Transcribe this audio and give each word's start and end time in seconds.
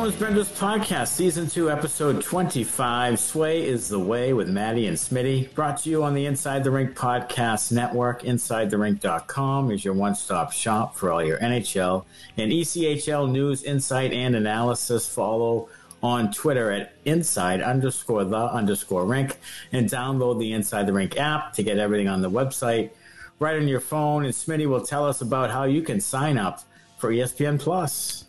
The 0.00 0.12
Benders 0.12 0.48
Podcast, 0.48 1.08
Season 1.08 1.46
2, 1.46 1.70
Episode 1.70 2.22
25. 2.22 3.20
Sway 3.20 3.66
is 3.66 3.86
the 3.90 3.98
Way 3.98 4.32
with 4.32 4.48
Maddie 4.48 4.86
and 4.86 4.96
Smitty. 4.96 5.52
Brought 5.52 5.76
to 5.82 5.90
you 5.90 6.02
on 6.02 6.14
the 6.14 6.24
Inside 6.24 6.64
the 6.64 6.70
Rink 6.70 6.96
Podcast 6.96 7.70
Network. 7.70 8.22
InsideTheRink.com 8.22 9.70
is 9.70 9.84
your 9.84 9.92
one 9.92 10.14
stop 10.14 10.52
shop 10.52 10.96
for 10.96 11.12
all 11.12 11.22
your 11.22 11.38
NHL 11.38 12.06
and 12.38 12.50
ECHL 12.50 13.30
news, 13.30 13.62
insight, 13.62 14.14
and 14.14 14.34
analysis. 14.34 15.06
Follow 15.06 15.68
on 16.02 16.32
Twitter 16.32 16.70
at 16.70 16.94
inside 17.04 17.60
underscore 17.60 18.24
the 18.24 18.36
underscore 18.36 19.04
rink 19.04 19.38
and 19.70 19.88
download 19.88 20.40
the 20.40 20.54
Inside 20.54 20.86
the 20.86 20.94
Rink 20.94 21.18
app 21.18 21.52
to 21.52 21.62
get 21.62 21.78
everything 21.78 22.08
on 22.08 22.22
the 22.22 22.30
website 22.30 22.90
right 23.38 23.56
on 23.56 23.68
your 23.68 23.80
phone. 23.80 24.24
And 24.24 24.32
Smitty 24.32 24.66
will 24.66 24.84
tell 24.84 25.06
us 25.06 25.20
about 25.20 25.50
how 25.50 25.64
you 25.64 25.82
can 25.82 26.00
sign 26.00 26.38
up 26.38 26.64
for 26.96 27.10
ESPN 27.10 27.60
Plus. 27.60 28.24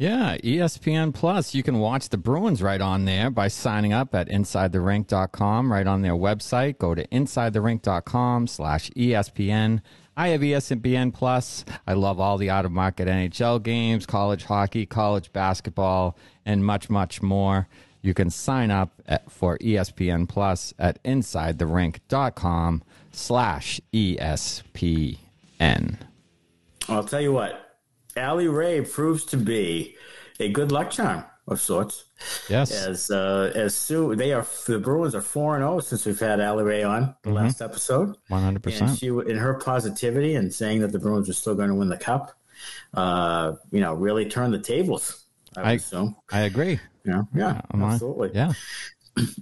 Yeah, 0.00 0.38
ESPN 0.38 1.12
Plus. 1.12 1.54
You 1.54 1.62
can 1.62 1.78
watch 1.78 2.08
the 2.08 2.16
Bruins 2.16 2.62
right 2.62 2.80
on 2.80 3.04
there 3.04 3.28
by 3.28 3.48
signing 3.48 3.92
up 3.92 4.14
at 4.14 4.30
InsideTheRink.com, 4.30 5.70
right 5.70 5.86
on 5.86 6.00
their 6.00 6.14
website. 6.14 6.78
Go 6.78 6.94
to 6.94 7.06
InsideTheRink.com 7.08 8.46
slash 8.46 8.88
ESPN. 8.92 9.82
I 10.16 10.28
have 10.28 10.40
ESPN 10.40 11.12
Plus. 11.12 11.66
I 11.86 11.92
love 11.92 12.18
all 12.18 12.38
the 12.38 12.48
out 12.48 12.64
of 12.64 12.72
market 12.72 13.08
NHL 13.08 13.62
games, 13.62 14.06
college 14.06 14.44
hockey, 14.44 14.86
college 14.86 15.34
basketball, 15.34 16.16
and 16.46 16.64
much, 16.64 16.88
much 16.88 17.20
more. 17.20 17.68
You 18.00 18.14
can 18.14 18.30
sign 18.30 18.70
up 18.70 19.02
at, 19.04 19.30
for 19.30 19.58
ESPN 19.58 20.26
Plus 20.26 20.72
at 20.78 21.04
InsideTheRink.com 21.04 22.82
slash 23.12 23.82
ESPN. 23.92 25.18
I'll 26.88 27.04
tell 27.04 27.20
you 27.20 27.32
what, 27.32 27.69
Allie 28.20 28.48
Ray 28.48 28.82
proves 28.82 29.24
to 29.26 29.36
be 29.36 29.96
a 30.38 30.48
good 30.48 30.70
luck 30.70 30.90
charm 30.90 31.24
of 31.48 31.60
sorts. 31.60 32.04
Yes. 32.48 32.70
As 32.70 33.10
uh, 33.10 33.50
as 33.54 33.74
Sue, 33.74 34.14
they 34.14 34.32
are 34.32 34.46
the 34.66 34.78
Bruins 34.78 35.14
are 35.14 35.20
four 35.20 35.56
and 35.56 35.62
zero 35.62 35.80
since 35.80 36.06
we've 36.06 36.20
had 36.20 36.40
Allie 36.40 36.64
Ray 36.64 36.82
on 36.82 37.14
the 37.22 37.30
mm-hmm. 37.30 37.38
last 37.38 37.60
episode. 37.60 38.16
One 38.28 38.42
hundred 38.42 38.62
percent. 38.62 38.98
She 38.98 39.08
in 39.08 39.36
her 39.36 39.54
positivity 39.54 40.36
and 40.36 40.52
saying 40.52 40.80
that 40.80 40.92
the 40.92 40.98
Bruins 40.98 41.28
are 41.28 41.34
still 41.34 41.54
going 41.54 41.70
to 41.70 41.74
win 41.74 41.88
the 41.88 41.98
cup. 41.98 42.36
Uh, 42.94 43.54
you 43.70 43.80
know, 43.80 43.94
really 43.94 44.28
turned 44.28 44.52
the 44.52 44.58
tables. 44.58 45.24
I, 45.56 45.62
I 45.62 45.72
assume. 45.72 46.16
I 46.30 46.42
agree. 46.42 46.78
Yeah, 47.04 47.22
yeah, 47.34 47.60
yeah 47.74 47.84
absolutely. 47.86 48.30
Yeah. 48.34 48.52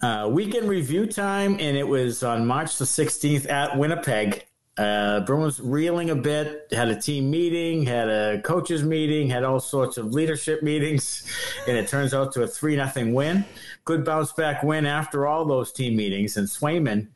Uh, 0.02 0.28
weekend 0.30 0.68
review 0.68 1.06
time, 1.06 1.52
and 1.60 1.76
it 1.76 1.86
was 1.86 2.22
on 2.22 2.46
March 2.46 2.78
the 2.78 2.84
16th 2.84 3.48
at 3.50 3.76
Winnipeg. 3.76 4.47
Uh, 4.78 5.20
Bruins 5.20 5.58
reeling 5.58 6.10
a 6.10 6.14
bit, 6.14 6.68
had 6.70 6.88
a 6.88 6.98
team 6.98 7.30
meeting, 7.30 7.84
had 7.84 8.08
a 8.08 8.40
coaches 8.42 8.84
meeting, 8.84 9.28
had 9.28 9.42
all 9.42 9.58
sorts 9.58 9.98
of 9.98 10.12
leadership 10.12 10.62
meetings, 10.62 11.26
and 11.66 11.76
it 11.76 11.88
turns 11.88 12.14
out 12.14 12.32
to 12.32 12.42
a 12.42 12.46
3 12.46 12.76
nothing 12.76 13.12
win. 13.12 13.44
Good 13.84 14.04
bounce 14.04 14.32
back 14.32 14.62
win 14.62 14.86
after 14.86 15.26
all 15.26 15.44
those 15.44 15.72
team 15.72 15.96
meetings. 15.96 16.36
And 16.36 16.46
Swayman, 16.46 17.08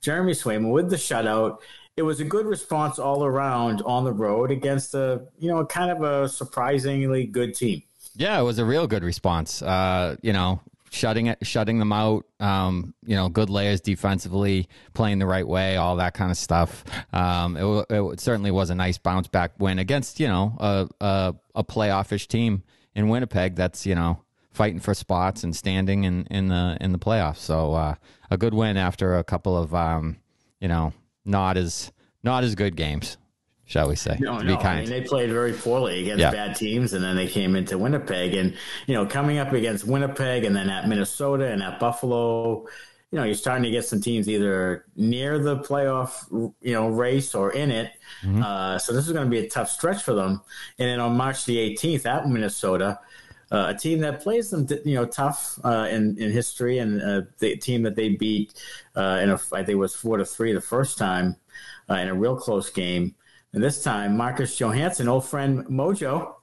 Jeremy 0.00 0.32
Swayman, 0.32 0.72
with 0.72 0.88
the 0.88 0.96
shutout, 0.96 1.58
it 1.96 2.02
was 2.02 2.20
a 2.20 2.24
good 2.24 2.46
response 2.46 2.98
all 2.98 3.24
around 3.24 3.82
on 3.82 4.04
the 4.04 4.12
road 4.12 4.50
against 4.50 4.94
a, 4.94 5.26
you 5.38 5.50
know, 5.50 5.66
kind 5.66 5.90
of 5.90 6.02
a 6.02 6.26
surprisingly 6.26 7.26
good 7.26 7.54
team. 7.54 7.82
Yeah, 8.16 8.40
it 8.40 8.42
was 8.42 8.58
a 8.58 8.64
real 8.64 8.86
good 8.86 9.04
response. 9.04 9.60
Uh, 9.60 10.16
you 10.22 10.32
know, 10.32 10.60
shutting 10.90 11.26
it, 11.26 11.38
shutting 11.42 11.78
them 11.78 11.92
out. 11.92 12.26
Um, 12.40 12.94
you 13.04 13.16
know, 13.16 13.28
good 13.28 13.48
layers 13.48 13.80
defensively, 13.80 14.68
playing 14.92 15.18
the 15.18 15.26
right 15.26 15.46
way, 15.46 15.76
all 15.76 15.96
that 15.96 16.14
kind 16.14 16.30
of 16.30 16.36
stuff. 16.36 16.84
Um, 17.12 17.56
it, 17.56 17.86
it, 17.90 18.20
certainly 18.20 18.50
was 18.50 18.70
a 18.70 18.74
nice 18.74 18.98
bounce 18.98 19.28
back 19.28 19.52
win 19.58 19.78
against 19.78 20.20
you 20.20 20.28
know 20.28 20.56
a 20.58 20.88
a, 21.00 21.34
a 21.54 21.64
playoffish 21.64 22.26
team 22.26 22.62
in 22.94 23.08
Winnipeg. 23.08 23.54
That's 23.54 23.86
you 23.86 23.94
know 23.94 24.22
fighting 24.52 24.80
for 24.80 24.92
spots 24.92 25.44
and 25.44 25.54
standing 25.54 26.04
in, 26.04 26.26
in 26.26 26.48
the 26.48 26.76
in 26.80 26.92
the 26.92 26.98
playoffs. 26.98 27.38
So 27.38 27.72
uh, 27.74 27.94
a 28.30 28.36
good 28.36 28.52
win 28.52 28.76
after 28.76 29.16
a 29.16 29.24
couple 29.24 29.56
of 29.56 29.74
um, 29.74 30.18
you 30.60 30.68
know 30.68 30.92
not 31.24 31.56
as 31.56 31.92
not 32.22 32.44
as 32.44 32.54
good 32.54 32.76
games 32.76 33.16
shall 33.70 33.88
we 33.88 33.94
say? 33.94 34.16
No, 34.18 34.38
no. 34.40 34.56
I 34.56 34.80
mean, 34.80 34.90
they 34.90 35.00
played 35.00 35.30
very 35.30 35.52
poorly 35.52 36.00
against 36.00 36.20
yeah. 36.20 36.32
bad 36.32 36.56
teams, 36.56 36.92
and 36.92 37.04
then 37.04 37.14
they 37.14 37.28
came 37.28 37.54
into 37.54 37.78
Winnipeg, 37.78 38.34
and 38.34 38.54
you 38.88 38.94
know, 38.94 39.06
coming 39.06 39.38
up 39.38 39.52
against 39.52 39.86
Winnipeg, 39.86 40.44
and 40.44 40.56
then 40.56 40.68
at 40.68 40.88
Minnesota 40.88 41.46
and 41.46 41.62
at 41.62 41.78
Buffalo. 41.78 42.66
You 43.12 43.18
know, 43.18 43.24
you're 43.24 43.34
starting 43.34 43.64
to 43.64 43.70
get 43.72 43.84
some 43.84 44.00
teams 44.00 44.28
either 44.28 44.84
near 44.94 45.40
the 45.40 45.58
playoff, 45.58 46.30
you 46.60 46.74
know, 46.74 46.88
race 46.88 47.34
or 47.34 47.52
in 47.52 47.72
it. 47.72 47.90
Mm-hmm. 48.22 48.40
Uh, 48.40 48.78
so 48.78 48.92
this 48.92 49.04
is 49.08 49.12
going 49.12 49.24
to 49.24 49.30
be 49.30 49.44
a 49.44 49.50
tough 49.50 49.68
stretch 49.68 50.04
for 50.04 50.14
them. 50.14 50.40
And 50.78 50.88
then 50.88 51.00
on 51.00 51.16
March 51.16 51.44
the 51.44 51.56
18th 51.56 52.06
at 52.06 52.28
Minnesota, 52.28 53.00
uh, 53.50 53.72
a 53.74 53.74
team 53.76 53.98
that 54.00 54.22
plays 54.22 54.50
them, 54.50 54.64
you 54.84 54.94
know, 54.94 55.06
tough 55.06 55.58
uh, 55.64 55.88
in 55.90 56.16
in 56.18 56.30
history, 56.30 56.78
and 56.78 57.02
uh, 57.02 57.22
the 57.38 57.56
team 57.56 57.82
that 57.82 57.96
they 57.96 58.10
beat 58.10 58.52
uh, 58.94 59.18
in 59.20 59.30
a, 59.30 59.34
I 59.34 59.64
think 59.64 59.70
it 59.70 59.74
was 59.74 59.94
four 59.94 60.16
to 60.16 60.24
three 60.24 60.52
the 60.52 60.60
first 60.60 60.96
time 60.98 61.34
uh, 61.90 61.94
in 61.94 62.08
a 62.08 62.14
real 62.14 62.36
close 62.36 62.70
game. 62.70 63.16
And 63.52 63.62
this 63.62 63.82
time, 63.82 64.16
Marcus 64.16 64.56
Johansson, 64.56 65.08
old 65.08 65.24
friend 65.24 65.64
Mojo, 65.66 66.34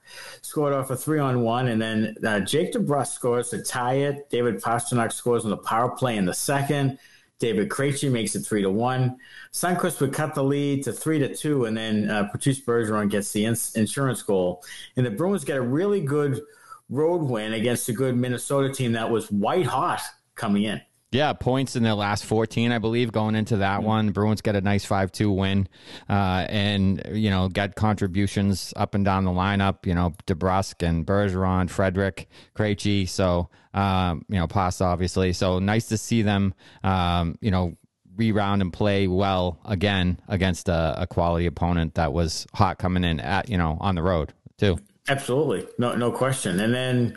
scored 0.42 0.74
off 0.74 0.90
a 0.90 0.96
three 0.98 1.20
on 1.20 1.42
one. 1.42 1.70
And 1.70 1.82
then 1.82 2.16
uh, 2.26 2.42
Jake 2.42 2.74
DeBrusk 2.74 3.14
scores 3.14 3.50
to 3.50 3.64
tie 3.64 3.96
it. 3.96 4.30
David 4.30 4.62
Pastrnak 4.62 5.14
scores 5.14 5.46
on 5.46 5.52
the 5.52 5.58
power 5.58 5.90
play 5.90 6.18
in 6.18 6.26
the 6.26 6.34
second. 6.34 7.00
David 7.40 7.70
Krejci 7.70 8.12
makes 8.12 8.36
it 8.36 8.42
three 8.42 8.64
to 8.64 8.70
one. 8.70 9.18
Sundqvist 9.54 10.02
would 10.02 10.12
cut 10.12 10.34
the 10.34 10.44
lead 10.44 10.84
to 10.84 10.92
three 10.92 11.20
to 11.20 11.36
two, 11.36 11.66
and 11.66 11.78
then 11.78 12.10
uh, 12.10 12.24
Patrice 12.26 12.60
Bergeron 12.60 13.12
gets 13.12 13.32
the 13.32 13.46
ins- 13.46 13.76
insurance 13.76 14.24
goal. 14.24 14.64
And 14.96 15.06
the 15.06 15.12
Bruins 15.12 15.46
get 15.46 15.58
a 15.58 15.62
really 15.62 16.02
good 16.02 16.42
road 16.90 17.22
win 17.22 17.54
against 17.54 17.90
a 17.90 17.94
good 17.94 18.16
Minnesota 18.16 18.74
team 18.74 18.94
that 18.94 19.12
was 19.12 19.32
white 19.32 19.68
hot 19.68 20.02
coming 20.36 20.64
in. 20.64 20.82
Yeah, 21.18 21.34
points 21.34 21.76
in 21.76 21.82
their 21.82 21.96
last 21.96 22.26
14, 22.26 22.72
I 22.72 22.78
believe, 22.78 23.12
going 23.12 23.34
into 23.34 23.58
that 23.58 23.80
mm-hmm. 23.80 23.88
one. 23.88 24.10
Bruins 24.12 24.42
get 24.42 24.56
a 24.56 24.62
nice 24.62 24.86
5 24.86 25.12
2 25.12 25.32
win 25.32 25.68
uh, 26.08 26.46
and, 26.48 27.02
you 27.12 27.32
know, 27.32 27.50
get 27.50 27.74
contributions 27.74 28.72
up 28.76 28.94
and 28.94 29.04
down 29.04 29.26
the 29.26 29.32
lineup. 29.32 29.88
You 29.88 29.96
know, 29.96 30.14
DeBrusk 30.28 30.88
and 30.88 31.08
Bergeron, 31.08 31.72
Frederic, 31.72 32.30
Krejci. 32.56 33.10
So, 33.10 33.50
um, 33.74 34.26
you 34.30 34.38
know, 34.38 34.46
Pass, 34.46 34.80
obviously. 34.80 35.34
So 35.34 35.58
nice 35.58 35.88
to 35.88 35.98
see 35.98 36.22
them, 36.22 36.54
um, 36.84 37.36
you 37.42 37.50
know, 37.50 37.76
reround 38.16 38.62
and 38.62 38.72
play 38.72 39.08
well 39.08 39.58
again 39.66 40.20
against 40.28 40.70
a, 40.70 41.02
a 41.02 41.08
quality 41.08 41.48
opponent 41.48 41.96
that 41.96 42.14
was 42.14 42.46
hot 42.54 42.78
coming 42.78 43.04
in 43.04 43.20
at, 43.22 43.50
you 43.50 43.58
know, 43.58 43.80
on 43.82 43.96
the 43.96 44.04
road, 44.04 44.34
too. 44.60 44.78
Absolutely. 45.10 45.68
No, 45.80 45.96
no 45.96 46.12
question. 46.12 46.60
And 46.60 46.76
then, 46.76 47.16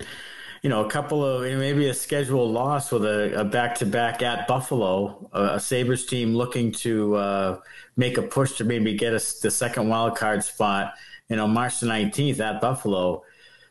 you 0.62 0.68
know, 0.68 0.84
a 0.84 0.90
couple 0.90 1.24
of 1.24 1.42
maybe 1.42 1.88
a 1.88 1.94
scheduled 1.94 2.50
loss 2.52 2.92
with 2.92 3.04
a 3.04 3.44
back 3.44 3.76
to 3.76 3.86
back 3.86 4.22
at 4.22 4.46
Buffalo, 4.46 5.30
a, 5.32 5.54
a, 5.54 5.60
Sabres 5.60 6.04
team 6.04 6.34
looking 6.34 6.70
to 6.72 7.14
uh, 7.16 7.60
make 7.96 8.18
a 8.18 8.22
push 8.22 8.52
to 8.58 8.64
maybe 8.64 8.94
get 8.94 9.14
us 9.14 9.40
the 9.40 9.50
second 9.50 9.88
wild 9.88 10.16
card 10.16 10.44
spot. 10.44 10.94
You 11.28 11.36
know, 11.36 11.46
March 11.46 11.80
the 11.80 11.86
19th 11.86 12.40
at 12.40 12.60
Buffalo, 12.60 13.22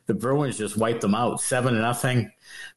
the 0.08 0.14
Bruins 0.16 0.58
just 0.58 0.78
wiped 0.78 1.02
them 1.02 1.14
out, 1.14 1.42
seven 1.42 1.76
to 1.76 1.80
nothing. 1.80 2.32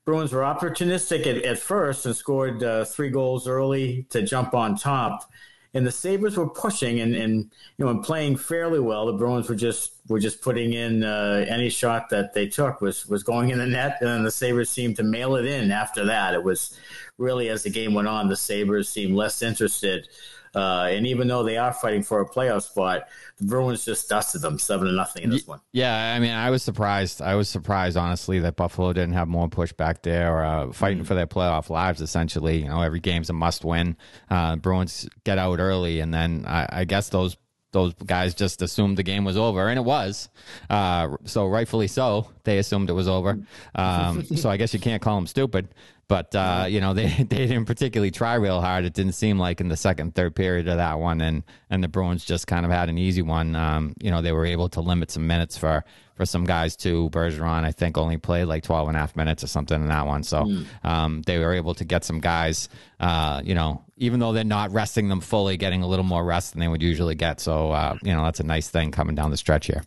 Bruins 0.05 0.33
were 0.33 0.43
opportunistic 0.43 1.27
at, 1.27 1.43
at 1.45 1.59
first 1.59 2.05
and 2.05 2.15
scored 2.15 2.63
uh, 2.63 2.85
three 2.85 3.09
goals 3.09 3.49
early 3.49 4.07
to 4.11 4.23
jump 4.23 4.53
on 4.53 4.77
top 4.77 5.31
and 5.75 5.87
the 5.87 5.93
Sabres 5.93 6.37
were 6.37 6.49
pushing 6.49 7.01
and, 7.01 7.15
and 7.15 7.51
you 7.77 7.85
know 7.85 7.91
and 7.91 8.03
playing 8.03 8.37
fairly 8.37 8.81
well. 8.81 9.07
The 9.07 9.15
Bruins 9.15 9.49
were 9.49 9.55
just 9.55 9.93
were 10.09 10.21
just 10.21 10.43
putting 10.43 10.73
in 10.73 11.03
uh, 11.03 11.45
any 11.49 11.71
shot 11.71 12.11
that 12.11 12.35
they 12.35 12.47
took 12.47 12.81
was 12.81 13.07
was 13.07 13.23
going 13.23 13.51
in 13.51 13.59
the 13.59 13.67
net, 13.67 13.99
and 14.01 14.09
then 14.09 14.23
the 14.23 14.31
Sabres 14.31 14.71
seemed 14.71 14.97
to 14.97 15.03
mail 15.03 15.37
it 15.37 15.47
in. 15.47 15.71
After 15.71 16.05
that, 16.07 16.35
it 16.35 16.43
was 16.43 16.79
really 17.19 17.49
as 17.49 17.63
the 17.63 17.71
game 17.71 17.95
went 17.95 18.09
on, 18.09 18.29
the 18.29 18.37
Sabres 18.37 18.89
seemed 18.89 19.15
less 19.15 19.43
interested. 19.43 20.09
Uh, 20.55 20.89
and 20.91 21.07
even 21.07 21.29
though 21.29 21.43
they 21.43 21.57
are 21.57 21.73
fighting 21.73 22.03
for 22.03 22.21
a 22.21 22.29
playoff 22.29 22.63
spot, 22.63 23.09
the 23.39 23.45
Bruins 23.45 23.85
just 23.85 24.09
dusted 24.09 24.43
them 24.43 24.59
seven 24.59 24.87
to 24.87 24.93
nothing 24.93 25.25
in 25.25 25.31
this 25.31 25.47
one. 25.47 25.61
Yeah, 25.73 26.15
I 26.15 26.19
mean, 26.19 26.33
I 26.33 26.51
was 26.51 26.63
surprised. 26.63 27.23
I 27.23 27.35
was 27.37 27.49
surprised, 27.49 27.97
honestly, 27.97 28.39
that 28.41 28.57
Buffalo 28.57 28.93
didn't 28.93 29.15
have 29.15 29.29
more 29.29 29.49
pushback 29.49 30.03
there, 30.03 30.45
uh, 30.45 30.73
fighting 30.73 30.99
mm-hmm. 30.99 31.07
for 31.07 31.15
their 31.15 31.27
playoff 31.27 31.71
lives. 31.71 32.01
Essentially, 32.01 32.63
you 32.63 32.69
know, 32.69 32.83
every 32.83 33.01
game's 33.01 33.31
a 33.31 33.33
must 33.33 33.65
win. 33.65 33.97
Uh, 34.29 34.57
Bruins 34.57 35.09
get 35.25 35.39
out 35.39 35.59
early, 35.59 36.01
and 36.01 36.13
then 36.13 36.45
I, 36.47 36.69
I 36.71 36.85
guess 36.85 37.09
those 37.09 37.37
those 37.73 37.95
guys 37.95 38.35
just 38.35 38.63
assumed 38.63 38.99
the 38.99 39.03
game 39.03 39.25
was 39.25 39.37
over, 39.37 39.69
and 39.69 39.79
it 39.79 39.83
was. 39.83 40.29
Uh, 40.69 41.17
so 41.25 41.47
rightfully 41.47 41.89
so, 41.89 42.29
they 42.45 42.59
assumed 42.59 42.91
it 42.91 42.93
was 42.93 43.09
over. 43.09 43.39
Um, 43.75 44.25
so 44.25 44.51
I 44.51 44.59
guess 44.59 44.75
you 44.75 44.81
can't 44.81 45.03
call 45.03 45.17
them 45.17 45.27
stupid. 45.27 45.69
But 46.13 46.35
uh, 46.35 46.67
you 46.69 46.83
know 46.83 46.93
they 47.01 47.07
they 47.07 47.47
didn't 47.47 47.65
particularly 47.65 48.11
try 48.11 48.35
real 48.35 48.61
hard. 48.61 48.85
It 48.85 48.93
didn't 48.93 49.15
seem 49.15 49.39
like 49.39 49.63
in 49.63 49.69
the 49.69 49.79
second 49.79 50.15
third 50.15 50.37
period 50.37 50.69
of 50.69 50.77
that 50.77 50.99
one, 50.99 51.23
and 51.23 51.43
and 51.71 51.83
the 51.83 51.89
Bruins 51.89 52.23
just 52.23 52.47
kind 52.47 52.67
of 52.67 52.71
had 52.71 52.91
an 52.91 52.99
easy 52.99 53.23
one. 53.23 53.57
Um, 53.57 53.95
you 53.99 54.11
know 54.11 54.21
they 54.21 54.33
were 54.33 54.45
able 54.45 54.69
to 54.71 54.83
limit 54.83 55.11
some 55.11 55.27
minutes 55.27 55.57
for 55.57 55.85
for 56.15 56.27
some 56.27 56.45
guys 56.45 56.77
too. 56.77 57.09
Bergeron 57.09 57.65
I 57.65 57.73
think 57.73 57.97
only 57.97 58.19
played 58.19 58.45
like 58.45 58.63
12 58.63 58.89
and 58.89 58.97
a 58.99 59.01
half 59.01 59.17
minutes 59.17 59.43
or 59.43 59.47
something 59.47 59.81
in 59.81 59.89
that 59.89 60.07
one, 60.07 60.23
so 60.23 60.45
mm. 60.45 60.67
um, 60.85 61.23
they 61.23 61.39
were 61.39 61.55
able 61.55 61.75
to 61.77 61.85
get 61.87 62.05
some 62.05 62.21
guys. 62.21 62.69
Uh, 63.01 63.41
you 63.43 63.55
know 63.55 63.83
even 63.97 64.21
though 64.21 64.33
they're 64.33 64.45
not 64.45 64.71
resting 64.73 65.09
them 65.09 65.21
fully, 65.21 65.57
getting 65.57 65.83
a 65.83 65.87
little 65.87 66.05
more 66.05 66.25
rest 66.25 66.53
than 66.53 66.61
they 66.61 66.69
would 66.69 66.83
usually 66.83 67.15
get. 67.15 67.41
So 67.41 67.71
uh, 67.71 67.97
you 68.03 68.13
know 68.13 68.25
that's 68.25 68.41
a 68.41 68.45
nice 68.45 68.69
thing 68.69 68.91
coming 68.91 69.15
down 69.15 69.31
the 69.31 69.39
stretch 69.39 69.67
here. 69.67 69.83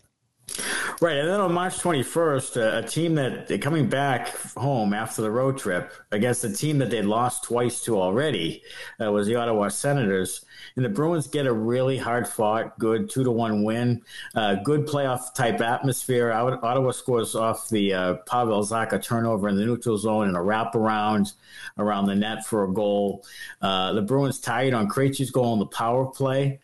Right, 1.01 1.17
and 1.17 1.27
then 1.27 1.41
on 1.41 1.53
March 1.53 1.79
21st, 1.79 2.57
uh, 2.57 2.77
a 2.77 2.87
team 2.87 3.15
that 3.15 3.59
coming 3.61 3.89
back 3.89 4.29
home 4.55 4.93
after 4.93 5.21
the 5.21 5.31
road 5.31 5.57
trip 5.57 5.91
against 6.11 6.43
a 6.43 6.53
team 6.53 6.77
that 6.77 6.89
they 6.89 7.01
lost 7.01 7.43
twice 7.43 7.81
to 7.83 7.99
already 7.99 8.63
uh, 9.03 9.11
was 9.11 9.27
the 9.27 9.35
Ottawa 9.35 9.67
Senators, 9.67 10.45
and 10.75 10.85
the 10.85 10.89
Bruins 10.89 11.27
get 11.27 11.47
a 11.47 11.53
really 11.53 11.97
hard 11.97 12.27
fought, 12.27 12.77
good 12.79 13.09
two 13.09 13.23
to 13.23 13.31
one 13.31 13.63
win, 13.63 14.01
uh, 14.35 14.55
good 14.63 14.87
playoff 14.87 15.33
type 15.33 15.59
atmosphere. 15.59 16.31
Ottawa 16.31 16.91
scores 16.91 17.35
off 17.35 17.67
the 17.69 17.93
uh, 17.93 18.13
Pavel 18.27 18.63
Zacha 18.63 19.01
turnover 19.03 19.49
in 19.49 19.55
the 19.55 19.65
neutral 19.65 19.97
zone 19.97 20.27
and 20.27 20.37
a 20.37 20.39
wraparound 20.39 21.33
around 21.77 21.95
around 21.95 22.05
the 22.05 22.15
net 22.15 22.45
for 22.45 22.63
a 22.63 22.73
goal. 22.73 23.23
Uh, 23.61 23.93
the 23.93 24.01
Bruins 24.01 24.39
tied 24.39 24.73
on 24.73 24.87
Krejci's 24.87 25.31
goal 25.31 25.53
on 25.53 25.59
the 25.59 25.65
power 25.65 26.05
play, 26.05 26.59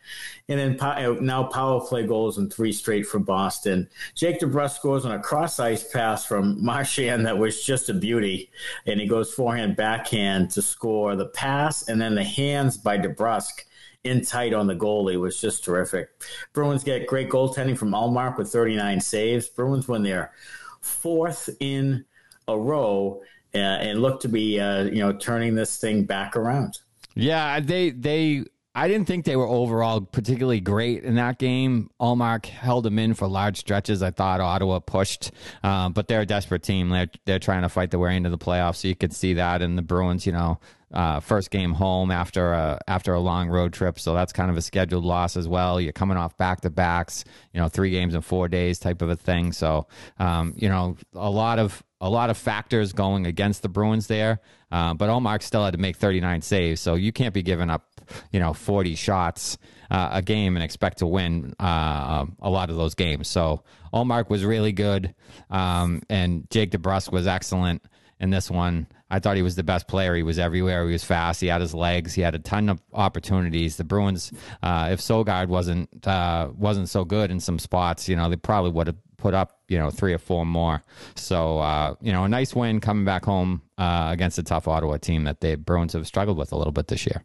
and 0.48 0.58
then 0.58 0.80
uh, 0.80 1.16
now 1.20 1.44
power 1.44 1.80
play 1.80 2.06
goals 2.06 2.38
in 2.38 2.50
three 2.50 2.72
straight 2.72 3.06
for 3.06 3.18
Boston. 3.18 3.88
Jake 4.14 4.40
DeBrusk 4.40 4.76
scores 4.76 5.04
on 5.04 5.12
a 5.12 5.18
cross 5.18 5.60
ice 5.60 5.90
pass 5.90 6.24
from 6.26 6.62
Marchand 6.64 7.26
that 7.26 7.38
was 7.38 7.64
just 7.64 7.88
a 7.88 7.94
beauty, 7.94 8.50
and 8.86 9.00
he 9.00 9.06
goes 9.06 9.32
forehand 9.32 9.76
backhand 9.76 10.50
to 10.50 10.62
score 10.62 11.16
the 11.16 11.26
pass, 11.26 11.88
and 11.88 12.00
then 12.00 12.14
the 12.14 12.24
hands 12.24 12.76
by 12.76 12.98
DeBrusk 12.98 13.64
in 14.04 14.20
tight 14.20 14.52
on 14.52 14.66
the 14.66 14.74
goalie 14.74 15.20
was 15.20 15.40
just 15.40 15.64
terrific. 15.64 16.08
Bruins 16.52 16.82
get 16.82 17.06
great 17.06 17.30
goaltending 17.30 17.78
from 17.78 17.92
Ullmark 17.92 18.36
with 18.36 18.50
39 18.50 19.00
saves. 19.00 19.48
Bruins 19.48 19.86
win 19.86 20.02
their 20.02 20.32
fourth 20.80 21.48
in 21.60 22.04
a 22.48 22.58
row 22.58 23.22
uh, 23.54 23.58
and 23.58 24.02
look 24.02 24.20
to 24.20 24.28
be 24.28 24.58
uh, 24.58 24.84
you 24.84 24.98
know 24.98 25.12
turning 25.12 25.54
this 25.54 25.78
thing 25.78 26.04
back 26.04 26.36
around. 26.36 26.80
Yeah, 27.14 27.60
they 27.60 27.90
they 27.90 28.44
I 28.74 28.88
didn't 28.88 29.06
think 29.06 29.26
they 29.26 29.36
were 29.36 29.46
overall 29.46 30.00
particularly 30.00 30.60
great 30.60 31.04
in 31.04 31.16
that 31.16 31.38
game. 31.38 31.90
Ullmark 32.00 32.46
held 32.46 32.84
them 32.84 32.98
in 32.98 33.12
for 33.12 33.28
large 33.28 33.58
stretches. 33.58 34.02
I 34.02 34.10
thought 34.10 34.40
Ottawa 34.40 34.78
pushed, 34.78 35.30
uh, 35.62 35.90
but 35.90 36.08
they're 36.08 36.22
a 36.22 36.26
desperate 36.26 36.62
team. 36.62 36.88
They're 36.88 37.10
they're 37.26 37.38
trying 37.38 37.62
to 37.62 37.68
fight 37.68 37.90
their 37.90 38.00
way 38.00 38.16
into 38.16 38.30
the 38.30 38.38
playoffs. 38.38 38.76
So 38.76 38.88
you 38.88 38.96
could 38.96 39.12
see 39.12 39.34
that 39.34 39.60
in 39.60 39.76
the 39.76 39.82
Bruins. 39.82 40.24
You 40.24 40.32
know, 40.32 40.58
uh, 40.92 41.20
first 41.20 41.50
game 41.50 41.72
home 41.72 42.10
after 42.10 42.54
a 42.54 42.80
after 42.88 43.12
a 43.12 43.20
long 43.20 43.48
road 43.48 43.74
trip, 43.74 43.98
so 43.98 44.14
that's 44.14 44.32
kind 44.32 44.50
of 44.50 44.56
a 44.56 44.62
scheduled 44.62 45.04
loss 45.04 45.36
as 45.36 45.46
well. 45.46 45.78
You're 45.78 45.92
coming 45.92 46.16
off 46.16 46.36
back 46.38 46.62
to 46.62 46.70
backs, 46.70 47.24
you 47.52 47.60
know, 47.60 47.68
three 47.68 47.90
games 47.90 48.14
in 48.14 48.22
four 48.22 48.48
days 48.48 48.78
type 48.78 49.02
of 49.02 49.10
a 49.10 49.16
thing. 49.16 49.52
So, 49.52 49.86
um, 50.18 50.54
you 50.56 50.70
know, 50.70 50.96
a 51.14 51.30
lot 51.30 51.58
of 51.58 51.82
a 52.00 52.10
lot 52.10 52.30
of 52.30 52.38
factors 52.38 52.92
going 52.92 53.26
against 53.26 53.62
the 53.62 53.68
Bruins 53.68 54.06
there. 54.06 54.40
Uh, 54.72 54.94
but 54.94 55.10
Ullmark 55.10 55.42
still 55.42 55.64
had 55.64 55.74
to 55.74 55.78
make 55.78 55.96
39 55.96 56.40
saves, 56.40 56.80
so 56.80 56.94
you 56.94 57.12
can't 57.12 57.34
be 57.34 57.42
giving 57.42 57.70
up 57.70 57.84
you 58.32 58.40
know 58.40 58.52
40 58.52 58.94
shots 58.94 59.58
uh, 59.90 60.10
a 60.12 60.22
game 60.22 60.56
and 60.56 60.64
expect 60.64 60.98
to 60.98 61.06
win 61.06 61.54
uh, 61.60 62.24
a 62.40 62.50
lot 62.50 62.70
of 62.70 62.76
those 62.76 62.94
games. 62.94 63.28
So 63.28 63.62
Ullmark 63.92 64.30
was 64.30 64.44
really 64.44 64.72
good, 64.72 65.14
um, 65.50 66.02
and 66.08 66.48
Jake 66.50 66.70
DeBrusk 66.70 67.12
was 67.12 67.26
excellent 67.26 67.82
in 68.18 68.30
this 68.30 68.50
one. 68.50 68.86
I 69.12 69.18
thought 69.18 69.36
he 69.36 69.42
was 69.42 69.56
the 69.56 69.62
best 69.62 69.88
player. 69.88 70.14
He 70.14 70.22
was 70.22 70.38
everywhere. 70.38 70.86
He 70.86 70.92
was 70.92 71.04
fast. 71.04 71.42
He 71.42 71.48
had 71.48 71.60
his 71.60 71.74
legs. 71.74 72.14
He 72.14 72.22
had 72.22 72.34
a 72.34 72.38
ton 72.38 72.70
of 72.70 72.80
opportunities. 72.94 73.76
The 73.76 73.84
Bruins, 73.84 74.32
uh, 74.62 74.88
if 74.90 75.00
Sogaard 75.00 75.48
wasn't 75.48 76.06
uh, 76.06 76.48
wasn't 76.56 76.88
so 76.88 77.04
good 77.04 77.30
in 77.30 77.38
some 77.38 77.58
spots, 77.58 78.08
you 78.08 78.16
know, 78.16 78.30
they 78.30 78.36
probably 78.36 78.70
would 78.70 78.86
have 78.86 78.96
put 79.18 79.34
up 79.34 79.60
you 79.68 79.78
know 79.78 79.90
three 79.90 80.14
or 80.14 80.18
four 80.18 80.46
more. 80.46 80.82
So 81.14 81.58
uh, 81.58 81.94
you 82.00 82.10
know, 82.10 82.24
a 82.24 82.28
nice 82.28 82.54
win 82.54 82.80
coming 82.80 83.04
back 83.04 83.26
home 83.26 83.60
uh, 83.76 84.08
against 84.10 84.38
a 84.38 84.42
tough 84.42 84.66
Ottawa 84.66 84.96
team 84.96 85.24
that 85.24 85.42
the 85.42 85.56
Bruins 85.56 85.92
have 85.92 86.06
struggled 86.06 86.38
with 86.38 86.50
a 86.52 86.56
little 86.56 86.72
bit 86.72 86.88
this 86.88 87.04
year. 87.04 87.22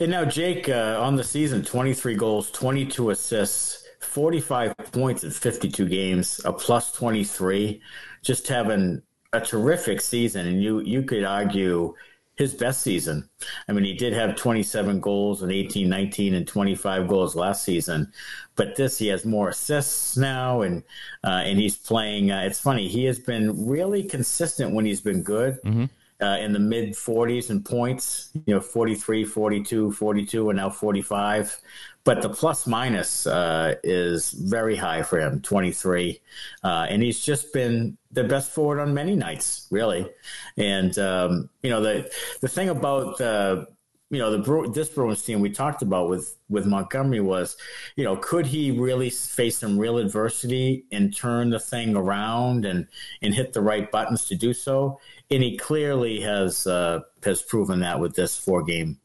And 0.00 0.12
now, 0.12 0.24
Jake, 0.24 0.68
uh, 0.68 0.96
on 1.00 1.16
the 1.16 1.24
season, 1.24 1.64
23 1.64 2.14
goals, 2.14 2.52
22 2.52 3.10
assists, 3.10 3.84
45 3.98 4.76
points 4.92 5.24
in 5.24 5.30
52 5.32 5.88
games, 5.88 6.40
a 6.44 6.52
plus 6.52 6.92
23, 6.92 7.80
just 8.22 8.46
having 8.46 9.02
a 9.32 9.40
terrific 9.40 10.00
season. 10.00 10.46
And 10.46 10.62
you, 10.62 10.80
you 10.80 11.02
could 11.02 11.24
argue 11.24 11.94
his 12.36 12.54
best 12.54 12.82
season. 12.82 13.28
I 13.68 13.72
mean, 13.72 13.84
he 13.84 13.92
did 13.92 14.14
have 14.14 14.34
27 14.34 15.00
goals 15.00 15.42
in 15.42 15.50
18, 15.50 15.88
19, 15.88 16.34
and 16.34 16.48
25 16.48 17.06
goals 17.06 17.36
last 17.36 17.64
season. 17.64 18.10
But 18.56 18.76
this, 18.76 18.98
he 18.98 19.08
has 19.08 19.24
more 19.24 19.50
assists 19.50 20.16
now, 20.16 20.62
and 20.62 20.82
uh, 21.22 21.42
and 21.44 21.58
he's 21.58 21.76
playing. 21.76 22.30
Uh, 22.30 22.42
it's 22.42 22.60
funny, 22.60 22.88
he 22.88 23.04
has 23.04 23.18
been 23.18 23.66
really 23.66 24.02
consistent 24.02 24.74
when 24.74 24.86
he's 24.86 25.00
been 25.00 25.22
good. 25.22 25.60
Mm-hmm 25.62 25.84
uh, 26.20 26.38
in 26.40 26.52
the 26.52 26.58
mid 26.58 26.90
40s 26.90 27.50
in 27.50 27.62
points, 27.62 28.30
you 28.46 28.54
know, 28.54 28.60
43, 28.60 29.24
42, 29.24 29.92
42, 29.92 30.50
and 30.50 30.56
now 30.56 30.70
45. 30.70 31.60
But 32.02 32.22
the 32.22 32.30
plus 32.30 32.66
minus 32.66 33.26
uh, 33.26 33.74
is 33.84 34.32
very 34.32 34.74
high 34.76 35.02
for 35.02 35.20
him, 35.20 35.40
23. 35.42 36.20
Uh, 36.64 36.86
and 36.88 37.02
he's 37.02 37.20
just 37.20 37.52
been 37.52 37.98
the 38.10 38.24
best 38.24 38.50
forward 38.50 38.80
on 38.80 38.94
many 38.94 39.14
nights, 39.14 39.66
really. 39.70 40.10
And, 40.56 40.98
um, 40.98 41.50
you 41.62 41.70
know, 41.70 41.82
the, 41.82 42.10
the 42.40 42.48
thing 42.48 42.70
about 42.70 43.18
the, 43.18 43.66
you 44.10 44.18
know, 44.18 44.36
the 44.36 44.70
this 44.72 44.88
Bruins 44.88 45.22
team 45.22 45.40
we 45.40 45.50
talked 45.50 45.82
about 45.82 46.08
with 46.08 46.36
with 46.48 46.66
Montgomery 46.66 47.20
was, 47.20 47.56
you 47.94 48.02
know, 48.02 48.16
could 48.16 48.44
he 48.44 48.72
really 48.72 49.08
face 49.08 49.58
some 49.58 49.78
real 49.78 49.98
adversity 49.98 50.84
and 50.90 51.14
turn 51.16 51.50
the 51.50 51.60
thing 51.60 51.94
around 51.94 52.64
and 52.64 52.88
and 53.22 53.32
hit 53.32 53.52
the 53.52 53.60
right 53.60 53.88
buttons 53.90 54.26
to 54.26 54.34
do 54.34 54.52
so? 54.52 54.98
And 55.30 55.42
he 55.42 55.56
clearly 55.56 56.20
has 56.20 56.66
uh, 56.66 57.00
has 57.22 57.42
proven 57.42 57.80
that 57.80 58.00
with 58.00 58.14
this 58.14 58.36
four 58.36 58.62
game 58.62 58.98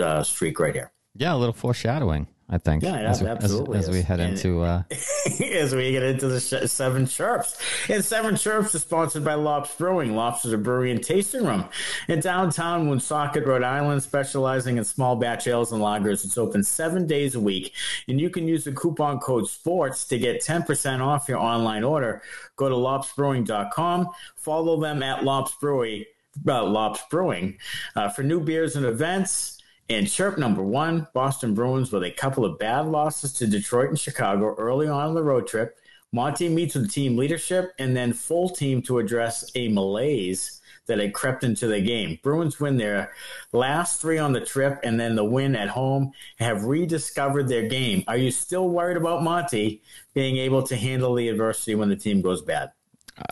uh, 0.00 0.22
streak 0.22 0.58
right 0.60 0.74
here. 0.74 0.92
Yeah, 1.14 1.34
a 1.34 1.36
little 1.36 1.52
foreshadowing. 1.52 2.28
I 2.52 2.58
think. 2.58 2.82
Yeah, 2.82 2.96
as, 2.96 3.22
absolutely. 3.22 3.78
As, 3.78 3.88
as 3.88 3.94
we 3.94 4.02
head 4.02 4.18
and, 4.18 4.32
into 4.32 4.62
uh... 4.62 4.82
as 4.90 5.72
we 5.72 5.92
get 5.92 6.02
into 6.02 6.26
the 6.26 6.40
sh- 6.40 6.68
Seven 6.68 7.06
Chirps, 7.06 7.56
and 7.88 8.04
Seven 8.04 8.34
Chirps 8.34 8.74
is 8.74 8.82
sponsored 8.82 9.24
by 9.24 9.34
Lops 9.34 9.72
Brewing. 9.76 10.16
Lops 10.16 10.44
is 10.44 10.52
a 10.52 10.58
brewery 10.58 10.90
and 10.90 11.02
tasting 11.02 11.44
room 11.44 11.64
in 12.08 12.18
downtown 12.18 12.88
Woonsocket, 12.88 13.46
Rhode 13.46 13.62
Island, 13.62 14.02
specializing 14.02 14.78
in 14.78 14.84
small 14.84 15.14
batch 15.14 15.46
ales 15.46 15.70
and 15.70 15.80
lagers. 15.80 16.24
It's 16.24 16.36
open 16.36 16.64
seven 16.64 17.06
days 17.06 17.36
a 17.36 17.40
week, 17.40 17.72
and 18.08 18.20
you 18.20 18.28
can 18.30 18.48
use 18.48 18.64
the 18.64 18.72
coupon 18.72 19.20
code 19.20 19.48
SPORTS 19.48 20.08
to 20.08 20.18
get 20.18 20.40
ten 20.40 20.64
percent 20.64 21.00
off 21.00 21.28
your 21.28 21.38
online 21.38 21.84
order. 21.84 22.20
Go 22.56 22.68
to 22.68 22.74
lopsbrewing.com. 22.74 24.08
Follow 24.34 24.80
them 24.80 25.04
at 25.04 25.22
Lops 25.22 25.54
Brewing. 25.60 26.04
Uh, 26.46 26.64
Lops 26.64 27.02
Brewing 27.10 27.58
uh, 27.96 28.08
for 28.08 28.22
new 28.22 28.40
beers 28.40 28.76
and 28.76 28.86
events 28.86 29.59
and 29.90 30.08
chirp 30.08 30.38
number 30.38 30.62
one, 30.62 31.08
Boston 31.12 31.52
Bruins 31.52 31.90
with 31.90 32.04
a 32.04 32.12
couple 32.12 32.44
of 32.44 32.60
bad 32.60 32.86
losses 32.86 33.32
to 33.34 33.46
Detroit 33.46 33.88
and 33.88 33.98
Chicago 33.98 34.54
early 34.54 34.86
on 34.86 35.08
in 35.08 35.14
the 35.14 35.22
road 35.22 35.48
trip. 35.48 35.76
Monty 36.12 36.48
meets 36.48 36.76
with 36.76 36.92
team 36.92 37.16
leadership 37.16 37.72
and 37.78 37.96
then 37.96 38.12
full 38.12 38.48
team 38.48 38.82
to 38.82 38.98
address 38.98 39.50
a 39.56 39.68
malaise 39.68 40.60
that 40.86 41.00
had 41.00 41.12
crept 41.12 41.42
into 41.42 41.66
the 41.66 41.80
game. 41.80 42.20
Bruins 42.22 42.60
win 42.60 42.76
their 42.76 43.12
last 43.52 44.00
three 44.00 44.18
on 44.18 44.32
the 44.32 44.40
trip 44.40 44.78
and 44.84 44.98
then 44.98 45.16
the 45.16 45.24
win 45.24 45.56
at 45.56 45.68
home 45.68 46.12
have 46.38 46.64
rediscovered 46.64 47.48
their 47.48 47.68
game. 47.68 48.04
Are 48.06 48.16
you 48.16 48.30
still 48.30 48.68
worried 48.68 48.96
about 48.96 49.24
Monty 49.24 49.82
being 50.14 50.36
able 50.36 50.62
to 50.64 50.76
handle 50.76 51.14
the 51.14 51.28
adversity 51.28 51.74
when 51.74 51.88
the 51.88 51.96
team 51.96 52.22
goes 52.22 52.42
bad? 52.42 52.70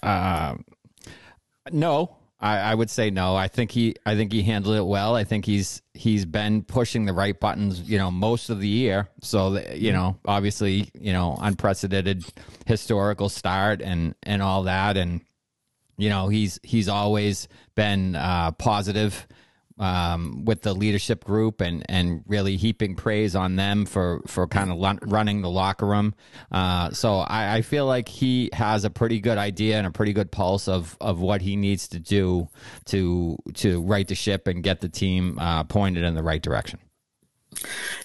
Uh, 0.03 0.57
no, 1.71 2.18
I, 2.40 2.59
I, 2.59 2.75
would 2.75 2.88
say 2.88 3.11
no. 3.11 3.35
I 3.35 3.49
think 3.49 3.73
he 3.73 3.97
I 4.07 4.14
think 4.14 4.33
he 4.33 4.42
handled 4.42 4.76
it 4.76 4.87
well. 4.87 5.16
I 5.16 5.25
think 5.25 5.45
he's 5.45 5.83
he's 5.95 6.25
been 6.25 6.62
pushing 6.62 7.04
the 7.04 7.12
right 7.12 7.38
buttons, 7.38 7.80
you 7.80 7.99
know, 7.99 8.11
most 8.11 8.49
of 8.49 8.61
the 8.61 8.68
year. 8.68 9.09
So 9.23 9.50
that, 9.50 9.78
you 9.78 9.92
know, 9.92 10.18
obviously, 10.25 10.88
you 10.99 11.12
know, 11.12 11.37
unprecedented 11.40 12.25
historical 12.66 13.28
start 13.28 13.83
and 13.83 14.14
and 14.23 14.40
all 14.42 14.64
that 14.64 14.97
and 14.97 15.21
you 15.97 16.09
know, 16.09 16.28
he's 16.28 16.61
he's 16.62 16.88
always 16.88 17.49
been 17.75 18.14
uh, 18.14 18.52
positive 18.52 19.26
um, 19.79 20.45
with 20.45 20.63
the 20.63 20.75
leadership 20.75 21.25
group 21.25 21.61
and, 21.61 21.85
and 21.89 22.23
really 22.27 22.57
heaping 22.57 22.97
praise 22.97 23.37
on 23.37 23.57
them 23.57 23.87
for, 23.87 24.21
for 24.27 24.47
kind 24.47 24.71
of 24.71 25.11
running 25.11 25.43
the 25.43 25.51
locker 25.51 25.87
room. 25.87 26.15
Uh, 26.51 26.91
so 26.91 27.19
I, 27.19 27.57
I, 27.57 27.63
feel 27.63 27.87
like 27.87 28.09
he 28.09 28.51
has 28.53 28.85
a 28.85 28.91
pretty 28.91 29.21
good 29.21 29.39
idea 29.39 29.79
and 29.79 29.87
a 29.87 29.91
pretty 29.91 30.13
good 30.13 30.31
pulse 30.31 30.69
of, 30.69 30.97
of 31.01 31.21
what 31.21 31.43
he 31.43 31.57
needs 31.57 31.89
to 31.89 31.99
do 31.99 32.49
to 32.87 33.37
to 33.55 33.83
right 33.83 34.07
the 34.07 34.15
ship 34.15 34.47
and 34.47 34.63
get 34.63 34.81
the 34.81 34.89
team 34.89 35.39
uh, 35.39 35.65
pointed 35.65 36.05
in 36.05 36.15
the 36.15 36.23
right 36.23 36.43
direction. 36.43 36.79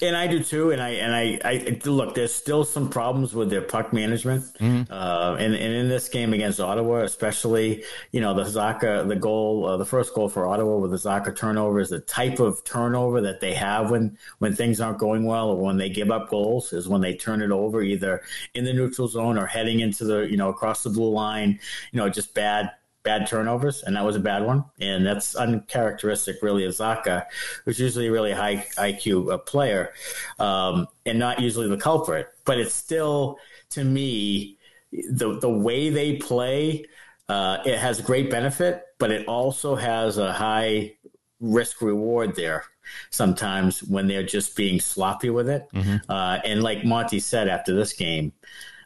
And 0.02 0.16
I 0.16 0.28
do 0.28 0.44
too. 0.44 0.72
And 0.72 0.82
I 0.82 0.90
and 0.90 1.14
I, 1.14 1.40
I 1.44 1.80
look. 1.86 2.16
There's 2.16 2.34
still 2.34 2.64
some 2.64 2.90
problems 2.90 3.34
with 3.34 3.50
their 3.50 3.62
puck 3.62 3.94
management, 3.94 4.46
mm-hmm. 4.56 4.92
uh, 4.92 5.36
and 5.36 5.54
and 5.54 5.74
in 5.74 5.90
this 5.90 6.10
game 6.10 6.34
against 6.34 6.60
Ottawa, 6.60 7.02
especially, 7.02 7.84
you 8.12 8.22
know, 8.22 8.34
the 8.34 8.44
Zacha, 8.44 9.08
the 9.08 9.16
goal, 9.16 9.66
uh, 9.66 9.78
the 9.78 9.86
first 9.86 10.14
goal 10.14 10.30
for 10.30 10.48
Ottawa 10.48 10.78
with 10.78 10.92
the 10.92 10.98
Zacha 10.98 11.36
turnover 11.36 11.80
is 11.80 11.90
the 11.90 12.00
type 12.00 12.40
of 12.40 12.64
turnover 12.64 13.22
that 13.22 13.40
they 13.40 13.54
have 13.54 13.92
when 13.92 14.18
when 14.40 14.56
things 14.56 14.82
aren't 14.82 14.98
going 14.98 15.26
well 15.26 15.50
or 15.50 15.62
when 15.62 15.78
they 15.78 15.90
give 15.90 16.12
up 16.12 16.30
goals 16.30 16.74
is 16.74 16.88
when 16.88 17.02
they 17.02 17.14
turn 17.14 17.42
it 17.42 17.52
over 17.52 17.82
either 17.82 18.22
in 18.54 18.66
the 18.66 18.74
neutral 18.74 19.08
zone 19.08 19.38
or 19.38 19.46
heading 19.46 19.80
into 19.80 20.04
the 20.04 20.22
you 20.22 20.38
know 20.38 20.50
across 20.50 20.84
the 20.84 20.90
blue 20.90 21.12
line, 21.12 21.60
you 21.92 21.98
know, 21.98 22.10
just 22.10 22.34
bad 22.34 22.72
bad 23.04 23.28
turnovers, 23.28 23.84
and 23.84 23.96
that 23.96 24.06
was 24.06 24.16
a 24.16 24.20
bad 24.20 24.46
one. 24.46 24.66
And 24.80 25.06
that's 25.06 25.36
uncharacteristic, 25.36 26.38
really, 26.42 26.66
of 26.66 26.74
Zacha, 26.74 27.26
who's 27.66 27.80
usually 27.80 28.08
a 28.08 28.12
really 28.12 28.32
high 28.32 28.66
IQ 28.78 29.34
uh, 29.34 29.38
player, 29.38 29.94
um, 30.40 30.88
and 31.06 31.20
not 31.20 31.40
usually 31.40 31.70
the 31.70 31.78
culprit. 31.78 32.28
But 32.46 32.60
it's 32.60 32.74
still, 32.74 33.38
to 33.72 33.84
me, 33.84 34.58
the 34.92 35.40
the 35.40 35.50
way 35.50 35.90
they 35.90 36.18
play, 36.18 36.86
uh, 37.30 37.60
it 37.66 37.78
has 37.78 38.02
great 38.02 38.30
benefit, 38.30 38.84
but 38.98 39.12
it 39.12 39.28
also 39.28 39.76
has 39.76 40.18
a 40.18 40.32
high 40.32 40.96
risk 41.40 41.82
reward 41.82 42.36
there 42.36 42.66
sometimes 43.10 43.84
when 43.84 44.08
they're 44.08 44.24
just 44.24 44.56
being 44.56 44.80
sloppy 44.80 45.30
with 45.30 45.50
it. 45.50 45.68
Mm-hmm. 45.74 46.10
Uh, 46.10 46.40
and 46.44 46.64
like 46.64 46.84
Monty 46.84 47.20
said 47.20 47.48
after 47.48 47.74
this 47.74 47.94
game, 47.94 48.34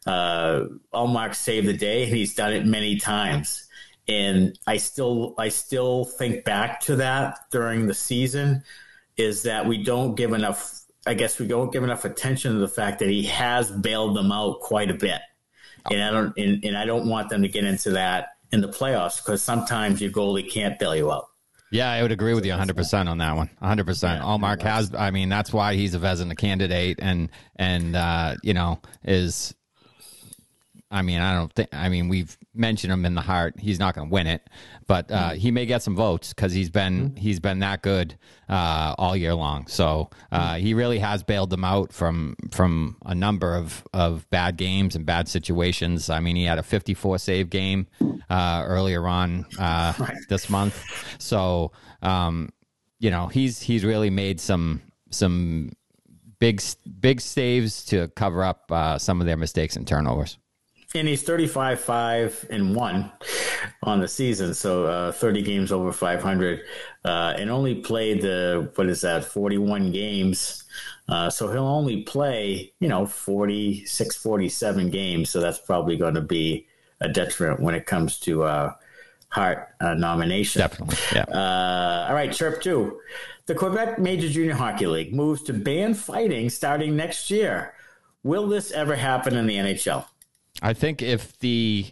uh, 0.05 0.65
Ullmark 0.93 1.35
saved 1.35 1.67
the 1.67 1.73
day, 1.73 2.03
and 2.03 2.15
he's 2.15 2.35
done 2.35 2.53
it 2.53 2.65
many 2.65 2.97
times. 2.97 3.66
And 4.07 4.57
I 4.65 4.77
still, 4.77 5.35
I 5.37 5.49
still 5.49 6.05
think 6.05 6.45
back 6.45 6.79
to 6.81 6.95
that 6.97 7.39
during 7.51 7.87
the 7.87 7.93
season, 7.93 8.63
is 9.17 9.43
that 9.43 9.65
we 9.65 9.83
don't 9.83 10.15
give 10.15 10.33
enough. 10.33 10.81
I 11.05 11.13
guess 11.13 11.39
we 11.39 11.47
don't 11.47 11.71
give 11.71 11.83
enough 11.83 12.05
attention 12.05 12.53
to 12.53 12.59
the 12.59 12.67
fact 12.67 12.99
that 12.99 13.09
he 13.09 13.23
has 13.23 13.71
bailed 13.71 14.15
them 14.15 14.31
out 14.31 14.59
quite 14.59 14.91
a 14.91 14.93
bit, 14.93 15.21
and 15.89 16.03
I 16.03 16.11
don't, 16.11 16.37
and, 16.37 16.63
and 16.63 16.77
I 16.77 16.85
don't 16.85 17.07
want 17.07 17.29
them 17.29 17.41
to 17.43 17.47
get 17.47 17.63
into 17.63 17.91
that 17.91 18.29
in 18.51 18.61
the 18.61 18.67
playoffs 18.67 19.23
because 19.23 19.41
sometimes 19.41 20.01
your 20.01 20.11
goalie 20.11 20.49
can't 20.49 20.77
bail 20.77 20.95
you 20.95 21.11
out. 21.11 21.27
Yeah, 21.71 21.91
I 21.91 22.01
would 22.01 22.13
agree 22.13 22.33
with 22.33 22.45
you 22.45 22.53
100% 22.53 23.09
on 23.09 23.17
that 23.17 23.35
one. 23.35 23.49
100%. 23.61 24.03
Yeah, 24.03 24.21
Ullmark 24.21 24.61
has 24.61 24.93
I 24.95 25.11
mean, 25.11 25.27
that's 25.27 25.51
why 25.51 25.75
he's 25.75 25.95
a 25.95 25.99
Vezina 25.99 26.37
candidate 26.37 26.99
and 27.01 27.29
and 27.57 27.95
uh, 27.95 28.35
you 28.41 28.53
know, 28.53 28.79
is 29.03 29.53
I 30.89 31.01
mean, 31.01 31.19
I 31.19 31.33
don't 31.33 31.51
think. 31.53 31.69
I 31.73 31.89
mean, 31.89 32.07
we've 32.07 32.37
mentioned 32.57 32.91
him 32.91 33.05
in 33.05 33.15
the 33.15 33.21
Hart. 33.21 33.59
He's 33.59 33.79
not 33.79 33.95
going 33.95 34.09
to 34.09 34.13
win 34.13 34.27
it, 34.27 34.49
but 34.87 35.11
uh, 35.11 35.29
mm-hmm. 35.29 35.37
he 35.37 35.51
may 35.51 35.65
get 35.65 35.81
some 35.81 35.95
votes 35.95 36.33
because 36.33 36.53
he's 36.53 36.69
been 36.69 37.09
mm-hmm. 37.09 37.15
he's 37.15 37.39
been 37.39 37.59
that 37.59 37.81
good 37.81 38.17
uh, 38.49 38.95
all 38.97 39.15
year 39.15 39.33
long. 39.33 39.67
So 39.67 40.09
uh, 40.31 40.53
mm-hmm. 40.53 40.61
he 40.61 40.73
really 40.73 40.99
has 40.99 41.23
bailed 41.23 41.49
them 41.49 41.63
out 41.63 41.93
from 41.93 42.35
from 42.51 42.97
a 43.05 43.15
number 43.15 43.55
of 43.55 43.83
of 43.93 44.29
bad 44.29 44.57
games 44.57 44.95
and 44.95 45.05
bad 45.05 45.27
situations. 45.27 46.09
I 46.09 46.19
mean, 46.19 46.35
he 46.35 46.43
had 46.43 46.57
a 46.57 46.63
54 46.63 47.17
save 47.17 47.49
game 47.49 47.87
uh, 48.29 48.63
earlier 48.65 49.07
on 49.07 49.45
uh, 49.59 49.93
this 50.29 50.49
month. 50.49 50.83
So 51.19 51.71
um, 52.01 52.49
you 52.99 53.11
know, 53.11 53.27
he's 53.27 53.61
he's 53.61 53.83
really 53.85 54.09
made 54.09 54.39
some 54.39 54.81
some 55.09 55.71
big 56.39 56.61
big 56.99 57.21
saves 57.21 57.85
to 57.85 58.07
cover 58.09 58.43
up 58.43 58.71
uh, 58.71 58.97
some 58.97 59.21
of 59.21 59.27
their 59.27 59.37
mistakes 59.37 59.75
and 59.75 59.87
turnovers 59.87 60.37
and 60.95 61.07
he's 61.07 61.23
35 61.23 61.79
5 61.79 62.47
and 62.49 62.75
1 62.75 63.11
on 63.83 63.99
the 63.99 64.07
season. 64.07 64.53
So 64.53 64.85
uh, 64.85 65.11
30 65.11 65.41
games 65.41 65.71
over 65.71 65.91
500 65.91 66.61
uh, 67.03 67.33
and 67.37 67.49
only 67.49 67.75
played 67.75 68.21
the 68.21 68.71
what 68.75 68.87
is 68.87 69.01
that 69.01 69.25
41 69.25 69.91
games. 69.91 70.63
Uh, 71.09 71.29
so 71.29 71.51
he'll 71.51 71.65
only 71.65 72.03
play 72.03 72.73
you 72.79 72.87
know 72.87 73.05
46 73.05 74.15
47 74.15 74.89
games. 74.89 75.29
So 75.29 75.39
that's 75.39 75.59
probably 75.59 75.97
going 75.97 76.15
to 76.15 76.21
be 76.21 76.67
a 77.01 77.09
detriment 77.09 77.59
when 77.59 77.75
it 77.75 77.85
comes 77.85 78.19
to 78.21 78.43
uh, 78.43 78.73
Hart 79.29 79.69
uh, 79.81 79.93
nomination. 79.93 80.61
Definitely 80.61 80.97
yeah. 81.13 81.23
Uh, 81.23 82.07
all 82.09 82.15
right 82.15 82.31
chirp 82.31 82.61
two. 82.61 82.99
The 83.45 83.55
quebec 83.55 83.99
major 83.99 84.27
junior 84.29 84.55
hockey 84.55 84.87
league 84.87 85.13
moves 85.13 85.43
to 85.43 85.53
ban 85.53 85.93
fighting 85.93 86.49
starting 86.49 86.95
next 86.95 87.29
year. 87.29 87.73
Will 88.23 88.47
this 88.47 88.71
ever 88.71 88.95
happen 88.95 89.35
in 89.35 89.47
the 89.47 89.55
nhl 89.55 90.05
I 90.61 90.73
think 90.73 91.01
if 91.01 91.37
the 91.39 91.85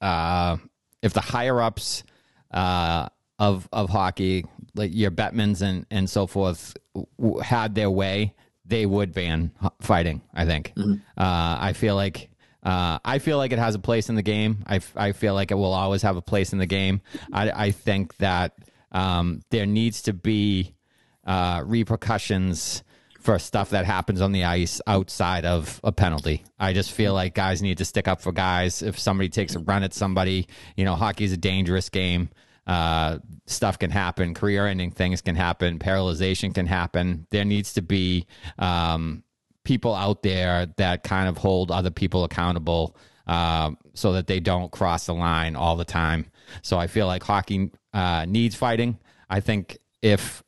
uh, 0.00 0.56
if 1.02 1.12
the 1.12 1.20
higher 1.20 1.60
ups 1.60 2.04
uh, 2.50 3.08
of 3.38 3.68
of 3.72 3.90
hockey, 3.90 4.44
like 4.74 4.90
your 4.94 5.10
Bettmans 5.10 5.62
and 5.62 5.86
and 5.90 6.08
so 6.08 6.26
forth, 6.26 6.76
w- 7.18 7.40
had 7.40 7.74
their 7.74 7.90
way, 7.90 8.34
they 8.64 8.86
would 8.86 9.12
ban 9.12 9.52
fighting. 9.80 10.22
I 10.34 10.44
think. 10.46 10.72
Mm-hmm. 10.76 10.94
Uh, 11.16 11.56
I 11.60 11.72
feel 11.74 11.94
like. 11.94 12.30
Uh, 12.60 12.98
I 13.04 13.20
feel 13.20 13.38
like 13.38 13.52
it 13.52 13.58
has 13.58 13.76
a 13.76 13.78
place 13.78 14.08
in 14.08 14.16
the 14.16 14.22
game. 14.22 14.64
I, 14.66 14.80
I 14.96 15.12
feel 15.12 15.32
like 15.32 15.52
it 15.52 15.54
will 15.54 15.72
always 15.72 16.02
have 16.02 16.16
a 16.16 16.20
place 16.20 16.52
in 16.52 16.58
the 16.58 16.66
game. 16.66 17.00
I, 17.32 17.50
I 17.50 17.70
think 17.70 18.16
that 18.16 18.58
um, 18.90 19.42
there 19.50 19.64
needs 19.64 20.02
to 20.02 20.12
be 20.12 20.74
uh, 21.24 21.62
repercussions 21.64 22.82
for 23.18 23.38
stuff 23.38 23.70
that 23.70 23.84
happens 23.84 24.20
on 24.20 24.32
the 24.32 24.44
ice 24.44 24.80
outside 24.86 25.44
of 25.44 25.80
a 25.82 25.92
penalty. 25.92 26.44
I 26.58 26.72
just 26.72 26.92
feel 26.92 27.14
like 27.14 27.34
guys 27.34 27.60
need 27.60 27.78
to 27.78 27.84
stick 27.84 28.08
up 28.08 28.20
for 28.20 28.32
guys. 28.32 28.82
If 28.82 28.98
somebody 28.98 29.28
takes 29.28 29.54
a 29.54 29.58
run 29.58 29.82
at 29.82 29.92
somebody, 29.92 30.46
you 30.76 30.84
know, 30.84 30.94
hockey 30.94 31.24
is 31.24 31.32
a 31.32 31.36
dangerous 31.36 31.88
game. 31.88 32.30
Uh, 32.66 33.18
stuff 33.46 33.78
can 33.78 33.90
happen, 33.90 34.34
career 34.34 34.66
ending 34.66 34.90
things 34.90 35.22
can 35.22 35.34
happen, 35.34 35.78
paralyzation 35.78 36.54
can 36.54 36.66
happen. 36.66 37.26
There 37.30 37.44
needs 37.44 37.72
to 37.74 37.82
be 37.82 38.26
um, 38.58 39.24
people 39.64 39.94
out 39.94 40.22
there 40.22 40.66
that 40.76 41.02
kind 41.02 41.28
of 41.28 41.38
hold 41.38 41.70
other 41.70 41.90
people 41.90 42.24
accountable 42.24 42.94
uh, 43.26 43.70
so 43.94 44.12
that 44.12 44.26
they 44.26 44.38
don't 44.40 44.70
cross 44.70 45.06
the 45.06 45.14
line 45.14 45.56
all 45.56 45.76
the 45.76 45.84
time. 45.84 46.26
So 46.62 46.78
I 46.78 46.86
feel 46.86 47.06
like 47.06 47.22
hockey 47.22 47.70
uh, 47.92 48.26
needs 48.28 48.54
fighting. 48.54 48.98
I 49.30 49.40
think 49.40 49.78
if 50.02 50.42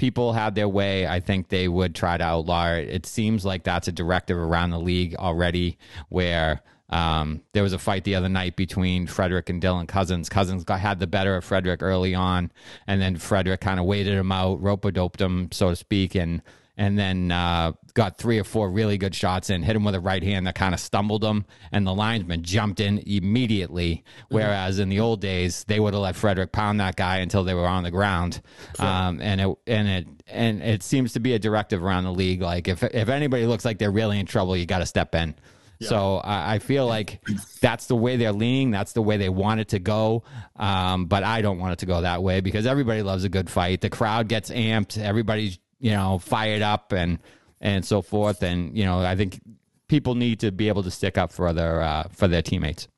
people 0.00 0.32
had 0.32 0.54
their 0.54 0.66
way, 0.66 1.06
I 1.06 1.20
think 1.20 1.50
they 1.50 1.68
would 1.68 1.94
try 1.94 2.16
to 2.16 2.24
outlaw 2.24 2.70
it. 2.72 2.88
It 2.88 3.04
seems 3.04 3.44
like 3.44 3.64
that's 3.64 3.86
a 3.86 3.92
directive 3.92 4.38
around 4.38 4.70
the 4.70 4.80
league 4.80 5.14
already 5.16 5.76
where 6.08 6.62
um, 6.88 7.42
there 7.52 7.62
was 7.62 7.74
a 7.74 7.78
fight 7.78 8.04
the 8.04 8.14
other 8.14 8.30
night 8.30 8.56
between 8.56 9.06
Frederic 9.06 9.50
and 9.50 9.60
Dylan 9.62 9.86
Cousins. 9.86 10.30
Cousins 10.30 10.64
got 10.64 10.80
had 10.80 11.00
the 11.00 11.06
better 11.06 11.36
of 11.36 11.44
Frederic 11.44 11.82
early 11.82 12.14
on, 12.14 12.50
and 12.86 13.02
then 13.02 13.18
Frederic 13.18 13.60
kind 13.60 13.78
of 13.78 13.84
waited 13.84 14.14
him 14.14 14.32
out, 14.32 14.62
rope 14.62 14.86
a 14.86 14.90
doped 14.90 15.20
him, 15.20 15.52
so 15.52 15.68
to 15.68 15.76
speak, 15.76 16.14
and 16.14 16.40
and 16.80 16.98
then 16.98 17.30
uh, 17.30 17.72
got 17.92 18.16
three 18.16 18.38
or 18.38 18.44
four 18.44 18.70
really 18.70 18.96
good 18.96 19.14
shots 19.14 19.50
in, 19.50 19.62
hit 19.62 19.76
him 19.76 19.84
with 19.84 19.94
a 19.94 20.00
right 20.00 20.22
hand 20.22 20.46
that 20.46 20.54
kind 20.54 20.72
of 20.72 20.80
stumbled 20.80 21.22
him, 21.22 21.44
and 21.72 21.86
the 21.86 21.92
linesman 21.92 22.42
jumped 22.42 22.80
in 22.80 23.02
immediately. 23.06 24.02
Whereas 24.30 24.78
in 24.78 24.88
the 24.88 24.98
old 24.98 25.20
days, 25.20 25.64
they 25.64 25.78
would 25.78 25.92
have 25.92 26.02
let 26.02 26.16
Frederic 26.16 26.52
pound 26.52 26.80
that 26.80 26.96
guy 26.96 27.18
until 27.18 27.44
they 27.44 27.52
were 27.52 27.66
on 27.66 27.82
the 27.82 27.90
ground. 27.90 28.40
Sure. 28.78 28.86
Um, 28.86 29.20
and 29.20 29.42
it 29.42 29.58
and 29.66 29.88
it 29.88 30.06
and 30.26 30.62
it 30.62 30.82
seems 30.82 31.12
to 31.12 31.20
be 31.20 31.34
a 31.34 31.38
directive 31.38 31.84
around 31.84 32.04
the 32.04 32.14
league. 32.14 32.40
Like 32.40 32.66
if 32.66 32.82
if 32.82 33.10
anybody 33.10 33.44
looks 33.44 33.66
like 33.66 33.76
they're 33.76 33.90
really 33.90 34.18
in 34.18 34.24
trouble, 34.24 34.56
you 34.56 34.64
got 34.64 34.78
to 34.78 34.86
step 34.86 35.14
in. 35.14 35.34
Yeah. 35.80 35.88
So 35.88 36.16
I, 36.16 36.54
I, 36.54 36.58
feel 36.60 36.86
like 36.86 37.20
that's 37.60 37.86
the 37.86 37.96
way 37.96 38.16
they're 38.16 38.32
leaning. 38.32 38.70
That's 38.70 38.92
the 38.92 39.00
way 39.00 39.16
they 39.16 39.30
want 39.30 39.60
it 39.60 39.68
to 39.68 39.78
go. 39.78 40.24
Um, 40.56 41.06
but 41.06 41.24
I 41.24 41.40
don't 41.40 41.58
want 41.58 41.72
it 41.72 41.78
to 41.78 41.86
go 41.86 42.02
that 42.02 42.22
way 42.22 42.40
because 42.40 42.66
everybody 42.66 43.00
loves 43.00 43.24
a 43.24 43.30
good 43.30 43.48
fight. 43.48 43.80
The 43.80 43.88
crowd 43.88 44.28
gets 44.28 44.50
amped. 44.50 44.98
Everybody's 45.02 45.58
you 45.80 45.90
know, 45.92 46.18
fired 46.18 46.62
up 46.62 46.92
and 46.92 47.18
and 47.60 47.84
so 47.84 48.02
forth. 48.02 48.42
And 48.42 48.76
you 48.76 48.84
know, 48.84 49.00
I 49.00 49.16
think 49.16 49.40
people 49.88 50.14
need 50.14 50.40
to 50.40 50.52
be 50.52 50.68
able 50.68 50.82
to 50.84 50.90
stick 50.90 51.18
up 51.18 51.32
for 51.32 51.52
their 51.52 51.82
uh, 51.82 52.04
for 52.12 52.28
their 52.28 52.42
teammates. 52.42 52.88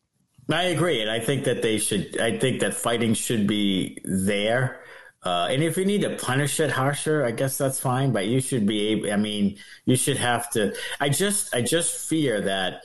I 0.50 0.64
agree, 0.64 1.00
and 1.00 1.10
I 1.10 1.20
think 1.20 1.44
that 1.44 1.62
they 1.62 1.78
should. 1.78 2.20
I 2.20 2.38
think 2.38 2.60
that 2.60 2.74
fighting 2.74 3.14
should 3.14 3.46
be 3.46 3.98
there. 4.04 4.80
Uh, 5.24 5.46
and 5.50 5.62
if 5.62 5.76
you 5.76 5.84
need 5.84 6.02
to 6.02 6.16
punish 6.16 6.58
it 6.58 6.70
harsher, 6.70 7.24
I 7.24 7.30
guess 7.30 7.56
that's 7.56 7.78
fine. 7.78 8.12
But 8.12 8.26
you 8.26 8.40
should 8.40 8.66
be 8.66 8.88
able. 8.88 9.12
I 9.12 9.16
mean, 9.16 9.56
you 9.84 9.96
should 9.96 10.16
have 10.16 10.50
to. 10.50 10.74
I 11.00 11.08
just, 11.08 11.54
I 11.54 11.62
just 11.62 12.08
fear 12.08 12.40
that 12.40 12.82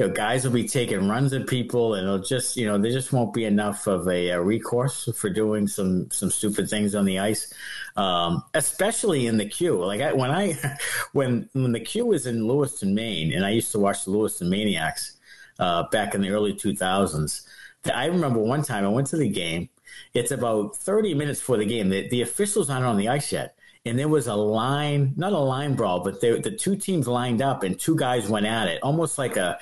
you 0.00 0.06
know, 0.06 0.12
guys 0.14 0.44
will 0.44 0.52
be 0.52 0.66
taking 0.66 1.06
runs 1.08 1.34
at 1.34 1.46
people, 1.46 1.94
and 1.94 2.06
it'll 2.06 2.18
just, 2.18 2.56
you 2.56 2.66
know, 2.66 2.78
there 2.78 2.90
just 2.90 3.12
won't 3.12 3.34
be 3.34 3.44
enough 3.44 3.86
of 3.86 4.08
a, 4.08 4.30
a 4.30 4.40
recourse 4.40 5.10
for 5.14 5.28
doing 5.28 5.68
some 5.68 6.10
some 6.10 6.30
stupid 6.30 6.70
things 6.70 6.94
on 6.94 7.04
the 7.04 7.18
ice, 7.18 7.52
um, 7.96 8.42
especially 8.54 9.26
in 9.26 9.36
the 9.36 9.44
queue. 9.44 9.84
Like 9.84 10.00
I, 10.00 10.14
when 10.14 10.30
I, 10.30 10.54
when 11.12 11.50
when 11.52 11.72
the 11.72 11.80
queue 11.80 12.06
was 12.06 12.26
in 12.26 12.48
Lewiston, 12.48 12.94
Maine, 12.94 13.34
and 13.34 13.44
I 13.44 13.50
used 13.50 13.72
to 13.72 13.78
watch 13.78 14.06
the 14.06 14.12
Lewiston 14.12 14.48
MAINEiacs 14.48 15.16
uh, 15.58 15.82
back 15.90 16.14
in 16.14 16.22
the 16.22 16.30
early 16.30 16.54
two 16.54 16.74
thousands. 16.74 17.46
I 17.94 18.06
remember 18.06 18.40
one 18.40 18.62
time 18.62 18.86
I 18.86 18.88
went 18.88 19.08
to 19.08 19.18
the 19.18 19.28
game. 19.28 19.68
It's 20.14 20.30
about 20.30 20.76
thirty 20.76 21.12
minutes 21.12 21.40
before 21.40 21.58
the 21.58 21.66
game. 21.66 21.90
The, 21.90 22.08
the 22.08 22.22
officials 22.22 22.70
aren't 22.70 22.86
on 22.86 22.96
the 22.96 23.08
ice 23.08 23.32
yet 23.32 23.54
and 23.86 23.98
there 23.98 24.08
was 24.08 24.26
a 24.26 24.34
line, 24.34 25.14
not 25.16 25.32
a 25.32 25.38
line 25.38 25.74
brawl, 25.74 26.00
but 26.00 26.20
they, 26.20 26.38
the 26.38 26.50
two 26.50 26.76
teams 26.76 27.08
lined 27.08 27.40
up 27.40 27.62
and 27.62 27.78
two 27.78 27.96
guys 27.96 28.28
went 28.28 28.46
at 28.46 28.68
it, 28.68 28.82
almost 28.82 29.16
like 29.16 29.36
a 29.36 29.58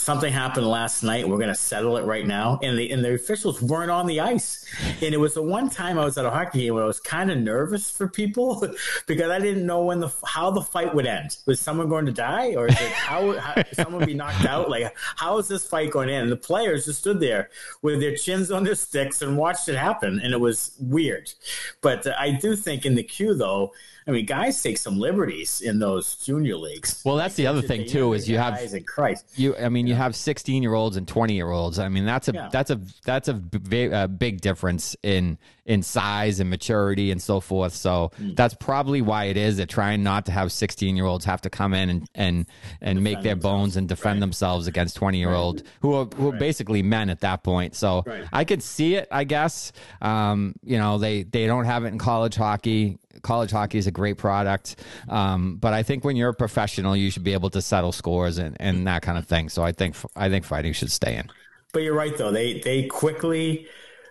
something 0.00 0.32
happened 0.32 0.66
last 0.66 1.02
night. 1.02 1.28
We're 1.28 1.36
going 1.36 1.48
to 1.48 1.54
settle 1.54 1.96
it 1.96 2.04
right 2.04 2.26
now. 2.26 2.58
And 2.62 2.78
the, 2.78 2.90
and 2.90 3.04
the 3.04 3.14
officials 3.14 3.60
weren't 3.60 3.90
on 3.90 4.06
the 4.06 4.20
ice. 4.20 4.64
And 5.02 5.14
it 5.14 5.18
was 5.18 5.34
the 5.34 5.42
one 5.42 5.70
time 5.70 5.98
I 5.98 6.04
was 6.04 6.18
at 6.18 6.24
a 6.24 6.30
hockey 6.30 6.60
game 6.60 6.74
where 6.74 6.84
I 6.84 6.86
was 6.86 7.00
kind 7.00 7.30
of 7.30 7.38
nervous 7.38 7.90
for 7.90 8.08
people 8.08 8.66
because 9.06 9.30
I 9.30 9.38
didn't 9.38 9.66
know 9.66 9.84
when 9.84 10.00
the, 10.00 10.12
how 10.24 10.50
the 10.50 10.62
fight 10.62 10.94
would 10.94 11.06
end. 11.06 11.36
Was 11.46 11.60
someone 11.60 11.88
going 11.88 12.06
to 12.06 12.12
die 12.12 12.54
or 12.54 12.66
is 12.66 12.80
it 12.80 12.92
how, 12.92 13.32
how 13.38 13.62
someone 13.72 14.04
be 14.04 14.14
knocked 14.14 14.44
out? 14.44 14.70
Like, 14.70 14.94
how 15.16 15.38
is 15.38 15.48
this 15.48 15.66
fight 15.66 15.90
going 15.90 16.08
to 16.08 16.14
end? 16.14 16.22
And 16.24 16.32
the 16.32 16.36
players 16.36 16.86
just 16.86 17.00
stood 17.00 17.20
there 17.20 17.50
with 17.82 18.00
their 18.00 18.16
chins 18.16 18.50
on 18.50 18.64
their 18.64 18.74
sticks 18.74 19.22
and 19.22 19.36
watched 19.36 19.68
it 19.68 19.76
happen. 19.76 20.20
And 20.20 20.32
it 20.32 20.40
was 20.40 20.76
weird. 20.80 21.32
But 21.80 22.06
I 22.18 22.30
do 22.30 22.56
think 22.56 22.86
in 22.86 22.94
the 22.94 23.02
queue 23.02 23.34
though, 23.34 23.72
I 24.06 24.10
mean, 24.12 24.26
guys 24.26 24.62
take 24.62 24.78
some 24.78 24.98
liberties 24.98 25.60
in 25.60 25.78
those 25.78 26.16
junior 26.16 26.56
leagues. 26.56 27.02
Well, 27.04 27.16
that's 27.16 27.34
the 27.34 27.46
other 27.46 27.62
thing 27.62 27.86
too. 27.86 28.12
Is 28.14 28.28
you 28.28 28.38
have 28.38 28.58
in 28.60 28.84
Christ. 28.84 29.26
You, 29.36 29.56
I 29.56 29.68
mean, 29.68 29.86
you 29.86 29.94
have 29.94 30.16
16 30.16 30.62
year 30.62 30.74
olds 30.74 30.96
and 30.96 31.06
20 31.06 31.34
year 31.34 31.50
olds, 31.50 31.78
I 31.78 31.88
mean 31.88 32.06
that's 32.06 32.28
a 32.28 32.32
Yeah. 32.32 32.48
that's 32.50 32.70
a 32.70 32.80
that's 33.04 33.28
a, 33.28 33.40
a 33.72 33.92
uh, 33.92 34.06
big 34.06 34.40
difference 34.40 34.96
in 35.02 35.38
in 35.70 35.84
size 35.84 36.40
and 36.40 36.50
maturity 36.50 37.12
and 37.12 37.22
so 37.22 37.38
forth. 37.38 37.72
So 37.72 38.10
Mm. 38.20 38.34
that's 38.34 38.54
probably 38.54 39.00
why 39.02 39.26
it 39.26 39.36
is. 39.36 39.56
They're 39.56 39.66
trying 39.66 40.02
not 40.02 40.26
to 40.26 40.32
have 40.32 40.50
16 40.50 40.96
year 40.96 41.06
olds 41.06 41.24
have 41.26 41.40
to 41.42 41.50
come 41.50 41.72
in 41.74 41.88
and 41.90 42.08
and 42.14 42.46
and 42.80 43.04
make 43.04 43.22
their 43.22 43.36
bones 43.36 43.76
and 43.76 43.88
defend 43.88 44.20
themselves 44.20 44.66
against 44.66 44.96
20 44.96 45.18
year 45.18 45.30
old 45.32 45.62
who 45.80 45.94
are 45.94 46.06
who 46.16 46.30
are 46.30 46.36
basically 46.36 46.82
men 46.82 47.08
at 47.08 47.20
that 47.20 47.44
point. 47.44 47.76
So 47.76 48.02
Right. 48.04 48.24
I 48.32 48.44
could 48.44 48.62
see 48.64 48.96
it. 48.96 49.06
I 49.12 49.22
guess 49.22 49.70
um, 50.02 50.54
you 50.64 50.76
know 50.76 50.98
they 50.98 51.22
they 51.22 51.46
don't 51.46 51.66
have 51.66 51.84
it 51.84 51.88
in 51.88 51.98
college 51.98 52.34
hockey. 52.34 52.98
College 53.22 53.50
hockey 53.52 53.78
is 53.78 53.86
a 53.86 53.90
great 53.90 54.16
product, 54.18 54.76
um, 55.08 55.56
but 55.56 55.72
I 55.72 55.82
think 55.84 56.04
when 56.04 56.16
you're 56.16 56.30
a 56.30 56.34
professional, 56.34 56.96
you 56.96 57.10
should 57.12 57.24
be 57.24 57.34
able 57.34 57.50
to 57.50 57.60
settle 57.62 57.92
scores 57.92 58.38
and, 58.38 58.56
and 58.58 58.86
that 58.86 59.02
kind 59.02 59.18
of 59.18 59.26
thing. 59.26 59.48
So 59.50 59.62
I 59.62 59.72
think 59.72 59.94
I 60.16 60.28
think 60.30 60.44
fighting 60.44 60.72
should 60.72 60.90
stay 60.90 61.16
in. 61.16 61.30
But 61.72 61.82
you're 61.84 61.94
right 61.94 62.16
though. 62.16 62.32
They 62.32 62.58
they 62.60 62.84
quickly. 62.88 63.66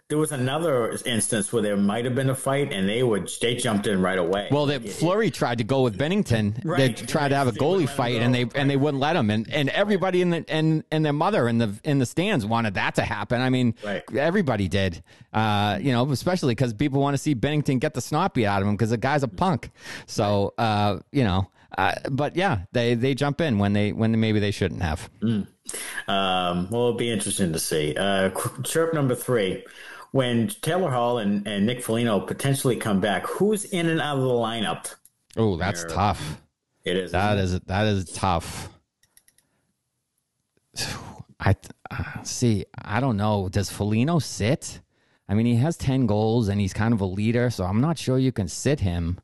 There 0.09 0.17
was 0.17 0.31
another 0.31 0.97
instance 1.05 1.53
where 1.53 1.61
there 1.61 1.77
might 1.77 2.03
have 2.03 2.15
been 2.15 2.31
a 2.31 2.35
fight, 2.35 2.73
and 2.73 2.89
they 2.89 3.03
would 3.03 3.29
they 3.41 3.53
jumped 3.53 3.85
in 3.85 4.01
right 4.01 4.17
away. 4.17 4.47
Well, 4.49 4.65
the, 4.65 4.79
Fleury 4.79 5.29
tried 5.29 5.59
to 5.59 5.63
go 5.63 5.83
with 5.83 5.99
Binnington. 5.99 6.55
They 6.63 6.67
Right. 6.67 7.07
tried 7.07 7.29
to 7.29 7.35
have 7.35 7.47
a 7.47 7.51
goalie 7.51 7.87
fight, 7.87 8.15
and 8.19 8.33
they 8.33 8.47
and 8.55 8.67
they 8.67 8.75
wouldn't 8.75 8.99
let 8.99 9.15
him. 9.15 9.29
And 9.29 9.47
and 9.53 9.69
everybody 9.69 10.23
in 10.23 10.31
the 10.31 10.43
and 10.49 10.83
and 10.91 11.05
their 11.05 11.13
mother 11.13 11.47
in 11.47 11.59
the 11.59 11.75
in 11.83 11.99
the 11.99 12.07
stands 12.07 12.43
wanted 12.43 12.73
that 12.73 12.95
to 12.95 13.03
happen. 13.03 13.39
I 13.39 13.51
mean, 13.51 13.75
Right. 13.83 14.01
everybody 14.15 14.67
did. 14.67 15.03
Uh, 15.31 15.77
you 15.79 15.91
know, 15.91 16.09
especially 16.11 16.55
because 16.55 16.73
people 16.73 16.99
want 16.99 17.13
to 17.13 17.19
see 17.19 17.35
Binnington 17.35 17.79
get 17.79 17.93
the 17.93 18.01
snot 18.01 18.33
beat 18.33 18.47
out 18.47 18.63
of 18.63 18.67
him 18.67 18.73
because 18.73 18.89
the 18.89 18.97
guy's 18.97 19.21
a 19.21 19.27
punk. 19.27 19.69
So, 20.07 20.55
uh, 20.57 20.97
you 21.11 21.23
know. 21.23 21.51
Uh, 21.77 21.93
but 22.09 22.35
yeah, 22.35 22.61
they 22.71 22.95
they 22.95 23.13
jump 23.13 23.39
in 23.41 23.59
when 23.59 23.73
they 23.73 23.91
when 23.91 24.19
maybe 24.19 24.39
they 24.39 24.49
shouldn't 24.49 24.81
have. 24.81 25.07
Um, 25.21 25.47
well, 26.07 26.65
it'll 26.71 26.93
be 26.93 27.11
interesting 27.11 27.53
to 27.53 27.59
see. 27.59 27.95
Uh, 27.95 28.31
chirp 28.63 28.95
number 28.95 29.13
three. 29.13 29.63
When 30.11 30.47
Taylor 30.47 30.89
Hall 30.89 31.19
and, 31.19 31.47
and 31.47 31.65
Nick 31.65 31.83
Foligno 31.83 32.19
potentially 32.19 32.75
come 32.75 32.99
back, 32.99 33.27
who's 33.27 33.65
in 33.65 33.87
and 33.87 34.01
out 34.01 34.17
of 34.17 34.23
the 34.23 34.29
lineup? 34.29 34.95
Oh, 35.37 35.55
that's 35.55 35.85
tough. 35.85 36.41
It 36.83 36.97
is. 36.97 37.11
That 37.11 37.37
is 37.37 37.59
that 37.59 37.85
is 37.85 38.11
tough. 38.11 38.69
I 41.39 41.55
uh, 41.91 42.23
see. 42.23 42.65
I 42.83 42.99
don't 42.99 43.17
know. 43.17 43.49
Does 43.49 43.69
Foligno 43.69 44.19
sit? 44.19 44.81
I 45.27 45.35
mean, 45.35 45.45
he 45.45 45.55
has 45.55 45.77
ten 45.77 46.07
goals 46.07 46.47
and 46.47 46.59
he's 46.59 46.73
kind 46.73 46.93
of 46.93 47.01
a 47.01 47.05
leader, 47.05 47.49
so 47.49 47.63
I'm 47.65 47.81
not 47.81 47.97
sure 47.97 48.17
you 48.17 48.31
can 48.31 48.47
sit 48.47 48.79
him. 48.79 49.19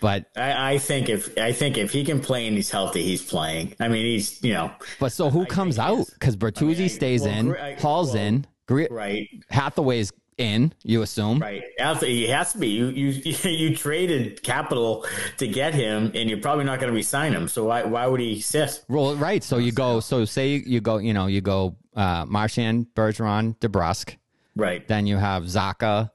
But 0.00 0.26
I, 0.36 0.74
I 0.74 0.78
think 0.78 1.08
if 1.08 1.36
I 1.38 1.52
think 1.52 1.78
if 1.78 1.92
he 1.92 2.04
can 2.04 2.20
play 2.20 2.46
and 2.46 2.56
he's 2.56 2.70
healthy, 2.70 3.02
he's 3.02 3.22
playing. 3.22 3.74
I 3.80 3.88
mean, 3.88 4.04
he's 4.04 4.42
you 4.42 4.52
know 4.52 4.72
but 4.98 5.12
so 5.12 5.30
who 5.30 5.46
comes 5.46 5.78
out? 5.78 6.06
Because 6.12 6.36
Bertuzzi 6.36 6.84
I- 6.84 6.88
stays 6.88 7.22
well, 7.22 7.30
in, 7.38 7.56
I- 7.56 7.74
Hall's 7.74 8.14
well, 8.14 8.24
in, 8.24 8.46
Gre- 8.68 8.84
right, 8.90 9.28
Hathaway's 9.50 10.12
in. 10.36 10.72
You 10.84 11.02
assume, 11.02 11.40
right. 11.40 11.64
He 12.00 12.28
has 12.28 12.52
to 12.52 12.58
be. 12.58 12.68
You 12.68 12.86
you 12.86 13.10
you 13.50 13.74
traded 13.76 14.42
capital 14.44 15.04
to 15.38 15.48
get 15.48 15.74
him, 15.74 16.12
and 16.14 16.30
you're 16.30 16.40
probably 16.40 16.64
not 16.64 16.78
going 16.78 16.90
to 16.92 16.94
resign 16.96 17.32
him. 17.32 17.48
So 17.48 17.64
why 17.64 17.82
why 17.82 18.06
would 18.06 18.20
he 18.20 18.40
sit? 18.40 18.84
Well, 18.88 19.16
right. 19.16 19.42
So 19.42 19.58
you 19.58 19.72
go. 19.72 19.98
So 20.00 20.24
say 20.24 20.62
you 20.64 20.80
go. 20.80 20.98
You 20.98 21.12
know, 21.12 21.26
you 21.26 21.40
go. 21.40 21.76
Uh, 21.96 22.24
Marchand, 22.28 22.86
Bergeron, 22.94 23.58
DeBrusk. 23.58 24.16
Right, 24.54 24.86
Then 24.86 25.08
you 25.08 25.16
have 25.16 25.44
Zacha, 25.44 26.10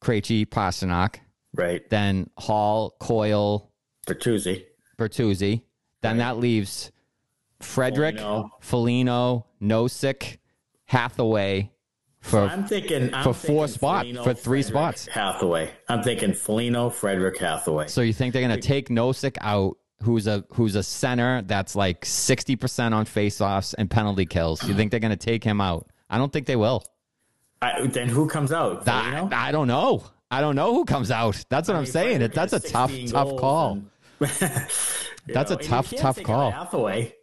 Krejci, 0.00 0.46
Pastrnak. 0.46 1.16
right. 1.54 1.88
Then 1.90 2.30
Hall, 2.38 2.96
Coyle, 3.00 3.70
Bertuzzi. 4.06 4.64
Bertuzzi. 4.98 5.60
Then 6.00 6.18
that 6.18 6.38
leaves 6.38 6.90
Frederic. 7.60 8.18
Foligno, 8.60 9.46
Nosek, 9.60 10.38
Hathaway 10.86 11.70
for 12.26 12.40
I'm 12.40 12.66
thinking 12.66 13.14
I'm 13.14 13.22
for 13.24 13.32
four 13.32 13.68
spots, 13.68 14.08
for 14.22 14.34
three 14.34 14.62
Frederic, 14.62 14.66
spots. 14.66 15.06
Hathaway. 15.06 15.70
I'm 15.88 16.02
thinking 16.02 16.32
Foligno, 16.34 16.90
Frederic, 16.90 17.38
Hathaway. 17.38 17.86
So 17.88 18.00
you 18.00 18.12
think 18.12 18.32
they're 18.32 18.46
going 18.46 18.60
to 18.60 18.66
take 18.66 18.88
Nosek 18.88 19.36
out, 19.40 19.76
who's 20.02 20.26
a 20.26 20.44
who's 20.52 20.74
a 20.74 20.82
center 20.82 21.42
that's 21.42 21.76
like 21.76 22.04
sixty 22.04 22.56
percent 22.56 22.94
on 22.94 23.06
faceoffs 23.06 23.74
and 23.78 23.90
penalty 23.90 24.26
kills? 24.26 24.66
You 24.66 24.74
think 24.74 24.90
they're 24.90 25.00
going 25.00 25.16
to 25.16 25.16
take 25.16 25.44
him 25.44 25.60
out? 25.60 25.88
I 26.10 26.18
don't 26.18 26.32
think 26.32 26.46
they 26.46 26.56
will. 26.56 26.82
I, 27.62 27.86
then 27.86 28.08
who 28.08 28.28
comes 28.28 28.52
out? 28.52 28.86
I, 28.88 29.26
I 29.32 29.52
don't 29.52 29.68
know. 29.68 30.04
I 30.30 30.40
don't 30.40 30.56
know 30.56 30.74
who 30.74 30.84
comes 30.84 31.10
out. 31.10 31.42
That's 31.48 31.68
what 31.68 31.74
I 31.74 31.78
am 31.78 31.84
mean, 31.84 31.92
saying. 31.92 32.22
It, 32.22 32.32
that's 32.34 32.52
a 32.52 32.60
tough, 32.60 32.92
tough 33.08 33.36
call. 33.36 33.72
and- 33.72 33.90
That's 35.28 35.50
a 35.50 35.56
tough, 35.56 35.92
tough 35.96 36.22
call. 36.22 36.50
Hathaway. 36.50 37.14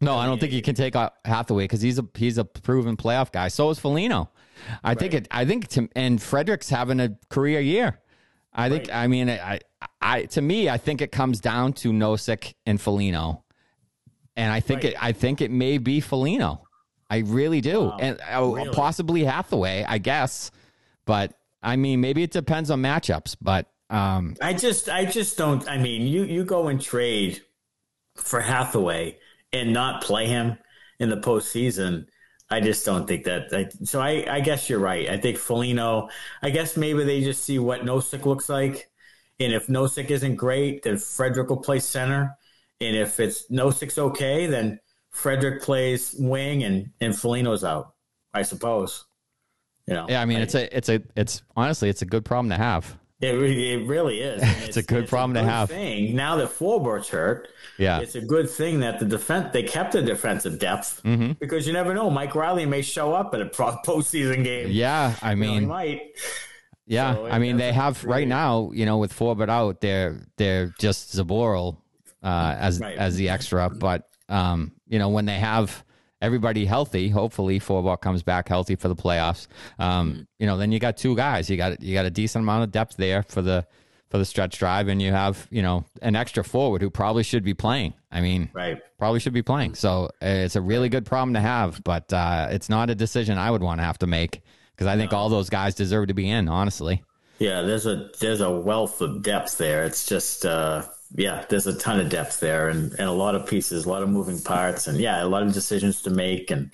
No, 0.00 0.16
I 0.16 0.26
don't 0.26 0.38
think 0.38 0.52
you 0.52 0.62
can 0.62 0.74
take 0.74 0.94
out 0.94 1.14
Hathaway 1.24 1.64
because 1.64 1.80
he's 1.80 1.98
a 1.98 2.06
he's 2.14 2.38
a 2.38 2.44
proven 2.44 2.96
playoff 2.96 3.32
guy. 3.32 3.48
So 3.48 3.70
is 3.70 3.78
Foligno. 3.78 4.30
I 4.82 4.94
think 4.94 5.14
it. 5.14 5.28
I 5.30 5.44
think 5.44 5.68
to, 5.68 5.88
and 5.94 6.20
Frederic's 6.20 6.68
having 6.70 7.00
a 7.00 7.16
career 7.28 7.60
year. 7.60 8.00
I 8.52 8.68
think. 8.68 8.92
I 8.92 9.06
mean, 9.06 9.28
I, 9.30 9.60
I 10.00 10.24
to 10.24 10.42
me, 10.42 10.68
I 10.68 10.78
think 10.78 11.00
it 11.00 11.12
comes 11.12 11.40
down 11.40 11.72
to 11.74 11.90
Nosek 11.92 12.54
and 12.66 12.80
Foligno, 12.80 13.44
and 14.36 14.52
I 14.52 14.60
think 14.60 14.82
Right. 14.84 14.92
it. 14.92 15.02
I 15.02 15.12
think 15.12 15.40
it 15.40 15.50
may 15.50 15.78
be 15.78 16.00
Foligno. 16.00 16.62
I 17.10 17.18
really 17.18 17.60
do, 17.60 17.90
and 17.90 18.18
uh, 18.20 18.42
Really? 18.42 18.70
possibly 18.70 19.24
Hathaway. 19.24 19.84
I 19.88 19.98
guess, 19.98 20.50
but 21.06 21.32
I 21.62 21.76
mean, 21.76 22.00
maybe 22.00 22.22
it 22.22 22.30
depends 22.32 22.70
on 22.70 22.82
matchups. 22.82 23.36
But 23.40 23.70
um, 23.90 24.36
I 24.42 24.52
just, 24.52 24.88
I 24.88 25.04
just 25.06 25.38
don't. 25.38 25.68
I 25.68 25.78
mean, 25.78 26.02
you 26.06 26.24
you 26.24 26.44
go 26.44 26.68
and 26.68 26.80
trade 26.80 27.42
for 28.16 28.40
Hathaway 28.40 29.18
and 29.52 29.72
not 29.72 30.02
play 30.02 30.26
him 30.26 30.58
in 30.98 31.08
the 31.10 31.16
postseason. 31.16 32.06
I 32.50 32.60
just 32.60 32.84
don't 32.84 33.06
think 33.06 33.24
that. 33.24 33.52
I, 33.52 33.68
so 33.84 34.00
I, 34.00 34.24
I 34.28 34.40
guess 34.40 34.70
you're 34.70 34.78
right. 34.78 35.08
I 35.08 35.18
think 35.18 35.36
Foligno. 35.36 36.08
I 36.42 36.50
guess 36.50 36.76
maybe 36.76 37.04
they 37.04 37.22
just 37.22 37.44
see 37.44 37.58
what 37.58 37.82
Nosek 37.82 38.24
looks 38.24 38.48
like, 38.48 38.90
and 39.38 39.52
if 39.52 39.66
Nosek 39.66 40.10
isn't 40.10 40.36
great, 40.36 40.82
then 40.82 40.96
Frederic 40.96 41.50
will 41.50 41.58
play 41.58 41.78
center, 41.78 42.36
and 42.80 42.96
if 42.96 43.20
it's 43.20 43.48
Nosek's 43.50 43.98
okay, 43.98 44.46
then 44.46 44.80
Frederic 45.10 45.62
plays 45.62 46.14
wing 46.18 46.64
and 46.64 46.90
and 47.00 47.14
Foligno's 47.14 47.64
out. 47.64 47.94
I 48.32 48.42
suppose. 48.42 49.04
You 49.86 49.94
know. 49.94 50.06
yeah, 50.08 50.20
I 50.20 50.26
mean, 50.26 50.40
it's 50.40 50.54
a 50.54 50.74
it's 50.76 50.88
a 50.88 51.02
it's 51.16 51.42
honestly 51.56 51.88
it's 51.88 52.02
a 52.02 52.06
good 52.06 52.24
problem 52.24 52.50
to 52.50 52.56
have. 52.56 52.96
It, 53.20 53.34
it 53.34 53.86
really 53.86 54.20
is. 54.20 54.42
And 54.42 54.64
It's 54.64 54.76
a 54.76 54.82
good 54.82 55.08
problem 55.08 55.34
to 55.34 55.40
good 55.40 55.48
have. 55.48 55.68
Thing. 55.70 56.14
Now 56.14 56.36
that 56.36 56.48
Forbort's 56.50 57.08
hurt, 57.08 57.48
Yeah. 57.76 57.98
it's 57.98 58.14
a 58.14 58.20
good 58.20 58.48
thing 58.48 58.80
that 58.80 59.00
the 59.00 59.04
defense 59.06 59.52
they 59.52 59.64
kept 59.64 59.92
the 59.92 60.02
defensive 60.02 60.58
depth 60.58 61.02
Mm-hmm. 61.04 61.32
because 61.40 61.66
you 61.66 61.72
never 61.72 61.94
know. 61.94 62.10
Mike 62.10 62.34
Reilly 62.34 62.64
may 62.66 62.82
show 62.82 63.12
up 63.14 63.34
at 63.34 63.40
a 63.40 63.46
pro- 63.46 63.76
postseason 63.84 64.44
game. 64.44 64.68
Yeah, 64.70 65.14
I 65.20 65.30
You 65.32 65.36
know, 65.36 65.40
mean, 65.52 65.66
might. 65.68 66.02
Yeah, 66.86 67.14
So, 67.14 67.26
I 67.26 67.38
mean 67.38 67.56
they 67.58 67.72
have 67.72 68.02
right 68.04 68.26
now, 68.26 68.70
you 68.72 68.86
know, 68.86 68.98
with 68.98 69.12
Forbort 69.12 69.48
out, 69.50 69.80
they're 69.80 70.20
they're 70.36 70.72
just 70.78 71.14
Zboril 71.16 71.76
uh, 72.22 72.54
as 72.58 72.80
Right. 72.80 72.96
as 72.96 73.16
the 73.16 73.28
extra. 73.30 73.68
But 73.68 74.08
um, 74.28 74.72
you 74.86 74.98
know, 74.98 75.08
when 75.10 75.24
they 75.26 75.38
have 75.38 75.84
everybody 76.20 76.64
healthy, 76.64 77.08
hopefully 77.08 77.60
Forbort 77.60 78.00
comes 78.00 78.22
back 78.22 78.48
healthy 78.48 78.74
for 78.76 78.88
the 78.88 78.96
playoffs. 78.96 79.46
Um, 79.78 80.26
you 80.38 80.46
know, 80.46 80.56
then 80.58 80.72
you 80.72 80.78
got 80.78 80.96
two 80.96 81.14
guys. 81.16 81.48
You 81.50 81.56
got 81.56 81.80
you 81.82 81.94
got 81.94 82.06
a 82.06 82.10
decent 82.10 82.42
amount 82.44 82.64
of 82.64 82.72
depth 82.72 82.96
there 82.96 83.22
for 83.22 83.42
the 83.42 83.66
for 84.10 84.16
the 84.18 84.24
stretch 84.24 84.58
drive, 84.58 84.88
and 84.88 85.02
you 85.02 85.12
have 85.12 85.46
you 85.50 85.62
know 85.62 85.84
an 86.02 86.16
extra 86.16 86.42
forward 86.42 86.80
who 86.82 86.90
probably 86.90 87.22
should 87.22 87.44
be 87.44 87.54
playing. 87.54 87.94
I 88.10 88.20
mean, 88.20 88.48
Right. 88.54 88.78
probably 88.98 89.20
should 89.20 89.34
be 89.34 89.42
playing. 89.42 89.74
So 89.74 90.06
uh, 90.22 90.26
it's 90.26 90.56
a 90.56 90.62
really 90.62 90.88
good 90.88 91.04
problem 91.04 91.34
to 91.34 91.40
have, 91.40 91.82
but 91.84 92.10
uh, 92.12 92.48
it's 92.50 92.68
not 92.70 92.88
a 92.90 92.94
decision 92.94 93.36
I 93.36 93.50
would 93.50 93.62
want 93.62 93.80
to 93.80 93.84
have 93.84 93.98
to 93.98 94.06
make 94.06 94.40
because 94.74 94.86
I 94.86 94.96
think 94.96 95.12
all 95.12 95.28
those 95.28 95.50
guys 95.50 95.74
deserve 95.74 96.08
to 96.08 96.14
be 96.14 96.28
in. 96.30 96.48
Honestly. 96.48 97.02
Yeah, 97.38 97.62
there's 97.62 97.86
a 97.86 98.10
there's 98.18 98.40
a 98.40 98.50
wealth 98.50 99.00
of 99.00 99.22
depth 99.22 99.58
there. 99.58 99.84
It's 99.84 100.06
just 100.06 100.44
uh 100.46 100.86
yeah, 101.14 101.44
there's 101.48 101.66
a 101.66 101.78
ton 101.78 102.00
of 102.00 102.08
depth 102.08 102.40
there 102.40 102.68
and, 102.68 102.92
and 102.92 103.08
a 103.08 103.12
lot 103.12 103.34
of 103.34 103.46
pieces, 103.46 103.86
a 103.86 103.88
lot 103.88 104.02
of 104.02 104.08
moving 104.08 104.40
parts 104.40 104.86
and 104.86 104.98
yeah, 104.98 105.22
a 105.22 105.26
lot 105.26 105.42
of 105.42 105.52
decisions 105.52 106.02
to 106.02 106.10
make 106.10 106.50
and 106.50 106.70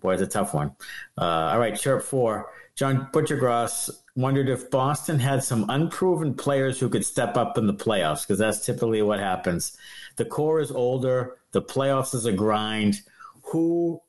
boy, 0.00 0.14
it's 0.14 0.22
a 0.22 0.26
tough 0.26 0.54
one. 0.54 0.74
Uh 1.18 1.50
all 1.52 1.58
right, 1.58 1.78
chirp 1.78 2.02
four. 2.02 2.50
John 2.74 3.08
Buccigross 3.12 3.90
wondered 4.16 4.48
if 4.48 4.70
Boston 4.70 5.18
had 5.18 5.42
some 5.44 5.68
unproven 5.68 6.34
players 6.34 6.80
who 6.80 6.88
could 6.88 7.04
step 7.04 7.36
up 7.36 7.58
in 7.58 7.66
the 7.66 7.74
playoffs, 7.74 8.22
because 8.22 8.38
that's 8.38 8.64
typically 8.64 9.02
what 9.02 9.20
happens. 9.20 9.76
The 10.16 10.24
core 10.24 10.60
is 10.60 10.70
older, 10.70 11.36
the 11.52 11.62
playoffs 11.62 12.14
is 12.14 12.24
a 12.24 12.32
grind. 12.32 13.02
Who 13.44 14.00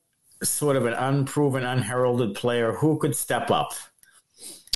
sort 0.41 0.75
of 0.77 0.85
an 0.85 0.93
unproven, 0.93 1.65
unheralded 1.65 2.35
player 2.35 2.71
who 2.73 2.97
could 2.99 3.15
step 3.15 3.51
up? 3.51 3.73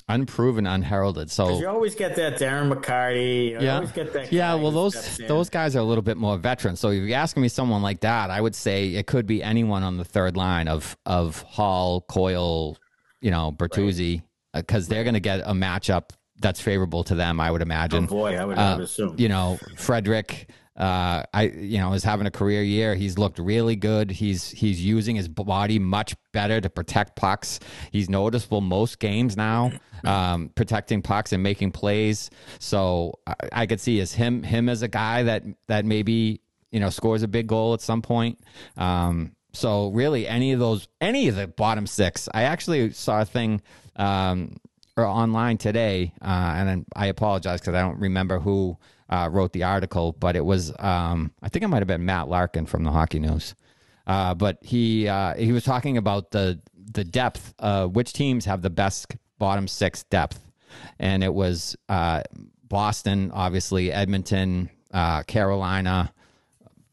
Unproven, 0.10 0.66
unheralded. 0.66 1.30
So 1.30 1.60
You 1.60 1.68
always 1.68 1.94
get 1.94 2.16
that 2.16 2.40
Darren 2.40 2.72
McCarty. 2.74 3.52
You 3.52 3.58
yeah, 3.60 3.76
always 3.76 3.92
get 3.92 4.14
that 4.14 4.32
yeah. 4.32 4.54
Well, 4.56 4.72
those 4.72 5.18
those 5.28 5.50
guys 5.50 5.76
are 5.76 5.80
a 5.80 5.84
little 5.84 6.02
bit 6.02 6.16
more 6.16 6.38
veteran. 6.38 6.78
So 6.78 6.90
if 6.92 7.04
you're 7.04 7.18
asking 7.18 7.42
me 7.44 7.50
someone 7.50 7.82
like 7.82 8.00
that, 8.02 8.30
I 8.30 8.40
would 8.40 8.56
say 8.56 8.90
it 8.96 9.06
could 9.08 9.26
be 9.26 9.44
anyone 9.44 9.84
on 9.84 9.98
the 9.98 10.06
third 10.06 10.38
line 10.38 10.70
of 10.70 10.96
of 11.06 11.42
Hall, 11.42 12.02
Coyle, 12.08 12.78
you 13.22 13.32
know, 13.32 13.52
Bertuzzi, 13.52 14.22
because 14.54 14.88
they're 14.88 15.04
going 15.04 15.14
to 15.16 15.20
get 15.20 15.42
a 15.42 15.52
matchup 15.54 16.12
that's 16.40 16.62
favorable 16.62 17.04
to 17.04 17.16
them. 17.16 17.42
I 17.42 17.52
would 17.52 17.62
imagine. 17.62 18.06
Oh 18.06 18.08
boy, 18.08 18.38
I 18.38 18.46
would, 18.46 18.58
Uh, 18.58 18.62
I 18.62 18.76
would 18.76 18.86
assume. 18.86 19.16
you 19.18 19.28
know, 19.28 19.60
Frederic, 19.76 20.50
uh, 20.78 21.24
I 21.34 21.44
you 21.44 21.80
know 21.80 21.94
is 21.94 22.04
having 22.04 22.28
a 22.28 22.32
career 22.32 22.62
year. 22.62 22.94
He's 22.96 23.18
looked 23.18 23.40
really 23.40 23.76
good. 23.76 24.12
He's 24.12 24.50
he's 24.50 24.84
using 24.84 25.16
his 25.16 25.28
body 25.28 25.80
much 25.80 26.16
better 26.34 26.62
to 26.62 26.70
protect 26.70 27.16
pucks. 27.16 27.60
He's 27.92 28.10
noticeable 28.10 28.62
most 28.62 29.00
games 29.00 29.36
now, 29.36 29.72
um, 30.04 30.50
protecting 30.56 31.02
pucks 31.02 31.34
and 31.34 31.42
making 31.42 31.72
plays. 31.72 32.30
So 32.60 33.20
I, 33.26 33.34
I 33.52 33.66
could 33.66 33.82
see 33.82 34.00
as 34.00 34.14
him 34.14 34.44
him 34.44 34.70
as 34.70 34.84
a 34.84 34.88
guy 34.88 35.24
that 35.24 35.44
that 35.68 35.84
maybe 35.86 36.42
you 36.72 36.80
know 36.80 36.92
scores 36.92 37.24
a 37.24 37.28
big 37.28 37.48
goal 37.48 37.74
at 37.74 37.82
some 37.82 38.04
point. 38.04 38.40
Um, 38.78 39.34
so 39.54 39.90
really, 39.90 40.28
any 40.28 40.52
of 40.54 40.60
those, 40.60 40.88
any 41.02 41.28
of 41.28 41.36
the 41.36 41.48
bottom 41.48 41.88
six. 41.88 42.30
I 42.32 42.44
actually 42.44 42.92
saw 42.92 43.22
a 43.22 43.26
thing 43.26 43.62
um, 43.96 44.58
or 44.96 45.06
online 45.06 45.58
today, 45.58 46.14
uh, 46.22 46.54
and 46.56 46.86
I 46.96 47.08
apologize 47.08 47.62
because 47.62 47.74
I 47.74 47.82
don't 47.82 48.00
remember 48.00 48.38
who 48.38 48.78
uh, 49.10 49.30
wrote 49.32 49.54
the 49.54 49.64
article, 49.64 50.14
but 50.14 50.36
it 50.36 50.46
was 50.46 50.74
um, 50.80 51.32
I 51.42 51.50
think 51.50 51.64
it 51.64 51.68
might 51.68 51.80
have 51.80 51.88
been 51.88 52.06
Matt 52.06 52.28
Larkin 52.28 52.66
from 52.66 52.84
the 52.84 52.92
Hockey 52.92 53.20
News. 53.20 53.56
Uh, 54.06 54.34
but 54.34 54.58
he 54.62 55.08
uh, 55.08 55.36
he 55.36 55.52
was 55.52 55.64
talking 55.64 55.98
about 55.98 56.32
the 56.32 56.60
the 56.92 57.04
depth, 57.04 57.54
uh, 57.60 57.88
which 57.88 58.14
teams 58.14 58.46
have 58.46 58.62
the 58.62 58.70
best 58.70 59.16
bottom 59.38 59.68
six 59.68 60.04
depth, 60.04 60.40
and 61.00 61.24
it 61.24 61.34
was 61.34 61.76
uh, 61.90 62.24
Boston, 62.64 63.32
obviously 63.34 63.92
Edmonton, 63.92 64.70
uh, 64.94 65.24
Carolina, 65.24 66.14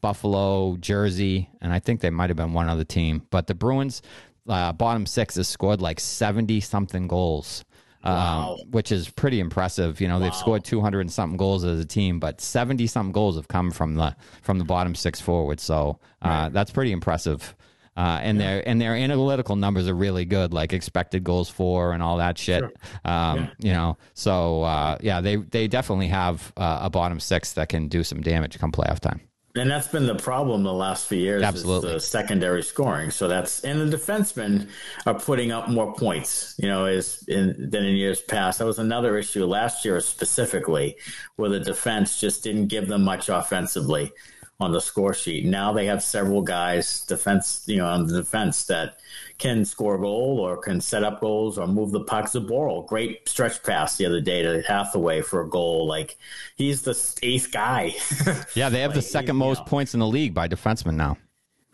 Buffalo, 0.01 0.75
Jersey, 0.77 1.49
and 1.61 1.71
I 1.71 1.79
think 1.79 2.01
they 2.01 2.09
might 2.09 2.29
have 2.29 2.37
been 2.37 2.53
one 2.53 2.67
other 2.67 2.83
team. 2.83 3.23
But 3.29 3.47
the 3.47 3.55
Bruins 3.55 4.01
bottom 4.45 5.05
six 5.05 5.35
has 5.35 5.47
scored 5.47 5.81
like 5.81 5.99
seventy 6.01 6.59
something 6.59 7.07
goals. 7.07 7.63
Wow. 8.05 8.57
Um, 8.59 8.71
which 8.71 8.91
is 8.91 9.09
pretty 9.09 9.39
impressive. 9.39 9.99
You 9.99 10.07
know, 10.07 10.15
wow. 10.15 10.19
they've 10.19 10.35
scored 10.35 10.63
200 10.63 11.01
and 11.01 11.11
something 11.11 11.37
goals 11.37 11.63
as 11.63 11.79
a 11.79 11.85
team, 11.85 12.19
but 12.19 12.39
70 12.39 12.85
something 12.87 13.11
goals 13.11 13.35
have 13.35 13.47
come 13.47 13.71
from 13.71 13.95
the 13.95 14.15
from 14.43 14.59
the 14.59 14.65
bottom 14.65 14.93
six 14.93 15.19
forwards. 15.19 15.63
So 15.63 15.99
uh, 16.21 16.27
right. 16.27 16.53
that's 16.53 16.71
pretty 16.71 16.91
impressive. 16.91 17.55
Uh, 17.97 18.19
and 18.21 18.37
yeah. 18.37 18.45
their 18.45 18.67
and 18.67 18.81
their 18.81 18.93
analytical 18.95 19.55
numbers 19.55 19.87
are 19.87 19.95
really 19.95 20.25
good, 20.25 20.53
like 20.53 20.73
expected 20.73 21.23
goals 21.23 21.49
for 21.49 21.93
and 21.93 22.03
all 22.03 22.17
that 22.17 22.37
shit. 22.37 22.59
Sure. 22.59 22.71
Um, 23.05 23.39
yeah. 23.39 23.49
You 23.59 23.73
know, 23.73 23.97
so 24.13 24.63
uh, 24.63 24.97
yeah, 25.01 25.21
they 25.21 25.37
they 25.37 25.67
definitely 25.67 26.09
have 26.09 26.51
uh, 26.57 26.79
a 26.81 26.89
bottom 26.89 27.19
six 27.19 27.53
that 27.53 27.69
can 27.69 27.87
do 27.87 28.03
some 28.03 28.21
damage 28.21 28.59
come 28.59 28.71
playoff 28.71 28.99
time. 28.99 29.21
And 29.55 29.71
that's 29.71 29.87
been 29.87 30.05
the 30.05 30.15
problem 30.15 30.63
the 30.63 30.73
last 30.73 31.07
few 31.07 31.17
years. 31.17 31.43
Absolutely, 31.43 31.93
the 31.93 31.99
secondary 31.99 32.61
scoring. 32.61 33.11
So 33.11 33.27
that's 33.27 33.63
and 33.63 33.79
the 33.79 33.97
defensemen 33.97 34.69
are 35.05 35.13
putting 35.13 35.51
up 35.51 35.69
more 35.69 35.93
points. 35.93 36.55
You 36.57 36.67
know, 36.67 36.85
is 36.85 37.23
in, 37.27 37.69
than 37.69 37.85
in 37.85 37.95
years 37.95 38.21
past. 38.21 38.59
That 38.59 38.65
was 38.65 38.79
another 38.79 39.17
issue 39.17 39.45
last 39.45 39.85
year 39.85 39.99
specifically, 40.01 40.97
where 41.37 41.49
the 41.49 41.59
defense 41.59 42.19
just 42.19 42.43
didn't 42.43 42.67
give 42.67 42.87
them 42.87 43.03
much 43.03 43.29
offensively 43.29 44.11
on 44.59 44.71
the 44.71 44.79
score 44.79 45.13
sheet. 45.13 45.45
Now 45.45 45.73
they 45.73 45.85
have 45.85 46.01
several 46.01 46.41
guys 46.41 47.01
defense, 47.01 47.63
you 47.65 47.77
know, 47.77 47.87
on 47.87 48.07
the 48.07 48.21
defense 48.21 48.65
that 48.65 48.97
can 49.37 49.65
score 49.65 49.95
a 49.95 49.99
goal 49.99 50.39
or 50.39 50.55
can 50.57 50.79
set 50.79 51.03
up 51.03 51.19
goals 51.19 51.57
or 51.57 51.67
move 51.67 51.91
the 51.91 51.99
puck. 51.99 52.25
Zboril, 52.25 52.87
great 52.87 53.27
stretch 53.27 53.61
pass 53.63 53.97
the 53.97 54.05
other 54.05 54.21
day 54.21 54.43
to 54.43 54.61
Hathaway 54.61 55.21
for 55.21 55.41
a 55.41 55.49
goal. 55.49 55.85
Like 55.85 56.17
he's 56.55 56.83
the 56.83 56.97
eighth 57.21 57.51
guy. 57.51 57.93
yeah, 58.55 58.69
they 58.69 58.81
have 58.81 58.91
like, 58.91 58.95
the 58.95 59.01
second 59.01 59.35
most 59.35 59.59
know. 59.59 59.65
points 59.65 59.93
in 59.93 59.99
the 59.99 60.07
league 60.07 60.33
by 60.33 60.47
defensemen 60.47 60.95
now. 60.95 61.17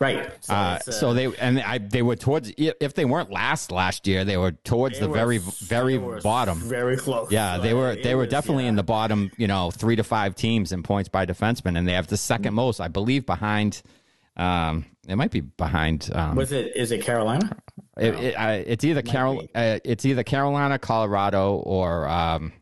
Right. 0.02 0.44
So, 0.44 0.52
uh, 0.52 0.56
uh, 0.56 0.78
so, 0.80 1.14
they 1.14 1.26
and 1.36 1.60
I, 1.60 1.78
they 1.78 2.02
were 2.02 2.16
towards 2.16 2.52
if 2.56 2.94
they 2.94 3.04
weren't 3.04 3.30
last 3.30 3.70
last 3.70 4.08
year, 4.08 4.24
they 4.24 4.36
were 4.36 4.50
towards 4.50 4.98
they 4.98 5.06
the 5.06 5.08
were, 5.08 5.14
very 5.14 5.38
very 5.38 5.96
bottom. 5.98 6.58
Very 6.58 6.96
close. 6.96 7.30
Yeah, 7.30 7.58
they 7.58 7.72
were 7.72 7.94
they 7.94 8.16
were 8.16 8.22
was, 8.22 8.30
definitely 8.30 8.64
yeah. 8.64 8.70
in 8.70 8.76
the 8.76 8.82
bottom. 8.82 9.30
You 9.36 9.46
know, 9.46 9.70
three 9.70 9.94
to 9.94 10.02
five 10.02 10.34
teams 10.34 10.72
in 10.72 10.82
points 10.82 11.08
by 11.08 11.24
defensemen, 11.24 11.78
and 11.78 11.86
they 11.86 11.92
have 11.92 12.08
the 12.08 12.16
second 12.16 12.52
most, 12.52 12.80
I 12.80 12.88
believe, 12.88 13.26
behind. 13.26 13.80
Um, 14.36 14.86
it 15.06 15.14
might 15.14 15.30
be 15.30 15.40
behind. 15.40 16.10
Um, 16.12 16.34
Was 16.34 16.50
it? 16.50 16.74
Is 16.74 16.90
it 16.90 17.02
Carolina? 17.02 17.56
It, 17.96 18.14
it, 18.14 18.34
uh, 18.34 18.62
it's 18.66 18.82
either 18.82 19.02
Carol. 19.02 19.46
Uh, 19.54 19.78
it's 19.84 20.04
either 20.04 20.24
Carolina, 20.24 20.80
Colorado, 20.80 21.56
or 21.58 22.08
um, 22.08 22.52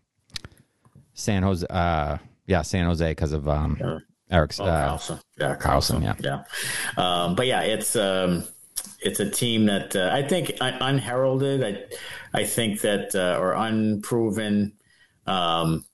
San 1.14 1.42
Jose. 1.42 1.66
Uh, 1.70 2.18
yeah, 2.46 2.61
San 2.62 2.85
Jose 2.85 3.09
because 3.11 3.33
of 3.33 3.48
um, 3.48 3.79
sure. 3.79 4.03
Eric's. 4.31 4.61
Oh, 4.61 4.64
uh, 4.64 4.97
Karlsson. 4.97 5.21
Yeah, 5.38 5.57
Karlsson, 5.57 6.03
Yeah, 6.03 6.14
yeah. 6.21 6.45
Um, 6.97 7.35
but 7.35 7.47
yeah, 7.47 7.62
it's 7.62 7.97
um, 7.97 8.45
it's 9.01 9.21
a 9.21 9.29
team 9.29 9.66
that 9.66 9.97
uh, 9.97 10.11
I 10.12 10.23
think 10.23 10.53
unheralded. 10.61 11.64
I 11.64 12.38
I 12.38 12.45
think 12.45 12.81
that 12.83 13.14
uh, 13.14 13.38
or 13.40 13.53
unproven. 13.53 14.75
Um, 15.27 15.85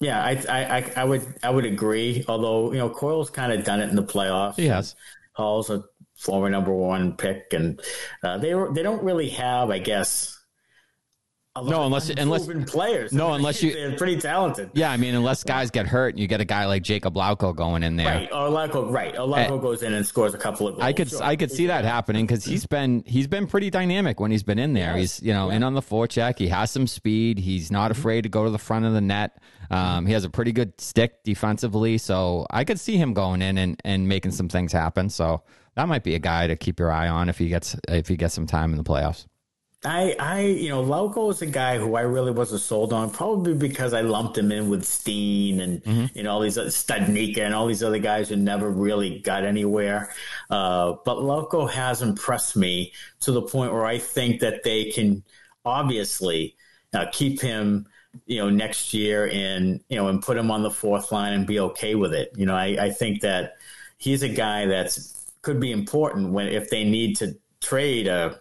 yeah, 0.00 0.22
I, 0.22 0.32
I 0.48 0.92
I 0.96 1.04
would 1.04 1.26
I 1.42 1.50
would 1.50 1.64
agree. 1.64 2.24
Although 2.28 2.72
you 2.72 2.78
know 2.78 2.90
Coyle's 2.90 3.30
kind 3.30 3.52
of 3.52 3.64
done 3.64 3.80
it 3.80 3.88
in 3.88 3.96
the 3.96 4.04
playoffs. 4.04 4.56
He 4.56 4.66
has. 4.66 4.94
Hall's 5.32 5.70
a 5.70 5.84
former 6.16 6.50
number 6.50 6.72
one 6.72 7.16
pick, 7.16 7.52
and 7.52 7.80
uh, 8.22 8.38
they 8.38 8.52
they 8.72 8.82
don't 8.82 9.02
really 9.02 9.30
have, 9.30 9.70
I 9.70 9.78
guess, 9.78 10.35
no, 11.62 11.84
unless 11.84 12.10
unless 12.10 12.48
players. 12.70 13.12
No, 13.12 13.32
unless 13.34 13.62
you 13.62 13.72
they're 13.72 13.96
pretty 13.96 14.18
talented. 14.18 14.70
Yeah, 14.74 14.90
I 14.90 14.96
mean, 14.96 15.14
unless 15.14 15.44
guys 15.44 15.70
get 15.70 15.86
hurt, 15.86 16.14
and 16.14 16.20
you 16.20 16.26
get 16.26 16.40
a 16.40 16.44
guy 16.44 16.66
like 16.66 16.82
Jakub 16.82 17.14
Lauko 17.14 17.54
going 17.54 17.82
in 17.82 17.96
there. 17.96 18.06
Right, 18.06 18.32
or 18.32 18.48
Lauko, 18.48 18.90
right, 18.90 19.14
or 19.14 19.26
Lauko 19.26 19.52
and, 19.52 19.60
goes 19.60 19.82
in 19.82 19.92
and 19.94 20.06
scores 20.06 20.34
a 20.34 20.38
couple 20.38 20.68
of. 20.68 20.74
goals. 20.74 20.84
I 20.84 20.92
could 20.92 21.10
sure. 21.10 21.22
I 21.22 21.36
could 21.36 21.50
see 21.50 21.66
that 21.66 21.84
happening 21.84 22.26
because 22.26 22.44
he's 22.44 22.66
been 22.66 23.04
he's 23.06 23.26
been 23.26 23.46
pretty 23.46 23.70
dynamic 23.70 24.20
when 24.20 24.30
he's 24.30 24.42
been 24.42 24.58
in 24.58 24.72
there. 24.72 24.96
He's 24.96 25.22
you 25.22 25.32
know 25.32 25.50
yeah. 25.50 25.56
in 25.56 25.62
on 25.62 25.74
the 25.74 25.82
forecheck. 25.82 26.38
He 26.38 26.48
has 26.48 26.70
some 26.70 26.86
speed. 26.86 27.38
He's 27.38 27.70
not 27.70 27.90
mm-hmm. 27.90 28.00
afraid 28.00 28.22
to 28.22 28.28
go 28.28 28.44
to 28.44 28.50
the 28.50 28.58
front 28.58 28.84
of 28.84 28.92
the 28.92 29.00
net. 29.00 29.38
Um, 29.70 30.06
he 30.06 30.12
has 30.12 30.24
a 30.24 30.30
pretty 30.30 30.52
good 30.52 30.80
stick 30.80 31.24
defensively, 31.24 31.98
so 31.98 32.46
I 32.50 32.64
could 32.64 32.78
see 32.78 32.96
him 32.96 33.14
going 33.14 33.42
in 33.42 33.58
and, 33.58 33.80
and 33.84 34.06
making 34.08 34.32
some 34.32 34.48
things 34.48 34.72
happen. 34.72 35.10
So 35.10 35.42
that 35.74 35.88
might 35.88 36.04
be 36.04 36.14
a 36.14 36.18
guy 36.18 36.46
to 36.46 36.56
keep 36.56 36.78
your 36.78 36.92
eye 36.92 37.08
on 37.08 37.28
if 37.28 37.38
he 37.38 37.48
gets 37.48 37.76
if 37.88 38.08
he 38.08 38.16
gets 38.16 38.34
some 38.34 38.46
time 38.46 38.72
in 38.72 38.76
the 38.76 38.84
playoffs. 38.84 39.26
I, 39.84 40.16
I, 40.18 40.40
you 40.40 40.70
know, 40.70 40.82
Lauko 40.82 41.30
is 41.30 41.42
a 41.42 41.46
guy 41.46 41.78
who 41.78 41.96
I 41.96 42.00
really 42.00 42.32
wasn't 42.32 42.62
sold 42.62 42.92
on, 42.92 43.10
probably 43.10 43.54
because 43.54 43.92
I 43.92 44.00
lumped 44.00 44.36
him 44.36 44.50
in 44.50 44.70
with 44.70 44.84
Steen 44.84 45.60
and 45.60 45.84
mm-hmm. 45.84 46.06
you 46.16 46.24
know 46.24 46.32
all 46.32 46.40
these 46.40 46.56
Studnicka 46.56 47.38
and 47.38 47.54
all 47.54 47.66
these 47.66 47.82
other 47.82 47.98
guys 47.98 48.28
who 48.28 48.36
never 48.36 48.70
really 48.70 49.20
got 49.20 49.44
anywhere. 49.44 50.12
Uh, 50.50 50.94
but 51.04 51.18
Lauko 51.18 51.70
has 51.70 52.02
impressed 52.02 52.56
me 52.56 52.92
to 53.20 53.32
the 53.32 53.42
point 53.42 53.72
where 53.72 53.84
I 53.84 53.98
think 53.98 54.40
that 54.40 54.64
they 54.64 54.86
can 54.90 55.22
obviously 55.64 56.56
uh, 56.94 57.06
keep 57.12 57.40
him, 57.40 57.86
you 58.24 58.38
know, 58.38 58.48
next 58.48 58.94
year 58.94 59.28
and 59.30 59.84
you 59.88 59.96
know 59.96 60.08
and 60.08 60.22
put 60.22 60.38
him 60.38 60.50
on 60.50 60.62
the 60.62 60.70
fourth 60.70 61.12
line 61.12 61.34
and 61.34 61.46
be 61.46 61.60
okay 61.60 61.94
with 61.94 62.14
it. 62.14 62.32
You 62.34 62.46
know, 62.46 62.56
I, 62.56 62.86
I 62.86 62.90
think 62.90 63.20
that 63.20 63.56
he's 63.98 64.22
a 64.22 64.28
guy 64.28 64.66
that's 64.66 65.30
could 65.42 65.60
be 65.60 65.70
important 65.70 66.32
when 66.32 66.48
if 66.48 66.70
they 66.70 66.82
need 66.82 67.16
to 67.16 67.36
trade 67.60 68.08
a 68.08 68.40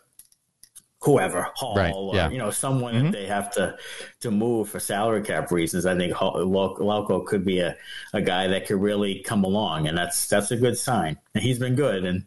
whoever 1.05 1.51
Hall 1.53 1.75
right. 1.75 1.93
or 1.95 2.15
yeah. 2.15 2.29
you 2.29 2.39
know 2.39 2.49
someone 2.49 2.95
mm-hmm. 2.95 3.05
that 3.05 3.11
they 3.11 3.25
have 3.27 3.51
to 3.51 3.77
to 4.21 4.31
move 4.31 4.69
for 4.69 4.79
salary 4.79 5.21
cap 5.21 5.51
reasons. 5.51 5.85
I 5.85 5.95
think 5.95 6.13
Lauko 6.13 7.25
could 7.25 7.45
be 7.45 7.59
a, 7.59 7.77
a 8.13 8.21
guy 8.21 8.47
that 8.47 8.65
could 8.65 8.81
really 8.81 9.19
come 9.19 9.43
along, 9.43 9.87
and 9.87 9.97
that's 9.97 10.27
that's 10.27 10.51
a 10.51 10.57
good 10.57 10.77
sign. 10.77 11.17
And 11.35 11.43
he's 11.43 11.59
been 11.59 11.75
good. 11.75 12.05
And 12.05 12.25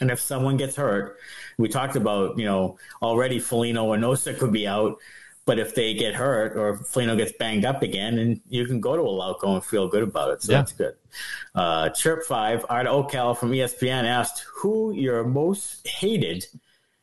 and 0.00 0.10
if 0.10 0.20
someone 0.20 0.58
gets 0.58 0.76
hurt, 0.76 1.16
we 1.56 1.68
talked 1.68 1.96
about 1.96 2.38
you 2.38 2.44
know 2.44 2.76
already 3.00 3.38
Foligno 3.38 3.86
or 3.86 3.96
Nosek 3.96 4.38
could 4.38 4.52
be 4.52 4.68
out. 4.68 4.98
But 5.46 5.58
if 5.58 5.74
they 5.74 5.94
get 5.94 6.14
hurt 6.14 6.58
or 6.58 6.76
Foligno 6.76 7.16
gets 7.16 7.32
banged 7.32 7.64
up 7.64 7.80
again, 7.82 8.18
and 8.18 8.38
you 8.50 8.66
can 8.66 8.82
go 8.82 8.94
to 8.94 9.02
a 9.02 9.06
Lauko 9.06 9.54
and 9.54 9.64
feel 9.64 9.88
good 9.88 10.02
about 10.02 10.30
it. 10.30 10.42
So 10.42 10.52
yeah. 10.52 10.58
that's 10.58 10.72
good. 10.72 10.92
Uh, 11.54 11.88
Chirp 11.88 12.26
5, 12.26 12.66
Art 12.68 12.86
Ocal 12.86 13.34
from 13.34 13.52
ESPN 13.52 14.04
asked 14.04 14.44
who 14.54 14.92
your 14.92 15.24
most 15.24 15.88
hated 15.88 16.44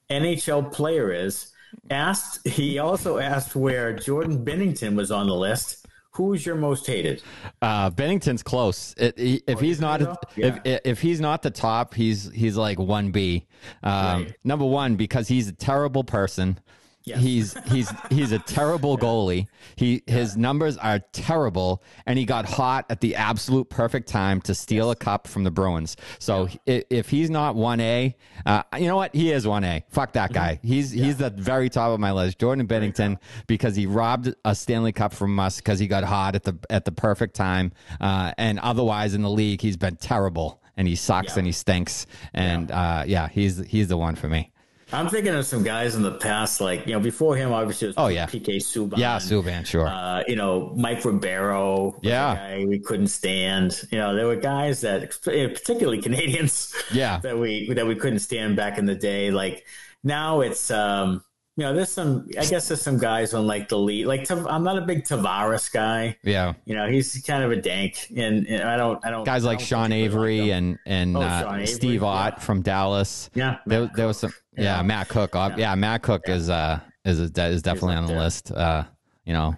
NHL 0.10 0.72
player 0.72 1.12
is. 1.12 1.52
Asked, 1.90 2.48
he 2.48 2.80
also 2.80 3.18
asked 3.18 3.56
where 3.56 3.94
Jordan 3.94 4.46
Binnington 4.46 4.96
was 4.96 5.12
on 5.12 5.28
the 5.28 5.36
list. 5.36 5.86
Who's 6.12 6.46
your 6.46 6.56
most 6.56 6.88
hated? 6.88 7.22
Uh, 7.62 7.90
Binnington's 7.90 8.42
close. 8.42 8.96
It, 8.98 9.20
he, 9.20 9.44
if 9.46 9.60
he's 9.60 9.82
not, 9.82 10.00
yeah. 10.38 10.60
if 10.64 10.82
if 10.86 11.02
he's 11.02 11.20
not 11.20 11.42
the 11.42 11.52
top, 11.52 11.94
he's 11.94 12.32
he's 12.32 12.56
like 12.56 12.80
one 12.80 13.12
B. 13.12 13.46
Um, 13.84 14.24
right. 14.24 14.36
Number 14.46 14.64
one 14.64 14.96
because 14.96 15.28
he's 15.28 15.50
a 15.50 15.52
terrible 15.52 16.06
person. 16.06 16.60
Yes. 17.06 17.20
He's 17.20 17.54
he's 17.72 17.94
he's 18.10 18.32
a 18.32 18.40
terrible 18.40 18.98
goalie. 18.98 19.48
He 19.76 20.02
yeah. 20.08 20.16
his 20.16 20.36
numbers 20.36 20.76
are 20.78 21.00
terrible, 21.12 21.84
and 22.08 22.18
he 22.18 22.26
got 22.26 22.46
hot 22.46 22.88
at 22.90 23.00
the 23.00 23.16
absolute 23.16 23.70
perfect 23.70 24.10
time 24.10 24.42
to 24.42 24.56
steal 24.56 24.88
yes. 24.88 24.94
a 24.94 24.96
cup 24.96 25.28
from 25.28 25.44
the 25.44 25.52
Bruins. 25.52 25.98
So 26.18 26.48
yeah. 26.66 26.82
if 26.90 27.10
he's 27.10 27.30
not 27.30 27.56
one 27.56 27.80
A, 27.80 28.16
uh, 28.48 28.64
you 28.80 28.88
know 28.88 28.96
what? 28.96 29.16
He 29.16 29.32
is 29.32 29.46
one 29.46 29.64
A. 29.64 29.84
Fuck 29.90 30.14
that 30.14 30.34
guy. 30.34 30.56
Mm-hmm. 30.56 30.68
He's 30.68 30.96
yeah. 30.96 31.06
he's 31.06 31.18
the 31.18 31.30
very 31.30 31.70
top 31.70 31.92
of 31.92 32.00
my 32.00 32.12
list. 32.12 32.40
Jordan 32.40 32.68
Binnington 32.68 33.18
because 33.46 33.76
he 33.76 33.86
robbed 33.86 34.34
a 34.44 34.56
Stanley 34.56 34.92
Cup 34.92 35.14
from 35.14 35.40
us 35.40 35.58
because 35.58 35.78
he 35.78 35.86
got 35.86 36.04
hot 36.04 36.34
at 36.34 36.44
the 36.44 36.58
at 36.72 36.86
the 36.86 36.92
perfect 36.92 37.36
time, 37.36 37.72
uh, 38.02 38.32
and 38.40 38.58
otherwise 38.60 39.14
in 39.14 39.22
the 39.22 39.30
league 39.30 39.62
he's 39.62 39.78
been 39.78 39.96
terrible 39.96 40.60
and 40.76 40.88
he 40.88 40.96
sucks 40.96 41.38
and 41.38 41.46
he 41.46 41.54
stinks. 41.54 42.08
And 42.34 42.72
uh, 42.72 43.04
yeah, 43.06 43.28
he's 43.28 43.64
he's 43.68 43.90
the 43.90 43.98
one 43.98 44.16
for 44.16 44.28
me. 44.28 44.52
I'm 44.94 45.10
thinking 45.10 45.34
of 45.34 45.46
some 45.46 45.64
guys 45.64 45.96
in 45.96 46.04
the 46.04 46.12
past, 46.14 46.62
like 46.62 46.86
you 46.86 46.94
know, 46.94 47.00
before 47.00 47.36
him, 47.36 47.52
obviously, 47.52 47.88
it 47.88 47.90
was 47.90 47.96
oh 47.98 48.08
yeah, 48.08 48.26
PK 48.28 48.58
Subban. 48.58 48.98
Yeah, 48.98 49.18
Subban, 49.18 49.66
sure. 49.66 49.88
Uh, 49.88 50.24
you 50.28 50.36
know, 50.36 50.74
Mike 50.76 51.04
Ribeiro. 51.04 51.98
Yeah, 52.02 52.58
we 52.66 52.80
couldn't 52.80 53.08
stand. 53.08 53.82
You 53.92 53.98
know, 53.98 54.16
there 54.16 54.28
were 54.28 54.36
guys 54.36 54.82
that, 54.82 55.18
particularly 55.24 56.02
Canadians. 56.02 56.74
Yeah, 56.92 57.20
that 57.22 57.38
we 57.38 57.74
that 57.74 57.88
we 57.88 57.96
couldn't 57.96 58.20
stand 58.20 58.56
back 58.56 58.78
in 58.78 58.86
the 58.86 58.96
day. 58.96 59.32
Like 59.32 59.66
now, 60.04 60.42
it's 60.42 60.70
um, 60.70 61.24
you 61.58 61.64
know, 61.64 61.74
there's 61.74 61.90
some. 61.90 62.28
I 62.38 62.46
guess 62.46 62.68
there's 62.68 62.82
some 62.82 62.98
guys 62.98 63.34
on 63.34 63.48
like 63.48 63.70
the 63.70 63.78
lead. 63.78 64.06
Like 64.08 64.30
I'm 64.30 64.64
not 64.64 64.78
a 64.78 64.82
big 64.82 65.06
Tavares 65.06 65.72
guy. 65.72 66.18
Yeah, 66.24 66.54
you 66.66 66.76
know, 66.76 66.88
he's 66.88 67.24
kind 67.26 67.44
of 67.44 67.52
a 67.52 67.56
dank, 67.56 68.08
and, 68.16 68.46
and 68.48 68.64
I 68.64 68.76
don't. 68.76 69.04
I 69.06 69.10
don't. 69.10 69.24
Guys 69.24 69.46
I 69.46 69.50
like 69.50 69.60
don't 69.60 69.68
Sean 69.68 69.92
Avery 69.94 70.42
like 70.42 70.52
and 70.52 70.80
and 70.86 71.18
Oh, 71.18 71.22
uh, 71.22 71.42
Sean 71.42 71.54
Avery, 71.56 71.68
Steve 71.68 72.04
Ott 72.04 72.34
yeah. 72.34 72.40
from 72.40 72.62
Dallas. 72.62 73.30
Yeah, 73.34 73.58
there, 73.66 73.90
there 73.96 74.08
was 74.08 74.20
some. 74.20 74.34
Yeah, 74.58 74.78
Yeah. 74.78 74.82
Matt 74.84 75.10
Cooke. 75.10 75.36
uh, 75.36 75.52
Yeah, 75.58 75.76
Matt 75.76 76.02
Cooke 76.04 76.28
is 76.30 76.50
uh 76.50 76.80
is 77.04 77.20
a, 77.20 77.24
is 77.46 77.62
definitely 77.62 77.96
on 77.96 78.06
the 78.06 78.14
there. 78.14 78.22
list. 78.22 78.52
Uh, 78.52 78.84
you 79.26 79.34
know, 79.34 79.56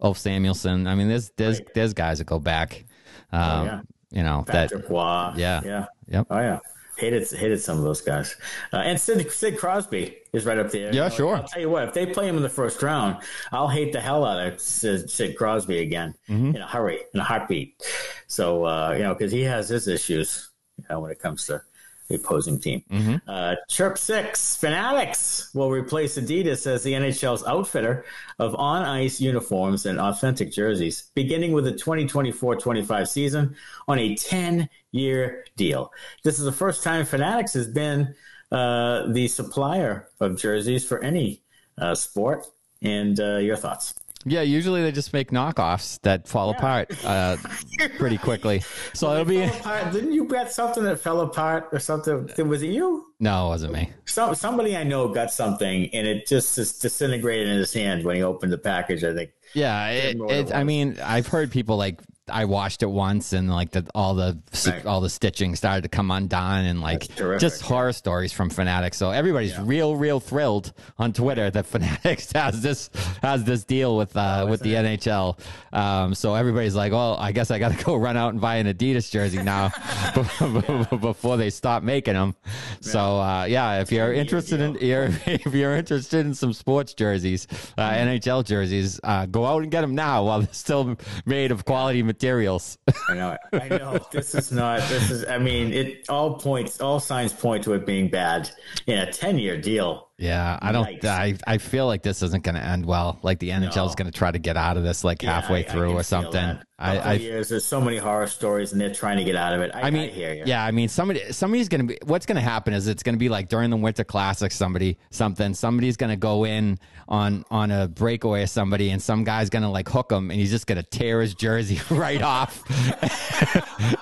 Ulf 0.00 0.18
Samuelsson. 0.18 0.86
I 0.88 0.94
mean, 0.94 1.08
there's 1.08 1.30
there's 1.36 1.58
Right. 1.58 1.68
there's 1.74 1.94
guys 1.94 2.18
that 2.18 2.24
go 2.26 2.38
back. 2.38 2.84
Um, 3.32 3.40
Oh, 3.42 3.64
yeah. 3.64 3.80
You 4.10 4.22
know 4.22 4.44
that. 4.46 4.70
Patrick 4.70 4.88
Roy. 4.90 5.32
Yeah. 5.36 5.60
yeah. 5.64 5.86
Yep. 6.08 6.26
Oh 6.28 6.38
yeah, 6.38 6.58
hated 6.98 7.30
hated 7.30 7.60
some 7.62 7.78
of 7.78 7.84
those 7.84 8.02
guys. 8.02 8.36
Uh, 8.72 8.78
and 8.78 9.00
Sid 9.00 9.30
Sid 9.32 9.56
Crosby 9.56 10.16
is 10.34 10.44
right 10.44 10.58
up 10.58 10.70
there. 10.70 10.88
Yeah, 10.88 10.92
You 10.92 11.00
know, 11.00 11.08
sure. 11.08 11.36
I'll 11.36 11.44
tell 11.44 11.62
you 11.62 11.70
what, 11.70 11.84
if 11.88 11.94
they 11.94 12.04
play 12.06 12.28
him 12.28 12.36
in 12.36 12.42
the 12.42 12.50
first 12.50 12.82
round, 12.82 13.16
I'll 13.52 13.68
hate 13.68 13.92
the 13.92 14.00
hell 14.02 14.24
out 14.26 14.46
of 14.46 14.60
Sid, 14.60 15.08
Sid 15.08 15.36
Crosby 15.38 15.78
again 15.78 16.14
Mm-hmm. 16.28 16.56
in 16.56 16.62
a 16.62 16.66
hurry, 16.66 16.98
in 17.14 17.20
a 17.20 17.24
heartbeat. 17.24 17.82
So 18.26 18.64
uh, 18.66 18.92
you 18.92 19.02
know, 19.04 19.14
because 19.14 19.32
he 19.32 19.42
has 19.42 19.68
his 19.70 19.88
issues, 19.88 20.50
you 20.78 20.84
know, 20.90 21.00
when 21.00 21.10
it 21.10 21.18
comes 21.18 21.46
to 21.46 21.62
the 22.08 22.16
opposing 22.16 22.58
team. 22.58 22.82
Mm-hmm. 22.90 23.16
Uh, 23.28 23.56
Chirp 23.68 23.98
Six 23.98 24.56
Fanatics 24.56 25.50
will 25.54 25.70
replace 25.70 26.18
Adidas 26.18 26.66
as 26.66 26.82
the 26.82 26.92
NHL's 26.92 27.44
outfitter 27.46 28.04
of 28.38 28.54
on 28.56 28.82
ice 28.82 29.20
uniforms 29.20 29.86
and 29.86 30.00
authentic 30.00 30.52
jerseys, 30.52 31.10
beginning 31.14 31.52
with 31.52 31.64
the 31.64 31.72
2024 31.72 32.56
25 32.56 33.08
season 33.08 33.56
on 33.88 33.98
a 33.98 34.14
10 34.14 34.68
year 34.92 35.44
deal. 35.56 35.92
This 36.22 36.38
is 36.38 36.44
the 36.44 36.52
first 36.52 36.82
time 36.82 37.04
Fanatics 37.04 37.54
has 37.54 37.68
been 37.68 38.14
uh, 38.50 39.10
the 39.10 39.28
supplier 39.28 40.08
of 40.20 40.38
jerseys 40.38 40.86
for 40.86 41.02
any 41.02 41.42
uh, 41.78 41.94
sport. 41.94 42.46
And 42.82 43.18
uh, 43.20 43.36
your 43.36 43.56
thoughts? 43.56 43.94
Yeah, 44.24 44.42
usually 44.42 44.82
they 44.82 44.92
just 44.92 45.12
make 45.12 45.30
knockoffs 45.30 46.00
that 46.02 46.28
fall 46.28 46.50
apart 46.50 46.92
uh, 47.04 47.36
pretty 47.98 48.18
quickly. 48.18 48.62
So 48.94 49.12
it'll 49.12 49.24
be 49.24 49.42
apart. 49.42 49.92
Didn't 49.92 50.12
you 50.12 50.26
get 50.26 50.52
something 50.52 50.84
that 50.84 51.00
fell 51.00 51.20
apart 51.20 51.68
or 51.72 51.78
something? 51.78 52.48
Was 52.48 52.62
it 52.62 52.68
you? 52.68 53.12
no, 53.22 53.46
it 53.46 53.48
wasn't 53.50 53.72
me. 53.72 53.90
Some 54.04 54.34
somebody 54.34 54.76
I 54.76 54.82
know 54.82 55.06
got 55.08 55.30
something 55.30 55.88
and 55.94 56.06
it 56.08 56.26
just, 56.26 56.56
just 56.56 56.82
disintegrated 56.82 57.48
in 57.48 57.56
his 57.56 57.72
hand 57.72 58.04
when 58.04 58.16
he 58.16 58.22
opened 58.22 58.52
the 58.52 58.58
package. 58.58 59.04
I 59.04 59.14
think. 59.14 59.30
Yeah, 59.54 59.88
it, 59.90 60.02
Didn't 60.02 60.18
know 60.18 60.24
what 60.24 60.34
it, 60.34 60.48
it 60.48 60.54
I 60.54 60.64
mean, 60.64 60.98
I've 61.02 61.28
heard 61.28 61.50
people 61.52 61.76
like 61.76 62.00
I 62.28 62.44
watched 62.44 62.82
it 62.82 62.90
once 62.90 63.32
and 63.32 63.50
like 63.50 63.72
the, 63.72 63.86
all 63.94 64.14
the 64.14 64.38
Right. 64.64 64.86
all 64.86 65.00
the 65.00 65.10
stitching 65.10 65.56
started 65.56 65.82
to 65.82 65.88
come 65.88 66.10
undone 66.10 66.66
and 66.66 66.80
like 66.80 67.08
just 67.38 67.62
yeah. 67.62 67.68
horror 67.68 67.92
stories 67.92 68.32
from 68.32 68.48
Fanatics. 68.48 68.96
So 68.96 69.10
everybody's 69.10 69.58
real, 69.58 69.96
real 69.96 70.20
thrilled 70.20 70.72
on 70.98 71.12
Twitter 71.12 71.50
that 71.50 71.66
Fanatics 71.72 72.30
has 72.32 72.62
this 72.62 72.90
has 73.22 73.42
this 73.44 73.64
deal 73.64 73.96
with 73.96 74.16
uh, 74.16 74.46
with 74.48 74.60
the 74.60 74.74
NHL. 74.74 75.38
Um, 75.72 76.14
so 76.14 76.34
everybody's 76.34 76.76
like, 76.76 76.92
well, 76.92 77.16
I 77.16 77.32
guess 77.32 77.50
I 77.50 77.58
got 77.58 77.76
to 77.76 77.84
go 77.84 77.96
run 77.96 78.16
out 78.16 78.32
and 78.32 78.40
buy 78.40 78.56
an 78.56 78.66
Adidas 78.66 79.10
jersey 79.10 79.42
now 79.42 79.70
before 81.00 81.36
they 81.36 81.50
stop 81.50 81.82
making 81.82 82.14
them. 82.14 82.36
So 82.80 83.20
uh, 83.20 83.44
yeah, 83.44 83.80
if 83.80 83.90
you're 83.90 84.12
interested 84.12 84.60
in 84.60 84.74
you're, 84.80 85.08
if 85.26 85.52
you're 85.52 85.76
interested 85.76 86.24
in 86.24 86.34
some 86.34 86.52
sports 86.52 86.94
jerseys, 86.94 87.48
uh, 87.76 87.90
NHL 87.90 88.44
jerseys, 88.44 89.00
uh, 89.02 89.26
go 89.26 89.44
out 89.44 89.62
and 89.62 89.70
get 89.72 89.80
them 89.80 89.94
now 89.94 90.24
while 90.24 90.40
they're 90.40 90.52
still 90.52 90.96
made 91.26 91.50
of 91.50 91.64
quality 91.64 92.02
materials. 92.12 92.76
I 93.08 93.14
know. 93.14 93.36
I 93.52 93.68
know. 93.68 93.98
this 94.12 94.34
is 94.34 94.52
not. 94.52 94.80
This 94.88 95.10
is. 95.10 95.24
I 95.26 95.38
mean, 95.38 95.72
it 95.72 96.06
all 96.08 96.34
points. 96.34 96.80
All 96.80 97.00
signs 97.00 97.32
point 97.32 97.64
to 97.64 97.72
it 97.72 97.86
being 97.86 98.08
bad 98.08 98.50
in 98.86 98.98
a 98.98 99.10
ten-year 99.10 99.60
deal. 99.60 100.08
Yeah, 100.22 100.58
I 100.62 100.70
don't. 100.70 100.86
Yikes. 100.86 101.04
I 101.04 101.34
I 101.46 101.58
feel 101.58 101.86
like 101.86 102.02
this 102.02 102.22
isn't 102.22 102.44
going 102.44 102.54
to 102.54 102.64
end 102.64 102.86
well. 102.86 103.18
Like 103.22 103.40
the 103.40 103.50
NHL 103.50 103.88
is 103.88 103.96
going 103.96 104.10
to 104.10 104.16
try 104.16 104.30
to 104.30 104.38
get 104.38 104.56
out 104.56 104.76
of 104.76 104.84
this 104.84 105.02
like 105.02 105.20
halfway 105.22 105.60
Yeah, 105.62 105.66
I- 105.66 105.68
I 105.68 105.72
through 105.72 105.88
can 105.88 105.96
or 106.00 106.02
something. 106.04 106.58
I, 106.78 106.98
I 106.98 107.12
years. 107.12 107.48
There's 107.48 107.64
so 107.64 107.80
many 107.80 107.96
horror 107.96 108.26
stories, 108.26 108.72
and 108.72 108.80
they're 108.80 108.92
trying 108.92 109.16
to 109.18 109.22
get 109.24 109.36
out 109.36 109.54
of 109.54 109.60
it. 109.60 109.70
I, 109.72 109.82
I 109.82 109.90
mean, 109.90 110.10
yeah, 110.44 110.64
I 110.64 110.72
mean, 110.72 110.88
somebody, 110.88 111.30
somebody's 111.30 111.68
gonna 111.68 111.84
be. 111.84 111.98
What's 112.04 112.26
gonna 112.26 112.40
happen 112.40 112.74
is 112.74 112.88
it's 112.88 113.04
gonna 113.04 113.18
be 113.18 113.28
like 113.28 113.48
during 113.48 113.70
the 113.70 113.76
Winter 113.76 114.02
Classic, 114.02 114.50
somebody, 114.50 114.98
something, 115.10 115.54
somebody's 115.54 115.96
gonna 115.96 116.16
go 116.16 116.44
in 116.44 116.80
on 117.08 117.44
on 117.52 117.70
a 117.70 117.86
breakaway 117.86 118.42
of 118.42 118.50
somebody, 118.50 118.90
and 118.90 119.00
some 119.00 119.22
guy's 119.22 119.48
gonna 119.48 119.70
like 119.70 119.88
hook 119.88 120.10
him, 120.10 120.32
and 120.32 120.40
he's 120.40 120.50
just 120.50 120.66
gonna 120.66 120.82
tear 120.82 121.20
his 121.20 121.34
jersey 121.36 121.80
right 121.94 122.20
off, 122.22 122.64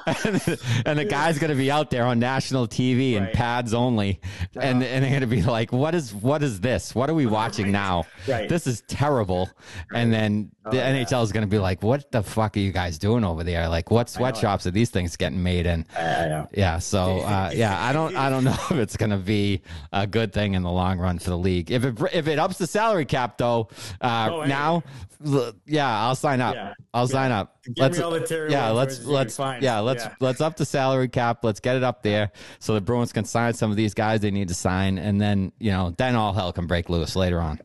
and, 0.06 0.58
and 0.86 0.98
the 0.98 1.04
guy's 1.04 1.38
gonna 1.38 1.54
be 1.54 1.70
out 1.70 1.90
there 1.90 2.04
on 2.06 2.18
national 2.18 2.66
TV 2.66 3.16
and 3.16 3.26
Right. 3.26 3.34
pads 3.34 3.74
only, 3.74 4.20
and 4.56 4.82
and 4.82 5.04
they're 5.04 5.12
gonna 5.12 5.26
be 5.26 5.42
like, 5.42 5.70
what 5.70 5.94
is 5.94 6.09
what 6.14 6.42
is 6.42 6.60
this? 6.60 6.94
What 6.94 7.10
are 7.10 7.14
we 7.14 7.26
watching 7.26 7.70
now? 7.72 8.04
Right. 8.26 8.48
This 8.48 8.66
is 8.66 8.82
terrible. 8.82 9.50
And 9.92 10.12
then 10.12 10.50
the 10.70 10.76
yeah. 10.76 10.94
NHL 10.94 11.22
is 11.22 11.32
gonna 11.32 11.46
be 11.46 11.58
like, 11.58 11.82
what 11.82 12.10
the 12.10 12.22
fuck 12.22 12.56
are 12.56 12.60
you 12.60 12.72
guys 12.72 12.98
doing 12.98 13.24
over 13.24 13.44
there? 13.44 13.68
Like, 13.68 13.90
what 13.90 14.08
sweatshops 14.08 14.66
are 14.66 14.70
these 14.70 14.90
things 14.90 15.16
getting 15.16 15.42
made 15.42 15.66
in? 15.66 15.86
I. 15.96 16.46
Yeah, 16.52 16.78
so 16.78 17.20
uh, 17.20 17.50
yeah, 17.54 17.82
I 17.82 17.92
don't, 17.92 18.16
I 18.16 18.30
don't 18.30 18.44
know 18.44 18.52
if 18.70 18.72
it's 18.72 18.96
going 18.96 19.10
to 19.10 19.16
be 19.16 19.62
a 19.92 20.06
good 20.06 20.32
thing 20.32 20.54
in 20.54 20.62
the 20.62 20.70
long 20.70 20.98
run 20.98 21.18
for 21.18 21.30
the 21.30 21.38
league. 21.38 21.70
If 21.70 21.84
it 21.84 21.98
if 22.12 22.28
it 22.28 22.38
ups 22.38 22.58
the 22.58 22.66
salary 22.66 23.04
cap 23.04 23.38
though, 23.38 23.68
uh, 24.00 24.28
Oh, 24.30 24.44
now, 24.44 24.82
yeah, 25.66 26.06
I'll 26.06 26.14
sign 26.14 26.40
up. 26.40 26.54
Yeah. 26.54 26.74
I'll 26.92 27.08
sign 27.08 27.30
up. 27.32 27.56
Give 27.64 27.92
me 27.92 27.98
all 28.00 28.10
the 28.10 28.46
yeah, 28.50 28.70
let's 28.70 28.96
jerseys 28.96 29.00
you 29.00 29.04
can 29.04 29.12
let's 29.12 29.38
yeah, 29.38 29.80
let's 29.80 30.04
Yeah. 30.04 30.14
let's 30.20 30.40
up 30.40 30.56
the 30.56 30.64
salary 30.64 31.08
cap. 31.08 31.44
Let's 31.44 31.60
get 31.60 31.76
it 31.76 31.82
up 31.82 32.02
there 32.02 32.32
so 32.58 32.74
the 32.74 32.80
Bruins 32.80 33.12
can 33.12 33.24
sign 33.24 33.52
some 33.54 33.70
of 33.70 33.76
these 33.76 33.92
guys 33.92 34.20
they 34.20 34.30
need 34.30 34.48
to 34.48 34.54
sign, 34.54 34.98
and 34.98 35.20
then 35.20 35.52
you 35.58 35.70
know, 35.70 35.94
then 35.96 36.16
all 36.16 36.32
hell 36.32 36.52
can 36.52 36.66
break 36.66 36.88
loose 36.88 37.16
later 37.16 37.40
on. 37.40 37.60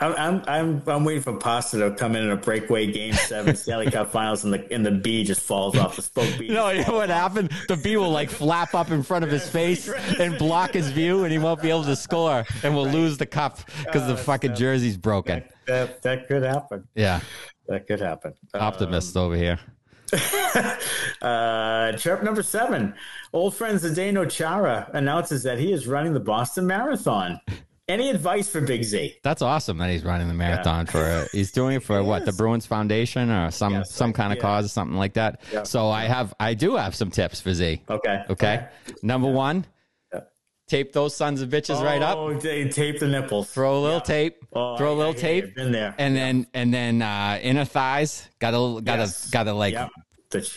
I'm, 0.00 0.44
I'm 0.46 0.82
I'm 0.86 1.04
waiting 1.04 1.22
for 1.22 1.32
Pasta 1.32 1.78
to 1.78 1.90
come 1.90 2.14
in 2.14 2.22
in 2.22 2.30
a 2.30 2.36
breakaway 2.36 2.92
game 2.92 3.14
seven 3.14 3.56
Stanley 3.56 3.90
Cup 3.90 4.12
Finals, 4.12 4.44
and 4.44 4.52
the 4.52 4.72
and 4.72 4.86
the 4.86 4.92
B 4.92 5.24
just 5.24 5.40
falls 5.40 5.76
off 5.76 5.96
the 5.96 6.02
spoke 6.02 6.38
B. 6.38 6.48
No, 6.48 6.68
you 6.70 6.84
know 6.84 6.94
what 6.94 7.08
happened? 7.08 7.50
The 7.66 7.76
bee 7.76 7.96
will 7.96 8.10
like 8.10 8.30
flap 8.30 8.74
up 8.74 8.90
in 8.90 9.02
front 9.02 9.24
of 9.24 9.30
his 9.30 9.48
face 9.48 9.88
and 9.88 10.38
block 10.38 10.72
his 10.72 10.90
view, 10.90 11.24
and 11.24 11.32
he 11.32 11.38
won't 11.38 11.60
be 11.62 11.70
able 11.70 11.84
to 11.84 11.96
score, 11.96 12.44
and 12.62 12.74
we'll 12.76 12.88
lose 12.88 13.18
the 13.18 13.26
cup 13.26 13.58
because 13.84 14.06
the 14.06 14.12
oh, 14.12 14.16
fucking 14.16 14.54
jersey's 14.54 14.96
broken. 14.96 15.42
that 15.66 16.00
that 16.02 16.28
could 16.28 16.44
happen. 16.44 16.86
Yeah, 16.94 17.20
That 17.68 17.86
could 17.86 18.00
happen. 18.00 18.34
optimist 18.54 19.16
over 19.16 19.36
here. 19.36 19.58
Uh, 21.20 21.92
chirp 21.96 22.22
number 22.22 22.42
seven. 22.44 22.94
Old 23.32 23.54
friend 23.54 23.78
Zdeno 23.78 24.30
Chara 24.30 24.88
announces 24.94 25.42
that 25.42 25.58
he 25.58 25.72
is 25.72 25.88
running 25.88 26.12
the 26.14 26.20
Boston 26.20 26.64
Marathon. 26.66 27.40
Any 27.88 28.10
advice 28.10 28.48
for 28.48 28.60
Big 28.60 28.84
Z? 28.84 29.16
That's 29.24 29.42
awesome 29.42 29.78
that 29.78 29.90
he's 29.90 30.04
running 30.04 30.28
the 30.28 30.34
marathon 30.34 30.86
for. 30.86 31.26
He's 31.32 31.50
doing 31.50 31.74
it 31.76 31.82
for 31.82 32.02
what 32.04 32.24
the. 32.24 32.32
Bruins 32.32 32.66
Foundation 32.66 33.30
or 33.30 33.50
some 33.50 33.82
some 33.84 34.12
kind 34.12 34.32
of 34.32 34.36
yeah. 34.36 34.42
cause 34.42 34.66
or 34.66 34.68
something 34.68 34.96
like 34.96 35.14
that. 35.14 35.40
Yeah. 35.52 35.64
So 35.64 35.88
I 35.88 36.04
have 36.04 36.32
I 36.38 36.54
do 36.54 36.76
have 36.76 36.94
some 36.94 37.10
tips 37.10 37.40
for 37.40 37.52
Z. 37.52 37.82
Okay. 37.90 38.22
Okay, 38.30 38.66
number 39.02 39.28
one, 39.28 39.56
Yeah. 39.56 39.62
Tape 40.68 40.92
those 40.92 41.16
sons 41.16 41.40
of 41.42 41.48
bitches 41.48 41.82
right 41.82 42.00
up. 42.02 42.16
Oh, 42.18 42.34
they 42.34 42.68
tape 42.68 43.00
the 43.00 43.08
nipples. 43.08 43.50
Throw 43.50 43.78
a 43.78 43.80
little 43.80 43.96
Yeah. 43.98 44.14
tape. 44.14 44.36
Oh, 44.52 44.76
throw 44.76 44.92
a 44.92 44.96
little 44.96 45.14
you. 45.14 45.18
tape. 45.20 45.54
Been 45.56 45.72
there. 45.72 45.94
And 45.98 46.14
then 46.16 46.46
and 46.54 46.72
then 46.72 47.02
uh, 47.02 47.38
inner 47.42 47.64
thighs. 47.64 48.28
Gotta 48.38 48.80
gotta 48.82 49.02
Yes. 49.02 49.30
gotta 49.30 49.52
like 49.52 49.74
Yep. 49.74 49.90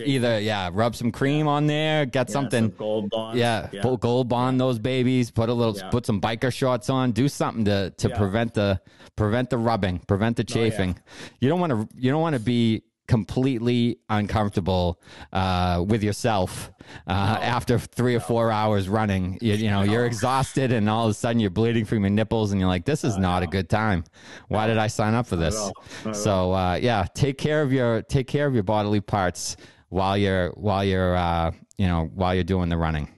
Either 0.03 0.37
yeah 0.37 0.69
rub 0.73 0.97
some 0.97 1.13
cream 1.13 1.47
on 1.47 1.65
there 1.65 2.05
get 2.05 2.27
Yeah, 2.27 2.33
something 2.33 2.63
some 2.65 2.75
gold 2.77 3.09
bonds. 3.09 3.39
yeah, 3.39 3.69
yeah. 3.71 3.81
gold 4.01 4.27
bond 4.27 4.59
those 4.59 4.79
babies 4.79 5.31
put 5.31 5.47
a 5.47 5.53
little 5.53 5.77
Yeah. 5.77 5.89
put 5.89 6.05
some 6.05 6.19
biker 6.19 6.51
shorts 6.53 6.89
on 6.89 7.13
do 7.13 7.29
something 7.29 7.63
to 7.63 7.91
to 7.91 8.09
Yeah. 8.09 8.17
prevent 8.17 8.53
the 8.53 8.81
prevent 9.15 9.49
the 9.49 9.57
rubbing 9.57 9.99
prevent 9.99 10.35
the 10.35 10.43
chafing 10.43 10.97
you 11.39 11.47
don't 11.47 11.61
want 11.61 11.71
to 11.71 11.87
you 11.97 12.11
don't 12.11 12.19
want 12.21 12.33
to 12.33 12.41
be 12.41 12.83
completely 13.11 13.97
uncomfortable 14.07 14.97
uh, 15.33 15.83
with 15.85 16.01
yourself 16.01 16.71
uh, 17.07 17.37
after 17.41 17.77
three 17.77 18.15
or 18.15 18.21
four 18.21 18.53
hours 18.53 18.87
running. 18.87 19.37
You, 19.41 19.55
you 19.55 19.69
know 19.69 19.81
you're 19.81 20.05
exhausted 20.05 20.71
and 20.71 20.89
all 20.89 21.07
of 21.07 21.11
a 21.11 21.13
sudden 21.13 21.41
you're 21.41 21.49
bleeding 21.49 21.83
from 21.83 21.99
your 22.03 22.09
nipples 22.09 22.53
and 22.53 22.61
you're 22.61 22.69
like 22.69 22.85
this 22.85 23.03
is 23.03 23.17
not 23.17 23.43
a 23.43 23.47
good 23.47 23.67
time. 23.67 24.05
Why 24.47 24.65
did 24.65 24.77
i 24.77 24.87
sign 24.87 25.13
up 25.13 25.27
for 25.27 25.35
this? 25.35 25.57
all. 25.57 25.73
Not 26.05 26.11
at 26.11 26.15
so 26.15 26.53
uh, 26.53 26.79
yeah 26.81 27.05
take 27.13 27.37
care 27.37 27.61
of 27.61 27.73
your 27.73 28.01
take 28.03 28.27
care 28.27 28.47
of 28.47 28.53
your 28.53 28.63
bodily 28.63 29.01
parts 29.01 29.57
while 29.89 30.17
you're 30.17 30.51
while 30.51 30.85
you're 30.85 31.13
uh, 31.13 31.51
you 31.77 31.87
know 31.87 32.09
while 32.15 32.33
you're 32.33 32.45
doing 32.45 32.69
the 32.69 32.77
running 32.77 33.09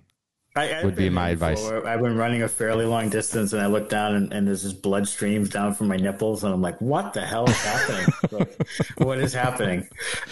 I, 0.55 0.83
would 0.83 0.95
be 0.95 1.09
my 1.09 1.29
advice. 1.29 1.63
I've 1.65 2.01
been 2.01 2.15
running 2.15 2.43
a 2.43 2.47
fairly 2.47 2.85
long 2.85 3.09
distance, 3.09 3.53
and 3.53 3.61
I 3.61 3.65
look 3.65 3.89
down, 3.89 4.13
and, 4.13 4.31
and 4.31 4.47
there's 4.47 4.61
this 4.61 4.73
blood 4.73 5.07
streams 5.07 5.49
down 5.49 5.73
from 5.73 5.87
my 5.87 5.97
nipples, 5.97 6.43
and 6.43 6.53
I'm 6.53 6.61
like, 6.61 6.79
"What 6.79 7.13
the 7.13 7.21
hell 7.21 7.49
is 7.49 7.57
happening? 7.57 8.13
like, 8.31 8.67
what 8.97 9.17
is 9.17 9.33
happening?" 9.33 9.87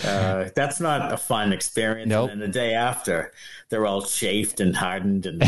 Uh, 0.05 0.49
that's 0.55 0.79
not 0.79 1.11
a 1.11 1.17
fun 1.17 1.51
experience. 1.51 2.09
Nope. 2.09 2.29
And 2.29 2.39
the 2.39 2.47
day 2.47 2.75
after, 2.75 3.31
they're 3.69 3.87
all 3.87 4.03
chafed 4.03 4.59
and 4.59 4.75
hardened, 4.75 5.25
and 5.25 5.41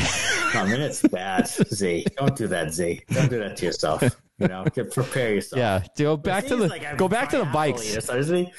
I 0.55 0.65
mean, 0.65 0.81
it's 0.81 1.03
bad. 1.03 1.47
Z, 1.47 2.07
don't 2.17 2.35
do 2.35 2.47
that. 2.47 2.73
Z, 2.73 3.03
don't 3.11 3.29
do 3.29 3.37
that 3.39 3.57
to 3.57 3.65
yourself. 3.67 4.03
You 4.39 4.47
know, 4.47 4.65
get, 4.73 4.91
prepare 4.91 5.35
yourself. 5.35 5.59
Yeah, 5.59 5.83
go 5.95 6.17
back 6.17 6.47
to 6.47 6.55
the 6.55 6.67
like 6.67 6.97
go 6.97 7.07
back 7.07 7.29
to 7.29 7.37
the 7.37 7.45
bikes. 7.45 7.95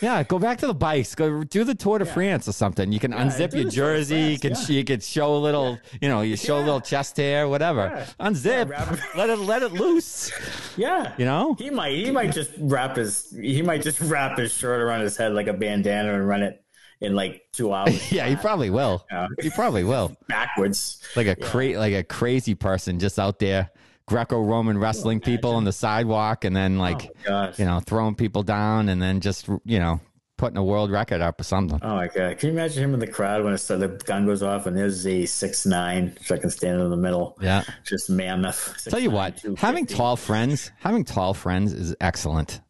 yeah, 0.01 0.23
go 0.23 0.39
back 0.39 0.59
to 0.59 0.69
the 0.69 0.75
bikes. 0.75 1.17
Go 1.17 1.43
do 1.43 1.65
the 1.65 1.75
Tour 1.75 1.99
de 1.99 2.05
yeah. 2.05 2.13
France 2.13 2.47
or 2.47 2.53
something. 2.53 2.93
You 2.93 3.01
can 3.01 3.11
yeah, 3.11 3.25
unzip 3.25 3.55
your 3.55 3.69
jersey. 3.69 4.21
You 4.21 4.39
can 4.39 4.53
yeah. 4.53 4.69
you 4.69 4.85
can 4.85 5.01
show 5.01 5.35
a 5.35 5.39
little, 5.39 5.79
you 6.01 6.09
know, 6.09 6.21
you 6.21 6.37
show 6.37 6.59
a 6.59 6.65
little 6.65 6.81
chest 6.81 7.17
hair, 7.17 7.49
whatever. 7.49 8.07
Unzip, 8.21 8.71
let 9.17 9.31
it 9.31 9.39
let 9.41 9.63
it 9.63 9.73
loose. 9.73 10.33
Yeah, 10.77 11.13
you 11.19 11.25
know, 11.25 11.55
he 11.55 11.71
might 11.71 11.95
he 11.95 12.11
might 12.11 12.33
just 12.33 12.51
wrap 12.59 12.97
his 12.97 13.31
he 13.31 13.63
might 13.63 13.83
just 13.83 14.01
wrap 14.01 14.39
his 14.39 14.53
shirt 14.53 14.81
around 14.81 15.03
his 15.03 15.17
head 15.17 15.33
like 15.33 15.47
a 15.47 15.53
bandana 15.53 16.15
and 16.15 16.27
run 16.27 16.43
it 16.43 16.65
in 17.01 17.15
like 17.15 17.43
two 17.53 17.73
hours. 17.73 18.13
yeah, 18.13 18.27
he 18.27 18.37
probably 18.37 18.71
will. 18.71 19.07
He 19.41 19.51
probably 19.51 19.85
will. 19.85 20.17
Backwards. 20.29 21.01
Like 21.15 21.27
a 21.27 21.37
cra- 21.37 21.79
like 21.79 21.95
a 21.95 22.03
crazy 22.03 22.55
person 22.55 22.99
just 22.99 23.19
out 23.19 23.39
there 23.39 23.71
Greco-Roman 24.07 24.79
wrestling 24.79 25.21
people 25.21 25.53
on 25.53 25.64
the 25.64 25.73
sidewalk 25.73 26.45
and 26.45 26.55
then 26.55 26.77
oh, 26.77 26.81
like 26.81 27.11
oh 27.29 27.53
you 27.57 27.64
know 27.64 27.81
throwing 27.81 28.14
people 28.14 28.43
down 28.43 28.88
and 28.88 29.01
then 29.01 29.21
just 29.21 29.49
you 29.64 29.79
know 29.79 30.01
putting 30.37 30.57
a 30.57 30.64
world 30.64 30.90
record 30.90 31.21
up 31.21 31.40
or 31.40 31.45
something. 31.45 31.79
Oh 31.83 31.95
my 31.95 32.09
god! 32.09 32.38
Can 32.38 32.49
you 32.49 32.53
imagine 32.53 32.85
him 32.85 32.95
in 32.95 33.01
the 33.01 33.07
crowd 33.07 33.45
when 33.45 33.55
the 33.55 34.03
gun 34.05 34.27
goes 34.27 34.43
off 34.43 34.67
and 34.67 34.77
there's 34.77 35.07
a 35.07 35.25
six 35.27 35.64
nine 35.64 36.17
second 36.21 36.51
standing 36.51 36.85
in 36.85 36.90
the 36.90 36.97
middle? 36.97 37.37
Yeah, 37.40 37.64
just 37.85 38.11
mammoth. 38.11 38.75
Six, 38.79 38.85
Tell 38.85 39.01
you 39.01 39.09
nine, 39.11 39.35
what, 39.45 39.59
having 39.59 39.87
tall 39.87 40.17
friends, 40.17 40.71
having 40.81 41.05
tall 41.05 41.35
friends 41.35 41.73
is 41.73 41.95
excellent. 42.01 42.61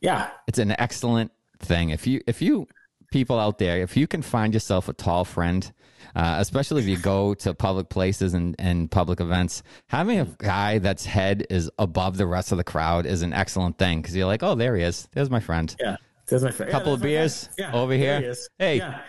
Yeah, 0.00 0.30
it's 0.46 0.58
an 0.58 0.74
excellent 0.78 1.32
thing. 1.58 1.90
If 1.90 2.06
you 2.06 2.20
if 2.26 2.40
you 2.40 2.66
people 3.10 3.38
out 3.38 3.58
there, 3.58 3.82
if 3.82 3.96
you 3.96 4.06
can 4.06 4.22
find 4.22 4.54
yourself 4.54 4.88
a 4.88 4.92
tall 4.92 5.24
friend 5.24 5.72
uh, 6.14 6.36
especially 6.38 6.82
if 6.82 6.88
you 6.88 6.96
go 6.96 7.34
to 7.34 7.54
public 7.54 7.88
places 7.88 8.34
and, 8.34 8.54
and 8.58 8.90
public 8.90 9.20
events. 9.20 9.62
Having 9.88 10.20
a 10.20 10.24
guy 10.38 10.78
that's 10.78 11.04
head 11.04 11.46
is 11.50 11.70
above 11.78 12.16
the 12.16 12.26
rest 12.26 12.52
of 12.52 12.58
the 12.58 12.64
crowd 12.64 13.06
is 13.06 13.22
an 13.22 13.32
excellent 13.32 13.78
thing 13.78 14.00
because 14.00 14.14
you're 14.14 14.26
like, 14.26 14.42
oh, 14.42 14.54
there 14.54 14.76
he 14.76 14.82
is. 14.82 15.08
There's 15.12 15.30
my 15.30 15.40
friend. 15.40 15.74
Yeah, 15.80 15.96
there's 16.26 16.44
my 16.44 16.50
friend. 16.50 16.70
Couple 16.70 16.92
yeah, 16.92 16.94
of 16.94 17.02
beers 17.02 17.48
yeah, 17.58 17.72
over 17.72 17.94
here. 17.94 18.34
Hey. 18.58 18.78
Yeah. 18.78 19.00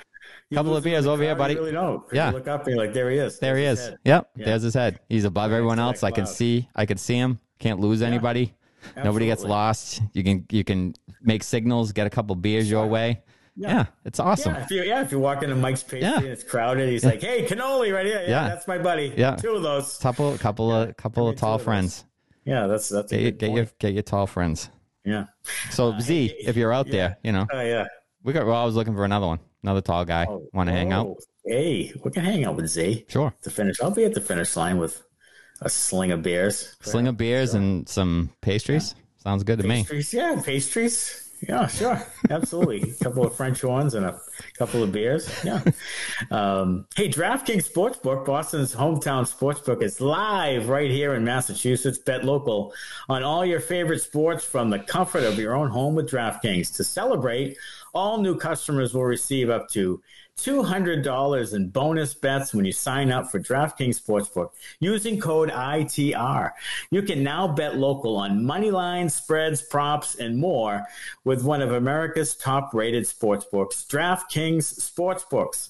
Couple 0.53 0.75
of 0.75 0.83
beers 0.83 1.07
over 1.07 1.23
here, 1.23 1.35
buddy. 1.35 1.55
You 1.55 1.59
really 1.59 1.71
know. 1.71 2.05
Yeah. 2.13 2.29
You 2.29 2.35
look 2.35 2.47
up 2.47 2.67
and 2.67 2.75
you're 2.75 2.85
like, 2.85 2.93
there 2.93 3.09
he 3.09 3.17
is. 3.17 3.39
There 3.39 3.57
he 3.57 3.63
is. 3.65 3.91
Yep. 4.05 4.29
Yeah. 4.35 4.45
There's 4.45 4.61
his 4.61 4.75
head. 4.75 4.99
He's 5.09 5.25
above 5.25 5.51
everyone 5.51 5.79
else. 5.79 6.03
I 6.03 6.11
can 6.11 6.27
see. 6.27 6.69
I 6.75 6.85
can 6.85 6.97
see 6.97 7.15
him. 7.15 7.39
Can't 7.57 7.79
lose 7.79 8.03
anybody. 8.03 8.53
Absolutely. 8.83 9.03
Nobody 9.03 9.25
gets 9.25 9.43
lost. 9.43 10.01
You 10.13 10.23
can 10.23 10.45
you 10.51 10.63
can 10.63 10.93
make 11.21 11.41
signals. 11.41 11.91
Get 11.91 12.05
a 12.05 12.11
couple 12.11 12.35
beers 12.35 12.69
your 12.69 12.85
way. 12.85 13.23
Yeah. 13.55 13.69
yeah. 13.69 13.85
it's 14.03 14.19
awesome. 14.19 14.53
Yeah, 14.53 14.63
if 14.63 14.71
you 14.71 14.83
yeah, 14.83 15.01
if 15.01 15.11
you 15.11 15.19
walk 15.19 15.43
into 15.43 15.55
Mike's 15.55 15.83
pastry 15.83 16.01
yeah. 16.01 16.17
and 16.17 16.27
it's 16.27 16.43
crowded, 16.43 16.89
he's 16.89 17.03
yeah. 17.03 17.09
like, 17.11 17.21
"Hey, 17.21 17.45
cannoli 17.45 17.93
right 17.93 18.05
here. 18.05 18.23
Yeah, 18.27 18.49
that's 18.49 18.67
my 18.67 18.77
buddy. 18.77 19.13
Yeah, 19.15 19.35
two 19.35 19.51
of 19.51 19.63
those. 19.63 19.97
Couple, 19.97 20.37
couple 20.37 20.71
of 20.73 20.95
couple 20.97 21.27
of 21.27 21.37
tall 21.37 21.55
of 21.55 21.63
friends. 21.63 22.03
Yeah, 22.43 22.67
that's 22.67 22.89
that's 22.89 23.11
get, 23.11 23.21
you, 23.21 23.31
get 23.31 23.51
your 23.51 23.67
get 23.79 23.93
your 23.93 24.03
tall 24.03 24.27
friends. 24.27 24.69
Yeah. 25.05 25.25
So 25.71 25.93
uh, 25.93 25.99
Z, 25.99 26.35
if 26.39 26.57
you're 26.57 26.73
out 26.73 26.89
there, 26.89 27.17
you 27.23 27.31
know. 27.31 27.47
Oh 27.51 27.61
yeah. 27.61 27.85
We 28.23 28.33
got. 28.33 28.45
Well, 28.45 28.55
I 28.55 28.65
was 28.65 28.75
looking 28.75 28.95
for 28.95 29.05
another 29.05 29.27
one, 29.27 29.39
another 29.63 29.81
tall 29.81 30.03
guy. 30.03 30.25
Oh, 30.27 30.47
Want 30.51 30.67
to 30.67 30.73
oh, 30.73 30.75
hang 30.75 30.91
out? 30.91 31.07
Oh, 31.07 31.17
hey, 31.45 31.93
we 32.03 32.11
can 32.11 32.23
hang 32.23 32.43
out 32.43 32.55
with 32.55 32.67
Z. 32.67 33.05
Sure. 33.07 33.33
To 33.43 33.49
finish, 33.49 33.79
I'll 33.81 33.91
be 33.91 34.03
at 34.03 34.13
the 34.13 34.21
finish 34.21 34.55
line 34.55 34.79
with 34.79 35.01
a 35.61 35.69
sling 35.69 36.11
of 36.11 36.23
beers. 36.23 36.75
Sling 36.81 37.07
of 37.07 37.17
beers 37.17 37.51
sure. 37.51 37.61
and 37.61 37.87
some 37.87 38.31
pastries. 38.41 38.95
Sounds 39.17 39.43
good 39.43 39.59
to 39.59 39.67
pastries, 39.67 40.13
me. 40.13 40.19
Yeah, 40.19 40.41
pastries. 40.43 41.24
Yeah, 41.41 41.67
sure. 41.67 42.01
Absolutely. 42.29 42.91
a 42.91 43.03
couple 43.03 43.25
of 43.25 43.35
French 43.35 43.63
ones 43.63 43.93
and 43.93 44.05
a 44.05 44.19
couple 44.57 44.81
of 44.81 44.91
beers. 44.91 45.29
Yeah. 45.43 45.61
Um, 46.31 46.87
hey, 46.95 47.09
DraftKings 47.09 47.69
Sportsbook, 47.71 48.25
Boston's 48.25 48.73
hometown 48.73 49.25
sportsbook, 49.25 49.83
is 49.83 49.99
live 50.01 50.69
right 50.69 50.89
here 50.89 51.13
in 51.13 51.23
Massachusetts. 51.23 51.97
Bet 51.97 52.23
local 52.23 52.73
on 53.09 53.21
all 53.21 53.45
your 53.45 53.59
favorite 53.59 54.01
sports 54.01 54.43
from 54.43 54.69
the 54.69 54.79
comfort 54.79 55.23
of 55.23 55.37
your 55.37 55.53
own 55.53 55.69
home 55.69 55.93
with 55.95 56.09
DraftKings. 56.09 56.75
To 56.77 56.83
celebrate, 56.83 57.57
all 57.93 58.19
new 58.21 58.35
customers 58.37 58.93
will 58.93 59.03
receive 59.03 59.49
up 59.49 59.69
to 59.69 60.01
$200 60.37 61.53
in 61.53 61.69
bonus 61.69 62.13
bets 62.13 62.53
when 62.53 62.65
you 62.65 62.71
sign 62.71 63.11
up 63.11 63.31
for 63.31 63.39
DraftKings 63.39 64.01
Sportsbook 64.01 64.49
using 64.79 65.19
code 65.19 65.49
ITR. 65.49 66.51
You 66.91 67.01
can 67.03 67.23
now 67.23 67.47
bet 67.47 67.77
local 67.77 68.17
on 68.17 68.45
money 68.45 68.69
lines, 68.69 69.13
spreads, 69.13 69.61
props, 69.61 70.15
and 70.15 70.37
more 70.37 70.85
with 71.23 71.43
one 71.43 71.61
of 71.61 71.71
America's 71.71 72.35
top 72.35 72.73
rated 72.73 73.05
sportsbooks, 73.05 73.87
DraftKings 73.87 74.91
Sportsbooks. 74.91 75.69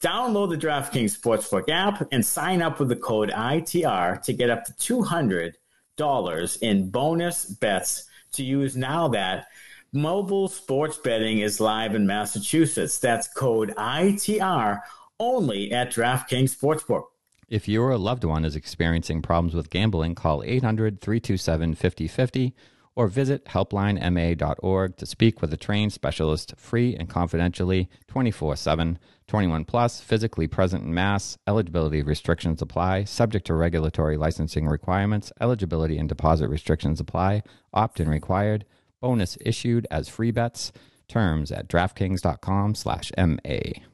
Download 0.00 0.48
the 0.48 0.66
DraftKings 0.66 1.18
Sportsbook 1.18 1.68
app 1.68 2.06
and 2.12 2.24
sign 2.24 2.62
up 2.62 2.78
with 2.78 2.88
the 2.88 2.96
code 2.96 3.30
ITR 3.30 4.22
to 4.22 4.32
get 4.32 4.48
up 4.48 4.64
to 4.64 4.72
$200 4.74 6.62
in 6.62 6.90
bonus 6.90 7.46
bets 7.46 8.04
to 8.32 8.44
use 8.44 8.76
now 8.76 9.08
that 9.08 9.48
Mobile 9.92 10.48
sports 10.48 10.98
betting 10.98 11.38
is 11.38 11.60
live 11.60 11.94
in 11.94 12.06
Massachusetts. 12.06 12.98
That's 12.98 13.26
code 13.26 13.72
ITR 13.78 14.82
only 15.18 15.72
at 15.72 15.90
DraftKings 15.90 16.54
Sportsbook. 16.54 17.04
If 17.48 17.66
your 17.66 17.96
loved 17.96 18.24
one 18.24 18.44
is 18.44 18.54
experiencing 18.54 19.22
problems 19.22 19.54
with 19.54 19.70
gambling, 19.70 20.14
call 20.14 20.42
800 20.42 21.00
327 21.00 21.74
5050 21.74 22.54
or 22.96 23.08
visit 23.08 23.46
helplinema.org 23.46 24.96
to 24.98 25.06
speak 25.06 25.40
with 25.40 25.54
a 25.54 25.56
trained 25.56 25.94
specialist 25.94 26.52
free 26.58 26.94
and 26.94 27.08
confidentially 27.08 27.88
24 28.08 28.56
7. 28.56 28.98
21 29.26 29.64
plus, 29.64 30.00
physically 30.00 30.46
present 30.46 30.84
in 30.84 30.92
Mass. 30.92 31.38
Eligibility 31.46 32.02
restrictions 32.02 32.60
apply, 32.60 33.04
subject 33.04 33.46
to 33.46 33.54
regulatory 33.54 34.18
licensing 34.18 34.66
requirements. 34.66 35.32
Eligibility 35.40 35.96
and 35.96 36.10
deposit 36.10 36.48
restrictions 36.48 37.00
apply. 37.00 37.42
Opt 37.72 38.00
in 38.00 38.08
required. 38.10 38.66
Bonus 39.00 39.38
issued 39.40 39.86
as 39.90 40.08
free 40.08 40.30
bets. 40.30 40.72
Terms 41.08 41.50
at 41.52 41.68
DraftKings.com 41.68 42.74
slash 42.74 43.12
MA. 43.16 43.84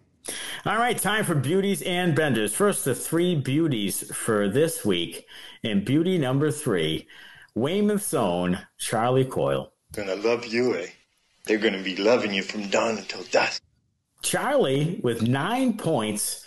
All 0.65 0.79
right, 0.79 0.97
time 0.97 1.25
for 1.25 1.35
beauties 1.35 1.83
and 1.83 2.17
benders. 2.17 2.55
First, 2.55 2.85
the 2.85 2.95
three 2.95 3.35
beauties 3.35 4.11
for 4.17 4.49
this 4.49 4.85
week. 4.85 5.27
And 5.63 5.85
beauty 5.85 6.17
number 6.19 6.51
three, 6.51 7.07
Weymouth's 7.55 8.15
own 8.15 8.59
Charlie 8.79 9.27
Coyle. 9.27 9.73
Gonna 9.93 10.17
love 10.17 10.47
you, 10.47 10.75
eh? 10.77 10.87
They're 11.45 11.59
gonna 11.59 11.83
be 11.83 11.97
loving 11.97 12.33
you 12.33 12.43
from 12.43 12.69
dawn 12.69 12.99
until 12.99 13.23
dusk. 13.25 13.63
Charlie 14.23 15.01
with 15.03 15.23
nine 15.23 15.77
points 15.77 16.45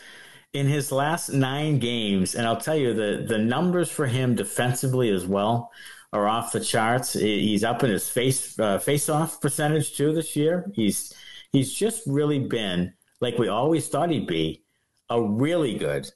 in 0.53 0.65
his 0.65 0.91
last 0.91 1.29
nine 1.29 1.77
games, 1.77 2.33
and 2.33 2.47
I'll 2.47 2.59
tell 2.59 2.75
you 2.75 2.93
the 2.93 3.23
the 3.27 3.37
numbers 3.37 3.91
for 3.91 4.07
him 4.07 4.35
defensively 4.35 5.11
as 5.11 5.25
well 5.27 5.71
are 6.13 6.27
off 6.27 6.51
the 6.51 6.59
charts. 6.59 7.13
He's 7.13 7.63
up 7.63 7.83
in 7.83 7.89
his 7.89 8.09
face 8.09 8.57
uh, 8.59 8.79
face 8.79 9.09
off 9.09 9.41
percentage 9.41 9.95
too 9.95 10.13
this 10.13 10.35
year. 10.35 10.71
He's 10.73 11.13
he's 11.51 11.73
just 11.73 12.03
really 12.07 12.39
been 12.39 12.93
like 13.21 13.37
we 13.37 13.47
always 13.47 13.87
thought 13.87 14.11
he'd 14.11 14.27
be, 14.27 14.63
a 15.09 15.21
really 15.21 15.75
good 15.77 16.09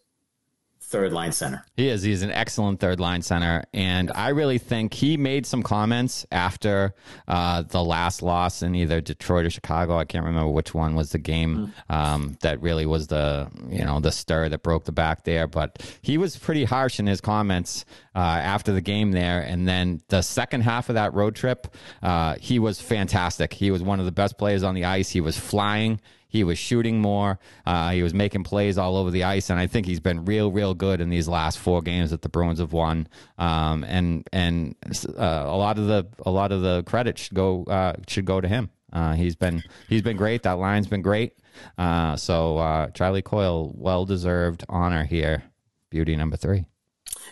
third 0.92 1.14
line 1.14 1.32
center. 1.32 1.64
He 1.78 1.88
is. 1.88 2.04
He's 2.04 2.22
an 2.22 2.32
excellent 2.32 2.80
third 2.82 3.00
line 3.00 3.22
center. 3.22 3.64
And 3.74 4.12
I 4.14 4.30
really 4.30 4.58
think 4.58 4.94
he 4.94 5.16
made 5.16 5.46
some 5.46 5.64
comments 5.64 6.26
after 6.32 6.94
uh, 7.28 7.64
the 7.64 7.82
last 7.82 8.22
loss 8.22 8.62
in 8.62 8.76
either 8.76 9.00
Detroit 9.00 9.46
or 9.46 9.50
Chicago. 9.50 9.98
I 9.98 10.06
can't 10.06 10.26
remember 10.26 10.52
which 10.52 10.74
one 10.74 10.96
was 10.96 11.12
the 11.12 11.18
game 11.18 11.74
mm. 11.90 11.96
um, 11.96 12.38
that 12.42 12.62
really 12.62 12.86
was 12.86 13.08
the, 13.08 13.50
you 13.70 13.86
know, 13.86 14.00
the 14.00 14.12
stir 14.12 14.50
that 14.50 14.64
broke 14.64 14.84
the 14.84 14.92
back 14.92 15.24
there. 15.24 15.48
But 15.48 15.82
he 16.02 16.18
was 16.18 16.38
pretty 16.38 16.66
harsh 16.66 17.00
in 17.00 17.08
his 17.08 17.22
comments 17.22 17.86
uh, 18.14 18.20
after 18.20 18.74
the 18.74 18.82
game 18.82 19.12
there. 19.14 19.42
And 19.42 19.68
then 19.68 20.02
the 20.10 20.22
second 20.22 20.62
half 20.62 20.90
of 20.90 20.96
that 20.96 21.14
road 21.14 21.36
trip, 21.36 21.74
uh, 22.04 22.36
he 22.40 22.60
was 22.60 22.82
fantastic. 22.82 23.54
He 23.54 23.72
was 23.72 23.82
one 23.82 24.00
of 24.00 24.06
the 24.06 24.12
best 24.12 24.38
players 24.38 24.64
on 24.64 24.76
the 24.76 24.84
ice. 24.84 25.10
He 25.10 25.22
was 25.22 25.38
flying. 25.38 26.02
He 26.32 26.46
was 26.46 26.58
shooting 26.58 27.02
more. 27.02 27.40
Uh, 27.66 27.92
he 27.92 28.04
was 28.04 28.14
making 28.14 28.46
plays 28.46 28.78
all 28.78 28.96
over 28.96 29.12
the 29.12 29.26
ice, 29.26 29.50
and 29.50 29.60
I 29.60 29.68
think 29.68 29.86
he's 29.86 30.00
been 30.00 30.24
real, 30.24 30.50
real 30.50 30.74
good 30.74 31.02
in 31.02 31.10
these 31.10 31.28
last 31.28 31.60
four 31.60 31.82
games 31.82 32.12
that 32.12 32.22
the 32.22 32.30
Bruins 32.30 32.60
have 32.60 32.72
won. 32.72 33.10
Um, 33.38 33.84
and 33.84 34.26
and 34.32 34.76
uh, 35.18 35.44
a 35.46 35.58
lot 35.58 35.78
of 35.78 35.88
the 35.88 36.08
a 36.26 36.32
lot 36.32 36.54
of 36.54 36.62
the 36.62 36.84
credit 36.84 37.18
should 37.18 37.36
go 37.36 37.66
uh, 37.66 37.96
should 38.08 38.24
go 38.24 38.40
to 38.40 38.48
him. 38.48 38.70
Uh, 38.94 39.14
he's 39.14 39.36
been 39.36 39.62
he's 39.90 40.02
been 40.02 40.16
great. 40.16 40.44
That 40.44 40.54
line's 40.54 40.88
been 40.88 41.02
great. 41.02 41.34
Uh, 41.78 42.16
so 42.16 42.58
uh, 42.60 42.88
Charlie 42.92 43.22
Coyle, 43.22 43.74
well 43.76 44.06
deserved 44.06 44.64
honor 44.70 45.04
here. 45.04 45.44
Beauty 45.90 46.16
number 46.16 46.38
three. 46.38 46.64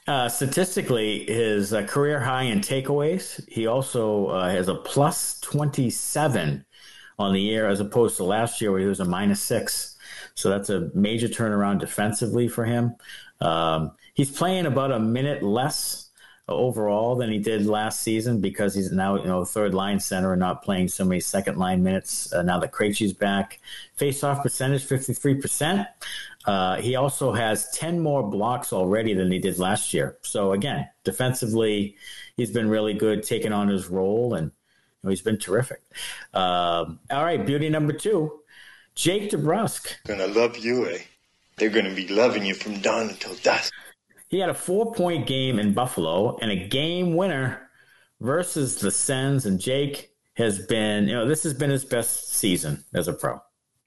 Uh, 0.07 0.27
statistically, 0.27 1.25
his 1.25 1.73
uh, 1.73 1.85
career 1.85 2.19
high 2.19 2.43
in 2.43 2.59
takeaways. 2.59 3.47
He 3.47 3.67
also 3.67 4.27
uh, 4.27 4.49
has 4.49 4.67
a 4.67 4.75
plus 4.75 5.39
27 5.41 6.65
on 7.19 7.33
the 7.33 7.41
year 7.41 7.67
as 7.67 7.79
opposed 7.79 8.17
to 8.17 8.23
last 8.23 8.61
year 8.61 8.71
where 8.71 8.79
he 8.79 8.87
was 8.87 9.01
a 9.01 9.05
minus 9.05 9.41
six. 9.41 9.97
So 10.33 10.49
that's 10.49 10.69
a 10.69 10.89
major 10.95 11.27
turnaround 11.27 11.79
defensively 11.79 12.47
for 12.47 12.65
him. 12.65 12.95
Um, 13.41 13.91
he's 14.13 14.31
playing 14.31 14.65
about 14.65 14.91
a 14.91 14.99
minute 14.99 15.43
less 15.43 16.09
overall 16.47 17.15
than 17.15 17.29
he 17.29 17.37
did 17.37 17.67
last 17.67 18.01
season 18.01 18.41
because 18.41 18.73
he's 18.73 18.91
now 18.91 19.15
you 19.17 19.25
know 19.25 19.45
third 19.45 19.75
line 19.75 19.99
center 19.99 20.33
and 20.33 20.39
not 20.39 20.63
playing 20.63 20.87
so 20.87 21.05
many 21.05 21.19
second 21.19 21.57
line 21.57 21.83
minutes 21.83 22.33
uh, 22.33 22.41
now 22.41 22.57
that 22.59 22.71
Krejci's 22.71 23.13
back. 23.13 23.59
Face 23.95 24.23
off 24.23 24.41
percentage 24.41 24.83
fifty 24.83 25.13
three 25.13 25.35
percent. 25.35 25.87
Uh, 26.45 26.77
he 26.77 26.95
also 26.95 27.33
has 27.33 27.69
10 27.71 27.99
more 27.99 28.23
blocks 28.27 28.71
already 28.71 29.13
than 29.13 29.31
he 29.31 29.39
did 29.39 29.59
last 29.59 29.93
year. 29.93 30.17
So, 30.21 30.53
again, 30.53 30.89
defensively, 31.03 31.97
he's 32.37 32.51
been 32.51 32.69
really 32.69 32.93
good 32.93 33.23
taking 33.23 33.51
on 33.51 33.67
his 33.67 33.87
role, 33.87 34.33
and 34.33 34.51
you 35.01 35.07
know, 35.07 35.09
he's 35.11 35.21
been 35.21 35.37
terrific. 35.37 35.81
Um, 36.33 36.99
all 37.11 37.23
right, 37.23 37.45
beauty 37.45 37.69
number 37.69 37.93
two 37.93 38.39
Jake 38.95 39.31
DeBrusk. 39.31 39.95
Gonna 40.07 40.27
love 40.27 40.57
you, 40.57 40.89
eh? 40.89 40.99
They're 41.57 41.69
gonna 41.69 41.93
be 41.93 42.07
loving 42.07 42.45
you 42.45 42.53
from 42.53 42.79
dawn 42.81 43.09
until 43.09 43.35
dusk. 43.35 43.73
He 44.29 44.39
had 44.39 44.49
a 44.49 44.53
four 44.53 44.93
point 44.93 45.27
game 45.27 45.57
in 45.59 45.73
Buffalo 45.73 46.37
and 46.37 46.51
a 46.51 46.67
game 46.67 47.15
winner 47.15 47.69
versus 48.19 48.75
the 48.79 48.91
Sens, 48.91 49.45
and 49.45 49.59
Jake 49.59 50.11
has 50.35 50.65
been, 50.65 51.07
you 51.07 51.13
know, 51.13 51.27
this 51.27 51.43
has 51.43 51.53
been 51.53 51.69
his 51.69 51.85
best 51.85 52.33
season 52.33 52.83
as 52.93 53.07
a 53.07 53.13
pro. 53.13 53.39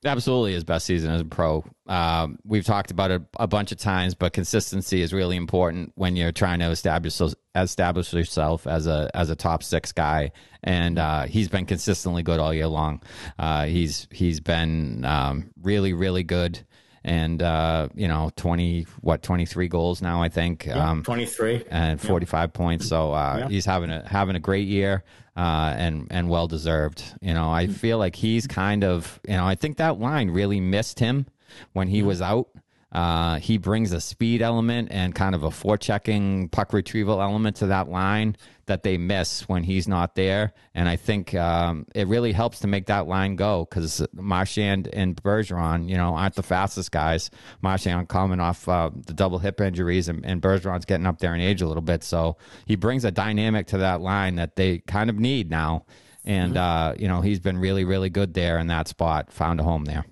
Absolutely, 0.05 0.55
his 0.55 0.65
best 0.65 0.85
season 0.85 1.13
as 1.13 1.21
a 1.21 1.25
pro. 1.25 1.65
Um, 1.87 2.39
we've 2.45 2.65
talked 2.65 2.91
about 2.91 3.13
it 3.13 3.23
a 3.39 3.47
bunch 3.47 3.71
of 3.71 3.79
times, 3.79 4.17
but 4.17 4.33
consistency 4.33 5.01
is 5.01 5.13
really 5.13 5.37
important 5.37 5.93
when 5.95 6.17
you're 6.17 6.33
trying 6.33 6.59
to 6.59 6.71
establish 6.71 7.21
establish 7.55 8.13
yourself 8.13 8.67
as 8.67 8.89
a 8.89 9.09
as 9.15 9.31
a 9.31 9.37
top 9.37 9.63
six 9.63 9.93
guy. 9.93 10.33
And 10.65 10.99
uh, 10.99 11.27
he's 11.27 11.49
been 11.49 11.67
consistently 11.67 12.25
good 12.25 12.41
all 12.41 12.53
year 12.53 12.67
long. 12.67 13.01
Uh, 13.39 13.67
he's 13.67 14.09
he's 14.11 14.41
been 14.41 15.05
um, 15.05 15.51
really 15.63 15.93
really 15.93 16.25
good 16.25 16.67
and 17.05 17.43
uh, 17.43 17.89
you 17.95 18.09
know, 18.09 18.31
twenty 18.37 18.87
what 19.01 19.23
twenty 19.23 19.47
three 19.47 19.69
goals 19.69 20.03
now, 20.03 20.23
I 20.23 20.29
think. 20.29 20.67
Yeah, 20.67 20.91
um, 20.91 21.03
twenty 21.03 21.27
three 21.27 21.65
and 21.71 22.01
forty 22.01 22.27
five 22.27 22.51
yeah. 22.53 22.59
points. 22.59 22.89
So 22.89 23.13
uh, 23.13 23.37
yeah. 23.41 23.49
he's 23.49 23.65
having 23.65 23.91
a 23.91 24.07
having 24.07 24.37
a 24.37 24.41
great 24.41 24.69
year. 24.69 25.05
Uh, 25.35 25.73
and 25.79 26.09
and 26.11 26.29
well 26.29 26.47
deserved. 26.47 27.03
You 27.23 27.33
know, 27.33 27.51
I 27.51 27.67
feel 27.67 27.97
like 27.97 28.15
he's 28.15 28.47
kind 28.47 28.85
of 28.85 29.19
you 29.27 29.35
know 29.35 29.47
I 29.47 29.55
think 29.55 29.79
that 29.79 29.99
line 29.99 30.29
really 30.29 30.61
missed 30.61 30.99
him 30.99 31.25
when 31.73 31.89
he 31.89 32.03
was 32.03 32.21
out. 32.21 32.49
Uh, 32.93 33.39
he 33.39 33.57
brings 33.57 33.93
a 33.93 34.01
speed 34.01 34.43
element 34.43 34.89
and 34.91 35.15
kind 35.15 35.35
of 35.35 35.45
a 35.45 35.49
forechecking 35.49 36.51
puck 36.51 36.75
retrieval 36.75 37.23
element 37.23 37.57
to 37.57 37.67
that 37.67 37.89
line 37.89 38.37
that 38.67 38.83
they 38.83 38.99
miss 38.99 39.49
when 39.49 39.63
he's 39.63 39.89
not 39.89 40.15
there. 40.15 40.53
And 40.75 40.89
I 40.89 40.97
think 40.97 41.35
um, 41.35 41.87
it 41.95 42.07
really 42.07 42.33
helps 42.33 42.61
to 42.61 42.67
make 42.67 42.87
that 42.87 43.07
line 43.07 43.37
go 43.37 43.67
because 43.69 44.07
Marchand 44.13 44.89
and 44.93 45.17
Bergeron, 45.17 45.89
you 45.89 45.97
know, 45.97 46.15
aren't 46.15 46.35
the 46.35 46.43
fastest 46.43 46.93
guys. 46.93 47.31
Marchand 47.63 48.09
coming 48.09 48.41
off 48.41 48.69
uh, 48.69 48.91
the 48.95 49.15
double 49.15 49.39
hip 49.39 49.61
injuries 49.61 50.09
and, 50.09 50.25
and 50.25 50.43
Bergeron's 50.43 50.85
getting 50.85 51.07
up 51.07 51.19
there 51.19 51.35
in 51.35 51.41
age 51.41 51.63
a 51.63 51.67
little 51.67 51.83
bit. 51.83 52.05
So 52.05 52.37
he 52.67 52.77
brings 52.77 53.07
a 53.07 53.11
dynamic 53.11 53.69
to 53.69 53.79
that 53.79 54.03
line 54.03 54.35
that 54.37 54.57
they 54.57 54.79
kind 54.81 55.09
of 55.09 55.19
need 55.19 55.51
now. 55.51 55.87
And, 56.25 56.55
mm-hmm. 56.55 56.93
uh, 56.93 56.95
you 56.99 57.09
know, 57.09 57.23
he's 57.23 57.41
been 57.41 57.57
really, 57.57 57.85
really 57.85 58.11
good 58.11 58.35
there 58.35 58.59
in 58.59 58.67
that 58.67 58.87
spot, 58.87 59.33
found 59.33 59.61
a 59.61 59.63
home 59.63 59.87
there. 59.87 60.05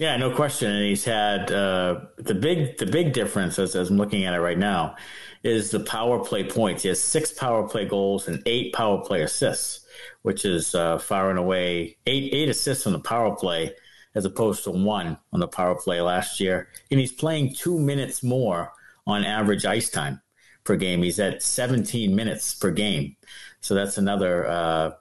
Yeah, 0.00 0.16
no 0.16 0.34
question. 0.34 0.70
And 0.70 0.86
he's 0.86 1.04
had 1.04 1.52
uh, 1.52 2.00
the 2.16 2.34
big 2.34 2.78
the 2.78 2.86
big 2.86 3.12
difference 3.12 3.58
as, 3.58 3.76
as 3.76 3.90
I'm 3.90 3.98
looking 3.98 4.24
at 4.24 4.32
it 4.32 4.40
right 4.40 4.56
now 4.56 4.96
is 5.42 5.70
the 5.70 5.80
power 5.80 6.24
play 6.24 6.42
points. 6.42 6.84
He 6.84 6.88
has 6.88 6.98
six 6.98 7.30
power 7.32 7.68
play 7.68 7.84
goals 7.84 8.26
and 8.26 8.42
eight 8.46 8.72
power 8.72 9.04
play 9.04 9.20
assists, 9.20 9.84
which 10.22 10.46
is 10.46 10.74
uh, 10.74 10.96
far 10.96 11.28
and 11.28 11.38
away 11.38 11.98
eight 12.06 12.32
eight 12.32 12.48
assists 12.48 12.86
on 12.86 12.94
the 12.94 12.98
power 12.98 13.36
play 13.36 13.74
as 14.14 14.24
opposed 14.24 14.64
to 14.64 14.70
one 14.70 15.18
on 15.34 15.40
the 15.40 15.46
power 15.46 15.74
play 15.74 16.00
last 16.00 16.40
year. 16.40 16.68
And 16.90 16.98
he's 16.98 17.12
playing 17.12 17.52
two 17.52 17.78
minutes 17.78 18.22
more 18.22 18.72
on 19.06 19.22
average 19.22 19.66
ice 19.66 19.90
time 19.90 20.22
per 20.64 20.76
game. 20.76 21.02
He's 21.02 21.20
at 21.20 21.42
17 21.42 22.16
minutes 22.16 22.54
per 22.54 22.70
game. 22.70 23.16
So 23.60 23.74
that's 23.74 23.98
another 23.98 24.46
uh, 24.46 24.92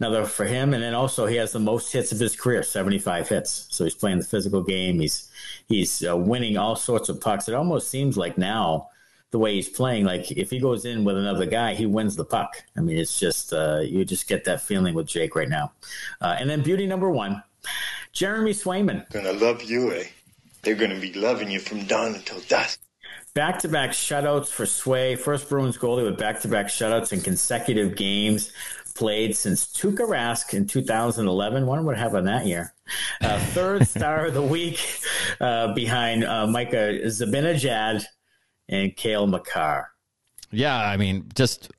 another 0.00 0.24
for 0.24 0.44
him. 0.44 0.74
And 0.74 0.82
then 0.82 0.94
also 0.94 1.26
he 1.26 1.36
has 1.36 1.52
the 1.52 1.58
most 1.58 1.92
hits 1.92 2.12
of 2.12 2.18
his 2.18 2.36
career, 2.36 2.62
75 2.62 3.28
hits. 3.28 3.66
So 3.70 3.84
he's 3.84 3.94
playing 3.94 4.18
the 4.18 4.24
physical 4.24 4.62
game. 4.62 5.00
He's 5.00 5.30
he's 5.66 6.04
uh, 6.06 6.16
winning 6.16 6.56
all 6.56 6.76
sorts 6.76 7.08
of 7.08 7.20
pucks. 7.20 7.48
It 7.48 7.54
almost 7.54 7.88
seems 7.88 8.16
like 8.16 8.38
now 8.38 8.88
the 9.30 9.38
way 9.38 9.54
he's 9.54 9.68
playing, 9.68 10.04
like 10.04 10.30
if 10.30 10.50
he 10.50 10.58
goes 10.58 10.84
in 10.84 11.04
with 11.04 11.16
another 11.16 11.44
guy, 11.44 11.74
he 11.74 11.86
wins 11.86 12.16
the 12.16 12.24
puck. 12.24 12.64
I 12.76 12.80
mean, 12.80 12.96
it's 12.96 13.18
just 13.18 13.52
uh, 13.52 13.80
you 13.80 14.04
just 14.04 14.26
get 14.26 14.44
that 14.44 14.62
feeling 14.62 14.94
with 14.94 15.06
Jake 15.06 15.36
right 15.36 15.48
now. 15.48 15.72
Uh, 16.20 16.36
and 16.38 16.48
then 16.48 16.62
beauty 16.62 16.86
number 16.86 17.10
one, 17.10 17.42
Jeremy 18.12 18.52
Swayman. 18.52 19.08
Gonna 19.10 19.34
love 19.34 19.62
you, 19.62 19.92
eh? 19.92 20.04
They're 20.62 20.74
gonna 20.74 20.98
be 20.98 21.12
loving 21.12 21.50
you 21.50 21.60
from 21.60 21.84
dawn 21.84 22.14
until 22.14 22.40
dusk. 22.40 22.80
Back 23.34 23.58
to 23.60 23.68
back 23.68 23.90
shutouts 23.90 24.48
for 24.48 24.66
Sway. 24.66 25.14
First 25.14 25.48
Bruins 25.48 25.76
goalie 25.76 26.04
with 26.04 26.18
back 26.18 26.40
to 26.40 26.48
back 26.48 26.66
shutouts 26.66 27.12
in 27.12 27.20
consecutive 27.20 27.94
games 27.94 28.52
played 28.98 29.36
since 29.36 29.66
Tuukka 29.66 30.08
Rask 30.08 30.52
in 30.54 30.66
2011. 30.66 31.66
Wonder 31.66 31.84
what 31.84 31.96
happened 31.96 32.26
that 32.26 32.46
year. 32.46 32.74
Uh, 33.20 33.38
third 33.38 33.86
star 33.88 34.26
of 34.26 34.34
the 34.34 34.42
week 34.42 34.84
uh, 35.40 35.72
behind 35.72 36.24
uh, 36.24 36.48
Mika 36.48 36.98
Zibanejad 37.04 38.04
and 38.68 38.96
Cale 38.96 39.28
Makar. 39.28 39.92
Yeah, 40.50 40.76
I 40.76 40.96
mean, 40.96 41.28
just 41.36 41.70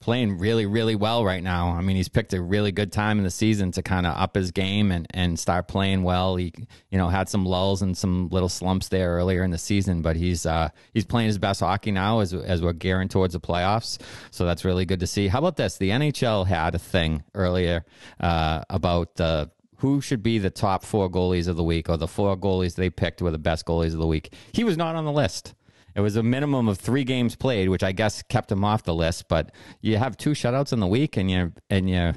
playing 0.00 0.38
really, 0.38 0.66
really 0.66 0.94
well 0.94 1.24
right 1.24 1.42
now. 1.42 1.70
I 1.70 1.80
mean, 1.80 1.96
he's 1.96 2.08
picked 2.08 2.32
a 2.34 2.40
really 2.40 2.70
good 2.70 2.92
time 2.92 3.18
in 3.18 3.24
the 3.24 3.30
season 3.30 3.72
to 3.72 3.82
kind 3.82 4.06
of 4.06 4.16
up 4.16 4.34
his 4.34 4.50
game 4.50 4.92
and, 4.92 5.06
and 5.10 5.38
start 5.38 5.68
playing 5.68 6.02
well. 6.02 6.36
He, 6.36 6.52
you 6.90 6.98
know, 6.98 7.08
had 7.08 7.28
some 7.28 7.44
lulls 7.44 7.82
and 7.82 7.96
some 7.96 8.28
little 8.28 8.48
slumps 8.48 8.88
there 8.88 9.12
earlier 9.12 9.42
in 9.42 9.50
the 9.50 9.58
season, 9.58 10.02
but 10.02 10.16
he's 10.16 10.46
uh, 10.46 10.68
he's 10.92 11.04
playing 11.04 11.28
his 11.28 11.38
best 11.38 11.60
hockey 11.60 11.90
now 11.90 12.20
as 12.20 12.34
as 12.34 12.62
we're 12.62 12.72
gearing 12.72 13.08
towards 13.08 13.32
the 13.32 13.40
playoffs. 13.40 13.98
So 14.30 14.44
that's 14.44 14.64
really 14.64 14.84
good 14.84 15.00
to 15.00 15.06
see. 15.06 15.28
How 15.28 15.38
about 15.38 15.56
this? 15.56 15.78
The 15.78 15.90
NHL 15.90 16.46
had 16.46 16.74
a 16.74 16.78
thing 16.78 17.24
earlier 17.34 17.84
uh, 18.20 18.62
about 18.68 19.16
the 19.16 19.50
who 19.78 20.00
should 20.00 20.22
be 20.22 20.38
the 20.38 20.50
top 20.50 20.84
four 20.84 21.10
goalies 21.10 21.48
of 21.48 21.56
the 21.56 21.64
week 21.64 21.88
or 21.88 21.96
the 21.96 22.08
four 22.08 22.36
goalies 22.36 22.76
they 22.76 22.90
picked 22.90 23.20
were 23.20 23.30
the 23.30 23.38
best 23.38 23.66
goalies 23.66 23.92
of 23.92 23.98
the 23.98 24.06
week. 24.06 24.32
He 24.52 24.64
was 24.64 24.76
not 24.76 24.94
on 24.94 25.04
the 25.04 25.12
list. 25.12 25.54
It 25.96 26.00
was 26.00 26.16
a 26.16 26.22
minimum 26.22 26.68
of 26.68 26.78
three 26.78 27.04
games 27.04 27.34
played, 27.34 27.70
which 27.70 27.82
I 27.82 27.92
guess 27.92 28.22
kept 28.22 28.52
him 28.52 28.64
off 28.64 28.84
the 28.84 28.94
list. 28.94 29.28
But 29.28 29.52
you 29.80 29.96
have 29.96 30.16
two 30.16 30.30
shutouts 30.30 30.72
in 30.72 30.80
the 30.80 30.86
week, 30.86 31.16
and 31.16 31.30
you 31.30 31.52
and 31.70 31.88
you 31.88 32.12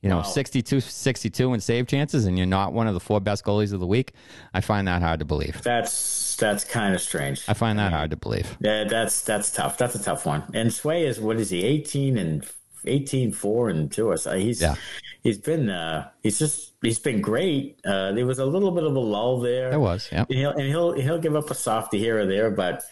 you 0.00 0.10
know 0.10 0.18
wow. 0.18 0.22
62 0.22 0.80
62 0.80 1.54
in 1.54 1.60
save 1.60 1.86
chances 1.86 2.26
and 2.26 2.36
you're 2.36 2.46
not 2.46 2.74
one 2.74 2.86
of 2.86 2.92
the 2.92 3.00
four 3.00 3.20
best 3.20 3.42
goalies 3.42 3.72
of 3.72 3.80
the 3.80 3.86
week 3.86 4.12
i 4.52 4.60
find 4.60 4.86
that 4.86 5.00
hard 5.00 5.18
to 5.18 5.24
believe. 5.24 5.62
That's 5.62 6.36
that's 6.36 6.64
kind 6.64 6.94
of 6.94 7.00
strange. 7.00 7.44
I 7.48 7.54
find 7.54 7.78
that 7.78 7.92
hard 7.92 8.10
to 8.10 8.16
believe. 8.16 8.56
Yeah 8.60 8.84
that's 8.84 9.22
that's 9.22 9.50
tough. 9.50 9.78
That's 9.78 9.94
a 9.94 10.02
tough 10.02 10.26
one. 10.26 10.42
And 10.52 10.72
sway 10.72 11.06
is 11.06 11.20
what 11.20 11.38
is 11.38 11.50
he 11.50 11.64
18 11.64 12.18
and 12.18 12.46
18 12.84 13.32
4 13.32 13.68
and 13.70 13.90
2 13.90 14.16
so. 14.16 14.36
He's 14.36 14.60
yeah. 14.60 14.74
he's 15.22 15.38
been 15.38 15.70
uh 15.70 16.10
he's 16.22 16.38
just 16.38 16.72
he's 16.82 16.98
been 16.98 17.20
great. 17.20 17.80
Uh 17.84 18.12
there 18.12 18.26
was 18.26 18.40
a 18.40 18.44
little 18.44 18.72
bit 18.72 18.84
of 18.84 18.94
a 18.94 19.00
lull 19.00 19.40
there. 19.40 19.70
There 19.70 19.80
was 19.80 20.08
yeah. 20.12 20.24
And 20.28 20.38
he'll 20.38 20.50
and 20.50 20.68
he'll 20.68 20.92
he'll 20.92 21.18
give 21.18 21.36
up 21.36 21.50
a 21.50 21.54
softy 21.54 21.98
here 21.98 22.18
or 22.18 22.26
there 22.26 22.50
but 22.50 22.82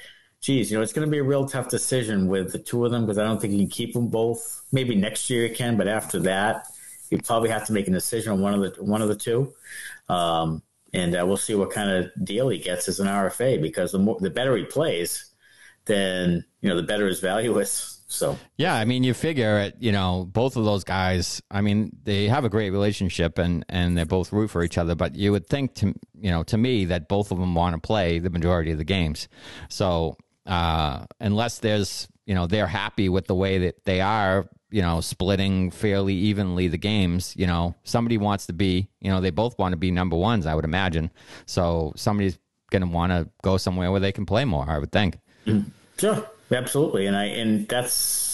geez, 0.43 0.71
you 0.71 0.77
know, 0.77 0.83
it's 0.83 0.93
going 0.93 1.07
to 1.07 1.11
be 1.11 1.19
a 1.19 1.23
real 1.23 1.47
tough 1.47 1.69
decision 1.69 2.27
with 2.27 2.53
the 2.53 2.59
two 2.59 2.85
of 2.85 2.91
them 2.91 3.07
because 3.07 3.17
I 3.17 3.25
don't 3.25 3.41
think 3.41 3.53
you 3.53 3.61
can 3.61 3.69
keep 3.69 3.95
them 3.95 4.09
both. 4.09 4.65
Maybe 4.73 4.95
next 4.95 5.31
year 5.31 5.47
you 5.47 5.55
can, 5.55 5.77
but 5.77 5.89
after 5.89 6.19
that, 6.21 6.67
you 7.11 7.19
probably 7.19 7.49
have 7.49 7.67
to 7.67 7.73
make 7.73 7.87
a 7.89 7.91
decision 7.91 8.33
on 8.33 8.41
one 8.41 8.55
of 8.55 8.61
the 8.61 8.83
one 8.83 9.01
of 9.01 9.09
the 9.09 9.15
two. 9.15 9.53
Um, 10.09 10.63
and 10.93 11.17
uh, 11.17 11.25
we'll 11.27 11.37
see 11.37 11.55
what 11.55 11.71
kind 11.71 11.91
of 11.91 12.11
deal 12.25 12.49
he 12.49 12.59
gets 12.59 12.89
as 12.89 13.01
an 13.01 13.07
RFA 13.07 13.63
because 13.63 13.93
the 13.93 13.99
more 13.99 14.19
the 14.21 14.31
better 14.31 14.57
he 14.57 14.65
plays, 14.65 15.33
then 15.85 16.45
you 16.61 16.69
know 16.69 16.77
the 16.77 16.83
better 16.83 17.07
his 17.07 17.21
value 17.21 17.59
is. 17.59 18.01
So 18.09 18.37
yeah, 18.59 18.75
I 18.75 18.85
mean, 18.85 19.05
you 19.05 19.15
figure 19.15 19.59
it. 19.59 19.77
You 19.79 19.93
know, 19.93 20.29
both 20.31 20.57
of 20.57 20.65
those 20.65 20.85
guys. 20.85 21.41
I 21.51 21.63
mean, 21.63 21.97
they 22.03 22.29
have 22.29 22.45
a 22.45 22.51
great 22.51 22.71
relationship, 22.71 23.39
and 23.39 23.65
and 23.69 23.97
they 23.97 24.05
both 24.05 24.33
root 24.33 24.51
for 24.51 24.63
each 24.63 24.77
other. 24.77 24.95
But 24.95 25.15
you 25.15 25.33
would 25.33 25.47
think 25.47 25.75
to 25.77 25.95
you 26.19 26.31
know 26.31 26.43
to 26.45 26.59
me 26.59 26.87
that 26.87 27.09
both 27.09 27.31
of 27.31 27.39
them 27.39 27.55
want 27.55 27.75
to 27.75 27.81
play 27.81 28.19
the 28.19 28.31
majority 28.31 28.71
of 28.71 28.79
the 28.79 28.85
games. 28.85 29.29
So 29.71 30.17
uh, 30.47 31.05
unless 31.21 31.59
there's 31.59 32.09
you 32.27 32.35
know 32.35 32.47
they're 32.47 32.67
happy 32.67 33.09
with 33.09 33.27
the 33.27 33.35
way 33.35 33.59
that 33.59 33.85
they 33.85 34.01
are 34.01 34.49
you 34.71 34.83
know 34.83 35.01
splitting 35.01 35.71
fairly 35.71 36.15
evenly 36.15 36.69
the 36.69 36.79
games 36.79 37.35
you 37.37 37.47
know. 37.47 37.75
Somebody 37.85 38.19
wants 38.19 38.47
to 38.47 38.53
be 38.53 38.89
you 39.01 39.11
know 39.11 39.21
they 39.21 39.31
both 39.31 39.59
want 39.59 39.73
to 39.73 39.77
be 39.77 39.91
number 39.91 40.17
ones 40.17 40.47
i 40.47 40.55
would 40.55 40.65
imagine. 40.65 41.11
So 41.47 41.93
somebody's 41.97 42.39
going 42.71 42.83
to 42.83 42.89
want 42.89 43.13
to 43.13 43.29
go 43.43 43.57
somewhere 43.57 43.91
where 43.91 44.01
they 44.01 44.13
can 44.13 44.27
play 44.27 44.45
more 44.45 44.69
i 44.69 44.79
would 44.79 44.93
think. 44.93 45.19
Mm-hmm. 45.47 45.69
sure. 45.99 46.27
Absolutely. 46.51 47.07
And 47.07 47.17
i 47.17 47.25
and 47.25 47.69
that's 47.69 48.32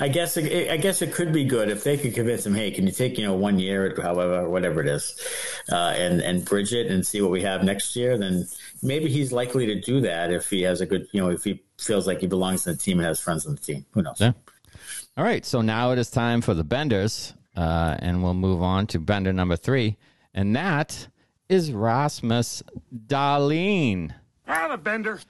I 0.00 0.08
guess 0.08 0.36
it, 0.38 0.70
I 0.70 0.78
guess 0.78 1.02
it 1.02 1.12
could 1.12 1.30
be 1.30 1.44
good 1.44 1.68
if 1.68 1.84
they 1.84 1.98
could 1.98 2.14
convince 2.14 2.46
him. 2.46 2.54
Hey, 2.54 2.70
can 2.70 2.86
you 2.86 2.92
take 2.92 3.18
you 3.18 3.24
know 3.24 3.34
one 3.34 3.58
year, 3.58 3.94
however, 4.02 4.48
whatever 4.48 4.80
it 4.80 4.88
is, 4.88 5.20
uh, 5.70 5.94
and 5.96 6.22
and 6.22 6.44
bridge 6.44 6.72
it 6.72 6.90
and 6.90 7.06
see 7.06 7.20
what 7.20 7.30
we 7.30 7.42
have 7.42 7.62
next 7.62 7.94
year? 7.94 8.16
Then 8.16 8.46
maybe 8.82 9.10
he's 9.10 9.30
likely 9.30 9.66
to 9.66 9.78
do 9.78 10.00
that 10.00 10.32
if 10.32 10.48
he 10.48 10.62
has 10.62 10.80
a 10.80 10.86
good, 10.86 11.06
you 11.12 11.20
know, 11.20 11.28
if 11.28 11.44
he 11.44 11.62
feels 11.78 12.06
like 12.06 12.20
he 12.20 12.26
belongs 12.26 12.66
in 12.66 12.72
the 12.72 12.78
team 12.78 12.98
and 12.98 13.06
has 13.06 13.20
friends 13.20 13.46
on 13.46 13.54
the 13.54 13.60
team. 13.60 13.84
Who 13.92 14.02
knows? 14.02 14.20
Yeah. 14.20 14.32
All 15.18 15.24
right. 15.24 15.44
So 15.44 15.60
now 15.60 15.92
it 15.92 15.98
is 15.98 16.10
time 16.10 16.40
for 16.40 16.54
the 16.54 16.64
benders, 16.64 17.34
uh, 17.54 17.96
and 17.98 18.22
we'll 18.22 18.34
move 18.34 18.62
on 18.62 18.86
to 18.88 18.98
bender 18.98 19.34
number 19.34 19.56
three, 19.56 19.98
and 20.32 20.56
that 20.56 21.08
is 21.50 21.72
Rasmus 21.72 22.62
Dahlin. 23.06 24.14
I'm 24.46 24.70
a 24.70 24.78
bender. 24.78 25.20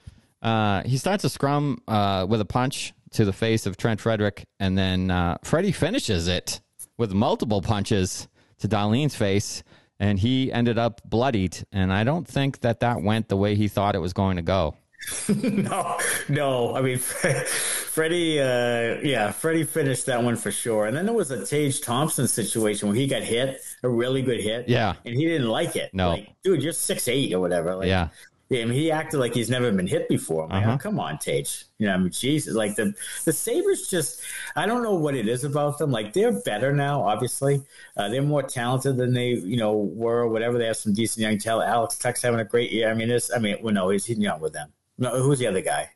Uh, 0.41 0.81
he 0.83 0.97
starts 0.97 1.23
a 1.25 1.29
scrum 1.29 1.81
uh, 1.87 2.25
with 2.27 2.39
a 2.39 2.45
punch 2.45 2.93
to 3.11 3.25
the 3.25 3.33
face 3.33 3.65
of 3.65 3.77
Trent 3.77 3.99
Frederic, 3.99 4.45
and 4.59 4.77
then 4.77 5.11
uh, 5.11 5.37
Freddie 5.43 5.71
finishes 5.71 6.27
it 6.27 6.61
with 6.97 7.13
multiple 7.13 7.61
punches 7.61 8.27
to 8.59 8.67
Dahlin's 8.67 9.15
face, 9.15 9.63
and 9.99 10.19
he 10.19 10.51
ended 10.51 10.77
up 10.77 11.01
bloodied. 11.03 11.57
And 11.71 11.91
I 11.91 12.03
don't 12.03 12.27
think 12.27 12.61
that 12.61 12.79
that 12.79 13.01
went 13.01 13.27
the 13.27 13.37
way 13.37 13.55
he 13.55 13.67
thought 13.67 13.95
it 13.95 13.99
was 13.99 14.13
going 14.13 14.37
to 14.37 14.41
go. 14.41 14.75
no, 15.29 15.97
no. 16.29 16.75
I 16.75 16.81
mean, 16.81 16.97
Freddie, 17.91 18.39
uh, 18.39 18.99
yeah, 19.01 19.31
Freddie 19.31 19.63
finished 19.63 20.05
that 20.05 20.23
one 20.23 20.35
for 20.35 20.51
sure. 20.51 20.85
And 20.85 20.95
then 20.95 21.05
there 21.05 21.15
was 21.15 21.31
a 21.31 21.45
Tage 21.45 21.81
Thompson 21.81 22.27
situation 22.27 22.87
where 22.87 22.95
he 22.95 23.07
got 23.07 23.23
hit, 23.23 23.61
a 23.83 23.89
really 23.89 24.21
good 24.21 24.39
hit. 24.39 24.69
Yeah. 24.69 24.93
And 25.03 25.15
he 25.15 25.25
didn't 25.25 25.47
like 25.47 25.75
it. 25.75 25.91
No. 25.93 26.11
Like, 26.11 26.29
dude, 26.43 26.61
you're 26.61 26.73
six 26.73 27.07
eight 27.07 27.33
or 27.33 27.39
whatever. 27.39 27.75
Like, 27.75 27.87
yeah. 27.87 28.09
Yeah, 28.51 28.63
I 28.63 28.65
mean, 28.65 28.73
he 28.73 28.91
acted 28.91 29.21
like 29.21 29.33
he's 29.33 29.49
never 29.49 29.71
been 29.71 29.87
hit 29.87 30.09
before. 30.09 30.45
Like, 30.49 30.65
uh-huh. 30.65 30.73
oh, 30.73 30.77
come 30.77 30.99
on, 30.99 31.17
Tage. 31.19 31.63
You 31.77 31.87
know, 31.87 31.93
I 31.93 31.97
mean, 31.97 32.11
Jesus, 32.11 32.53
like 32.53 32.75
the 32.75 32.93
the 33.23 33.31
Sabres 33.31 33.87
just, 33.87 34.19
I 34.57 34.65
don't 34.65 34.83
know 34.83 34.93
what 34.93 35.15
it 35.15 35.29
is 35.29 35.45
about 35.45 35.77
them. 35.77 35.89
Like 35.89 36.11
they're 36.11 36.33
better 36.33 36.73
now, 36.73 37.01
obviously. 37.01 37.63
Uh, 37.95 38.09
they're 38.09 38.21
more 38.21 38.43
talented 38.43 38.97
than 38.97 39.13
they, 39.13 39.29
you 39.29 39.55
know, 39.55 39.77
were. 39.77 40.27
Whatever. 40.27 40.57
They 40.57 40.65
have 40.65 40.75
some 40.75 40.93
decent 40.93 41.21
young 41.21 41.37
talent. 41.37 41.69
Alex 41.69 41.97
Tuch's 41.97 42.21
having 42.21 42.41
a 42.41 42.43
great 42.43 42.73
year. 42.73 42.91
I 42.91 42.93
mean, 42.93 43.07
this. 43.07 43.31
I 43.33 43.39
mean, 43.39 43.55
well, 43.61 43.73
no, 43.73 43.87
he's, 43.87 44.03
he's 44.03 44.17
young 44.17 44.41
with 44.41 44.51
them. 44.51 44.73
No, 44.97 45.23
who's 45.23 45.39
the 45.39 45.47
other 45.47 45.61
guy? 45.61 45.89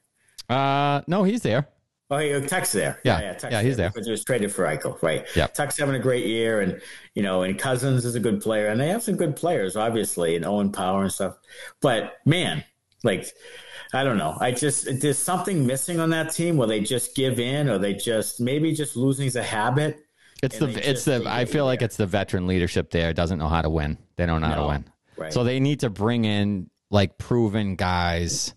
Uh, 0.48 1.02
no, 1.08 1.24
he's 1.24 1.42
there. 1.42 1.68
Oh, 2.12 2.18
hey, 2.18 2.40
Tuch's 2.46 2.72
there. 2.72 3.00
Yeah, 3.04 3.20
yeah, 3.20 3.38
yeah, 3.42 3.50
yeah 3.50 3.62
he's 3.64 3.78
there. 3.78 3.90
Because 3.90 4.06
he 4.06 4.12
was 4.12 4.24
traded 4.24 4.52
for 4.52 4.66
Eichel, 4.66 5.02
right? 5.02 5.26
Yeah, 5.36 5.48
Tuch's 5.48 5.78
having 5.78 5.96
a 5.96 6.00
great 6.00 6.28
year, 6.28 6.62
and 6.62 6.80
you 7.16 7.24
know, 7.24 7.42
and 7.42 7.58
Cozens 7.58 8.06
is 8.06 8.14
a 8.16 8.20
good 8.20 8.42
player, 8.42 8.68
and 8.68 8.80
they 8.80 8.90
have 8.90 9.02
some 9.02 9.16
good 9.16 9.36
players, 9.36 9.76
obviously, 9.76 10.36
and 10.36 10.46
Owen 10.46 10.72
Power 10.72 11.02
and 11.02 11.12
stuff. 11.12 11.38
But 11.82 12.18
man, 12.26 12.64
like, 13.04 13.26
I 13.92 14.04
don't 14.04 14.18
know. 14.18 14.38
I 14.40 14.52
just 14.52 14.88
there's 15.02 15.18
something 15.18 15.66
missing 15.66 16.00
on 16.00 16.12
that 16.12 16.32
team 16.32 16.58
where 16.58 16.68
they 16.68 16.82
just 16.82 17.16
give 17.16 17.40
in, 17.40 17.70
or 17.70 17.80
they 17.80 17.94
just 17.94 18.40
maybe 18.40 18.74
just 18.74 18.96
losing 18.96 19.26
is 19.26 19.36
a 19.36 19.44
habit. 19.44 20.00
It's 20.44 20.60
the 20.60 20.90
it's 20.90 21.06
the 21.06 21.24
I 21.26 21.46
feel 21.46 21.66
like 21.66 21.82
it's 21.82 21.98
the 21.98 22.06
veteran 22.06 22.46
leadership 22.46 22.92
there 22.92 23.14
doesn't 23.14 23.40
know 23.40 23.48
how 23.48 23.64
to 23.64 23.70
win. 23.70 23.98
They 24.16 24.28
don't 24.28 24.42
know 24.42 24.50
no, 24.50 24.54
how 24.54 24.62
to 24.62 24.68
win. 24.68 24.86
Right. 25.18 25.34
So 25.34 25.44
they 25.44 25.60
need 25.60 25.80
to 25.80 25.90
bring 25.90 26.26
in 26.26 26.70
like 26.92 27.18
proven 27.18 27.76
guys 27.76 28.54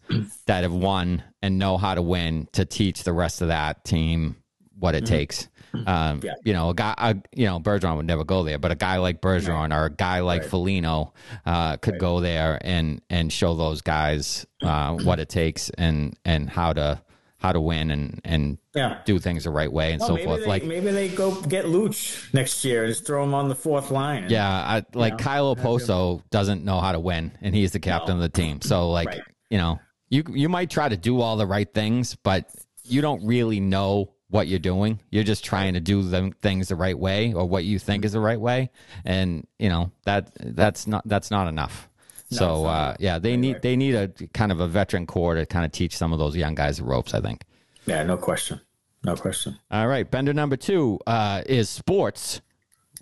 that 0.46 0.64
have 0.64 0.72
won 0.72 1.22
and 1.42 1.58
know 1.58 1.76
how 1.76 1.94
to 1.94 2.02
win 2.02 2.48
to 2.52 2.64
teach 2.64 3.04
the 3.04 3.12
rest 3.12 3.42
of 3.42 3.48
that 3.48 3.84
team 3.84 4.36
what 4.78 4.94
it 4.94 5.04
mm-hmm. 5.04 5.14
takes. 5.14 5.48
Um, 5.86 6.20
yeah. 6.22 6.34
You 6.44 6.54
know, 6.54 6.70
a 6.70 6.74
guy, 6.74 6.94
a, 6.96 7.16
you 7.34 7.46
know, 7.46 7.60
Bergeron 7.60 7.96
would 7.96 8.06
never 8.06 8.24
go 8.24 8.42
there, 8.42 8.58
but 8.58 8.70
a 8.70 8.74
guy 8.74 8.96
like 8.98 9.20
Bergeron 9.20 9.76
or 9.76 9.86
a 9.86 9.90
guy 9.90 10.20
like 10.20 10.42
right. 10.42 10.50
Foligno 10.50 11.12
uh, 11.44 11.76
could 11.76 11.94
right. 11.94 12.00
go 12.00 12.20
there 12.20 12.58
and 12.62 13.02
and 13.10 13.32
show 13.32 13.54
those 13.54 13.82
guys 13.82 14.46
uh, 14.62 14.94
what 14.94 15.20
it 15.20 15.28
takes 15.28 15.70
and 15.70 16.16
and 16.24 16.48
how 16.48 16.72
to 16.72 17.02
how 17.36 17.52
to 17.52 17.60
win 17.60 17.90
and 17.90 18.20
and 18.24 18.58
yeah. 18.74 19.00
do 19.04 19.18
things 19.18 19.44
the 19.44 19.50
right 19.50 19.72
way 19.72 19.92
and 19.92 20.00
well, 20.00 20.16
so 20.16 20.24
forth. 20.24 20.40
They, 20.40 20.46
like 20.46 20.64
maybe 20.64 20.90
they 20.90 21.08
go 21.08 21.40
get 21.42 21.66
Luch 21.66 22.32
next 22.32 22.64
year 22.64 22.84
and 22.84 22.92
just 22.92 23.06
throw 23.06 23.22
him 23.22 23.34
on 23.34 23.48
the 23.48 23.54
fourth 23.54 23.90
line. 23.90 24.24
And, 24.24 24.32
yeah, 24.32 24.48
I, 24.48 24.84
like 24.94 25.12
know, 25.12 25.18
Kyle 25.18 25.56
Okposo 25.56 26.22
doesn't 26.30 26.64
know 26.64 26.80
how 26.80 26.92
to 26.92 27.00
win, 27.00 27.36
and 27.40 27.54
he's 27.54 27.72
the 27.72 27.80
captain 27.80 28.18
no. 28.18 28.24
of 28.24 28.32
the 28.32 28.36
team. 28.36 28.60
So 28.60 28.90
like 28.90 29.08
right. 29.08 29.20
you 29.50 29.58
know, 29.58 29.78
you 30.08 30.24
you 30.30 30.48
might 30.48 30.70
try 30.70 30.88
to 30.88 30.96
do 30.96 31.20
all 31.20 31.36
the 31.36 31.46
right 31.46 31.72
things, 31.72 32.16
but 32.16 32.50
you 32.84 33.00
don't 33.00 33.24
really 33.24 33.60
know 33.60 34.14
what 34.28 34.46
you're 34.46 34.58
doing. 34.58 35.00
You're 35.10 35.24
just 35.24 35.44
trying 35.44 35.74
to 35.74 35.80
do 35.80 36.02
the 36.02 36.32
things 36.42 36.68
the 36.68 36.76
right 36.76 36.98
way 36.98 37.32
or 37.32 37.46
what 37.46 37.64
you 37.64 37.78
think 37.78 38.04
is 38.04 38.12
the 38.12 38.20
right 38.20 38.40
way, 38.40 38.70
and 39.04 39.46
you 39.58 39.68
know 39.68 39.90
that 40.04 40.30
that's 40.40 40.86
not 40.86 41.06
that's 41.06 41.30
not 41.30 41.48
enough. 41.48 41.88
No, 42.30 42.36
so 42.36 42.66
uh, 42.66 42.94
yeah, 42.98 43.18
they 43.18 43.36
need 43.36 43.62
they 43.62 43.76
need 43.76 43.94
a 43.94 44.08
kind 44.34 44.52
of 44.52 44.60
a 44.60 44.66
veteran 44.66 45.06
core 45.06 45.34
to 45.34 45.46
kind 45.46 45.64
of 45.64 45.72
teach 45.72 45.96
some 45.96 46.12
of 46.12 46.18
those 46.18 46.36
young 46.36 46.54
guys 46.54 46.78
the 46.78 46.84
ropes. 46.84 47.14
I 47.14 47.20
think. 47.20 47.44
Yeah, 47.86 48.02
no 48.02 48.18
question, 48.18 48.60
no 49.02 49.16
question. 49.16 49.58
All 49.70 49.88
right, 49.88 50.08
bender 50.10 50.34
number 50.34 50.56
two 50.56 50.98
uh, 51.06 51.42
is 51.46 51.70
sports 51.70 52.42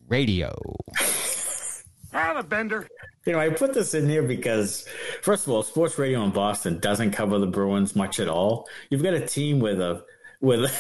radio. 0.09 0.57
I'm 2.13 2.37
a 2.37 2.43
bender. 2.43 2.89
You 3.27 3.33
know, 3.33 3.41
I 3.41 3.51
put 3.51 3.75
this 3.75 3.93
in 3.95 4.09
here 4.09 4.23
because, 4.23 4.87
first 5.21 5.47
of 5.47 5.53
all, 5.53 5.65
sports 5.65 5.99
radio 5.99 6.23
in 6.23 6.31
Boston 6.31 6.79
doesn't 6.79 7.11
cover 7.11 7.39
the 7.39 7.47
Bruins 7.47 7.97
much 7.97 8.21
at 8.21 8.29
all. 8.29 8.69
You've 8.89 9.03
got 9.03 9.15
a 9.15 9.27
team 9.27 9.59
with 9.59 9.81
a 9.81 10.05
with 10.41 10.71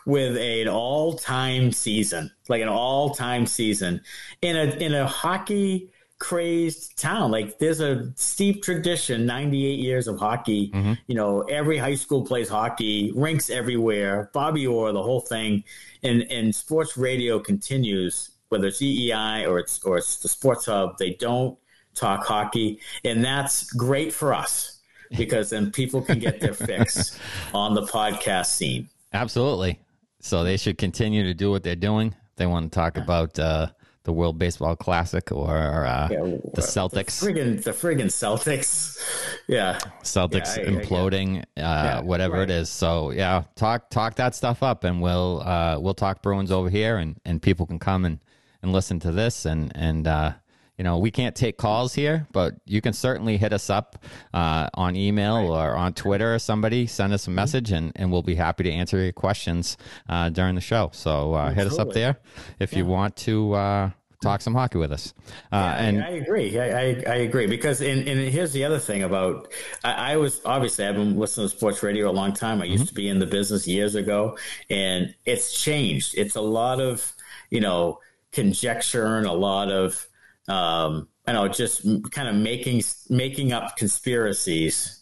with 0.06 0.36
an 0.36 0.68
all 0.68 1.14
time 1.14 1.72
season, 1.72 2.30
like 2.48 2.60
an 2.60 2.68
all 2.68 3.14
time 3.14 3.46
season 3.46 4.02
in 4.42 4.56
a 4.56 4.64
in 4.64 4.92
a 4.92 5.06
hockey 5.06 5.90
crazed 6.18 6.98
town. 6.98 7.30
Like 7.30 7.58
there's 7.58 7.80
a 7.80 8.12
steep 8.16 8.62
tradition, 8.62 9.24
98 9.24 9.78
years 9.78 10.08
of 10.08 10.18
hockey. 10.18 10.70
Mm-hmm. 10.70 10.92
You 11.06 11.14
know, 11.14 11.40
every 11.42 11.78
high 11.78 11.94
school 11.94 12.24
plays 12.24 12.48
hockey, 12.48 13.12
rinks 13.14 13.50
everywhere, 13.50 14.30
Bobby 14.34 14.66
Orr, 14.66 14.92
the 14.92 15.02
whole 15.02 15.20
thing. 15.20 15.64
And 16.02 16.22
and 16.30 16.54
sports 16.54 16.98
radio 16.98 17.38
continues, 17.38 18.32
whether 18.50 18.66
it's 18.66 18.82
EEI 18.82 19.48
or 19.48 19.58
it's 19.58 19.82
or 19.84 19.96
it's 19.96 20.16
the 20.16 20.28
sports 20.28 20.66
hub, 20.66 20.98
they 20.98 21.14
don't 21.14 21.58
talk 21.98 22.24
hockey. 22.24 22.80
And 23.04 23.24
that's 23.24 23.70
great 23.72 24.12
for 24.12 24.32
us 24.32 24.80
because 25.16 25.50
then 25.50 25.70
people 25.70 26.02
can 26.02 26.18
get 26.18 26.40
their 26.40 26.54
fix 26.54 27.18
on 27.54 27.74
the 27.74 27.82
podcast 27.82 28.46
scene. 28.46 28.88
Absolutely. 29.12 29.80
So 30.20 30.44
they 30.44 30.56
should 30.56 30.78
continue 30.78 31.24
to 31.24 31.34
do 31.34 31.50
what 31.50 31.62
they're 31.62 31.76
doing. 31.76 32.14
They 32.36 32.46
want 32.46 32.70
to 32.70 32.76
talk 32.76 32.96
about 32.96 33.38
uh, 33.38 33.68
the 34.04 34.12
World 34.12 34.38
Baseball 34.38 34.74
Classic 34.74 35.30
or 35.32 35.84
uh, 35.84 36.08
yeah, 36.10 36.18
the 36.54 36.62
Celtics. 36.62 37.20
The 37.20 37.32
friggin', 37.32 37.62
the 37.62 37.72
friggin' 37.72 38.06
Celtics. 38.06 38.98
Yeah. 39.50 39.78
Celtics 40.02 40.58
yeah, 40.58 40.64
I, 40.64 40.66
imploding, 40.66 41.42
I, 41.56 41.60
uh, 41.60 41.84
yeah, 41.84 42.00
whatever 42.02 42.34
right. 42.34 42.42
it 42.42 42.50
is. 42.50 42.68
So 42.68 43.12
yeah, 43.12 43.44
talk 43.56 43.88
talk 43.88 44.16
that 44.16 44.34
stuff 44.34 44.62
up, 44.62 44.84
and 44.84 45.00
we'll 45.00 45.40
uh, 45.40 45.78
we'll 45.80 45.94
talk 45.94 46.20
Bruins 46.20 46.52
over 46.52 46.68
here, 46.68 46.98
and, 46.98 47.18
and 47.24 47.40
people 47.40 47.64
can 47.64 47.78
come 47.78 48.04
and, 48.04 48.18
and 48.60 48.72
listen 48.72 49.00
to 49.00 49.10
this, 49.10 49.46
and 49.46 49.72
and 49.74 50.06
uh, 50.06 50.32
you 50.78 50.84
know, 50.84 50.98
we 50.98 51.10
can't 51.10 51.34
take 51.34 51.58
calls 51.58 51.92
here, 51.92 52.26
but 52.32 52.54
you 52.64 52.80
can 52.80 52.92
certainly 52.92 53.36
hit 53.36 53.52
us 53.52 53.68
up 53.68 54.02
uh, 54.32 54.68
on 54.74 54.94
email 54.94 55.42
right. 55.42 55.66
or 55.66 55.74
on 55.74 55.92
Twitter 55.92 56.36
or 56.36 56.38
somebody. 56.38 56.86
Send 56.86 57.12
us 57.12 57.26
a 57.26 57.30
mm-hmm. 57.30 57.34
message, 57.34 57.72
and, 57.72 57.92
and 57.96 58.12
we'll 58.12 58.22
be 58.22 58.36
happy 58.36 58.62
to 58.62 58.70
answer 58.70 58.96
your 59.02 59.12
questions 59.12 59.76
uh, 60.08 60.28
during 60.28 60.54
the 60.54 60.60
show. 60.60 60.90
So 60.92 61.34
uh, 61.34 61.50
hit 61.52 61.66
us 61.66 61.78
up 61.78 61.92
there 61.92 62.18
if 62.60 62.72
yeah. 62.72 62.78
you 62.78 62.86
want 62.86 63.16
to 63.16 63.54
uh, 63.54 63.90
talk 64.22 64.40
some 64.40 64.54
hockey 64.54 64.78
with 64.78 64.92
us. 64.92 65.14
Uh, 65.52 65.56
yeah, 65.56 65.74
and 65.82 66.04
I, 66.04 66.06
I 66.06 66.10
agree. 66.10 66.58
I, 66.58 66.64
I, 66.64 66.84
I, 67.08 67.14
agree 67.16 67.48
because 67.48 67.80
and, 67.80 68.06
and 68.08 68.20
here's 68.20 68.52
the 68.52 68.64
other 68.64 68.78
thing 68.78 69.02
about 69.02 69.52
I, 69.82 70.12
I, 70.12 70.16
was 70.16 70.40
obviously 70.44 70.86
I've 70.86 70.94
been 70.94 71.16
listening 71.16 71.48
to 71.48 71.56
sports 71.56 71.82
radio 71.82 72.10
a 72.10 72.12
long 72.12 72.32
time. 72.32 72.62
I 72.62 72.66
used 72.66 72.84
mm-hmm. 72.84 72.88
to 72.88 72.94
be 72.94 73.08
in 73.08 73.18
the 73.18 73.26
business 73.26 73.66
years 73.66 73.96
ago, 73.96 74.38
and 74.70 75.14
it's 75.24 75.60
changed. 75.60 76.14
It's 76.16 76.36
a 76.36 76.40
lot 76.40 76.80
of 76.80 77.12
you 77.50 77.60
know 77.60 77.98
conjecture 78.32 79.16
and 79.16 79.26
a 79.26 79.32
lot 79.32 79.70
of 79.70 80.07
um, 80.48 81.08
I 81.26 81.32
know 81.32 81.46
just 81.48 81.86
kind 82.10 82.28
of 82.28 82.34
making 82.34 82.82
making 83.10 83.52
up 83.52 83.76
conspiracies 83.76 84.98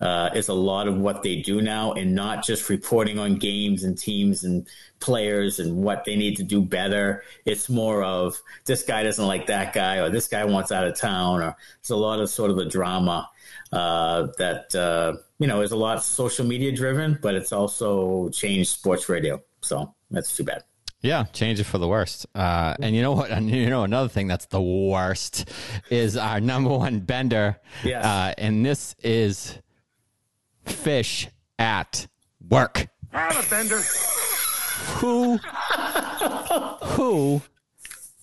uh, 0.00 0.30
is 0.34 0.48
a 0.48 0.54
lot 0.54 0.88
of 0.88 0.96
what 0.96 1.22
they 1.22 1.36
do 1.36 1.60
now, 1.60 1.92
and 1.92 2.14
not 2.14 2.44
just 2.44 2.68
reporting 2.68 3.18
on 3.18 3.36
games 3.36 3.84
and 3.84 3.98
teams 3.98 4.44
and 4.44 4.66
players 4.98 5.58
and 5.58 5.76
what 5.76 6.04
they 6.04 6.16
need 6.16 6.36
to 6.36 6.42
do 6.42 6.62
better. 6.62 7.22
It's 7.44 7.68
more 7.68 8.02
of 8.02 8.40
this 8.64 8.82
guy 8.82 9.02
doesn't 9.02 9.26
like 9.26 9.46
that 9.46 9.72
guy, 9.72 9.96
or 9.96 10.10
this 10.10 10.28
guy 10.28 10.44
wants 10.44 10.72
out 10.72 10.86
of 10.86 10.98
town, 10.98 11.42
or 11.42 11.56
it's 11.80 11.90
a 11.90 11.96
lot 11.96 12.20
of 12.20 12.30
sort 12.30 12.50
of 12.50 12.56
the 12.56 12.66
drama 12.66 13.28
uh, 13.72 14.28
that 14.38 14.74
uh, 14.74 15.16
you 15.38 15.46
know 15.46 15.60
is 15.60 15.72
a 15.72 15.76
lot 15.76 16.02
social 16.02 16.46
media 16.46 16.72
driven, 16.72 17.18
but 17.20 17.34
it's 17.34 17.52
also 17.52 18.28
changed 18.30 18.70
sports 18.70 19.08
radio. 19.08 19.42
So 19.60 19.94
that's 20.10 20.34
too 20.36 20.44
bad. 20.44 20.64
Yeah, 21.02 21.24
change 21.32 21.60
it 21.60 21.64
for 21.64 21.78
the 21.78 21.88
worst. 21.88 22.26
Uh, 22.34 22.74
and 22.80 22.94
you 22.94 23.02
know 23.02 23.12
what? 23.12 23.30
And 23.30 23.50
you 23.50 23.70
know 23.70 23.84
another 23.84 24.08
thing 24.08 24.26
that's 24.26 24.46
the 24.46 24.60
worst 24.60 25.48
is 25.88 26.16
our 26.16 26.40
number 26.40 26.70
one 26.70 27.00
bender. 27.00 27.56
Yes. 27.82 28.04
Uh, 28.04 28.34
and 28.36 28.64
this 28.64 28.94
is 29.02 29.58
fish 30.64 31.28
at 31.58 32.06
work. 32.48 32.88
I'm 33.12 33.36
a 33.36 33.48
bender. 33.48 33.80
Who? 34.98 35.38
who? 36.82 37.42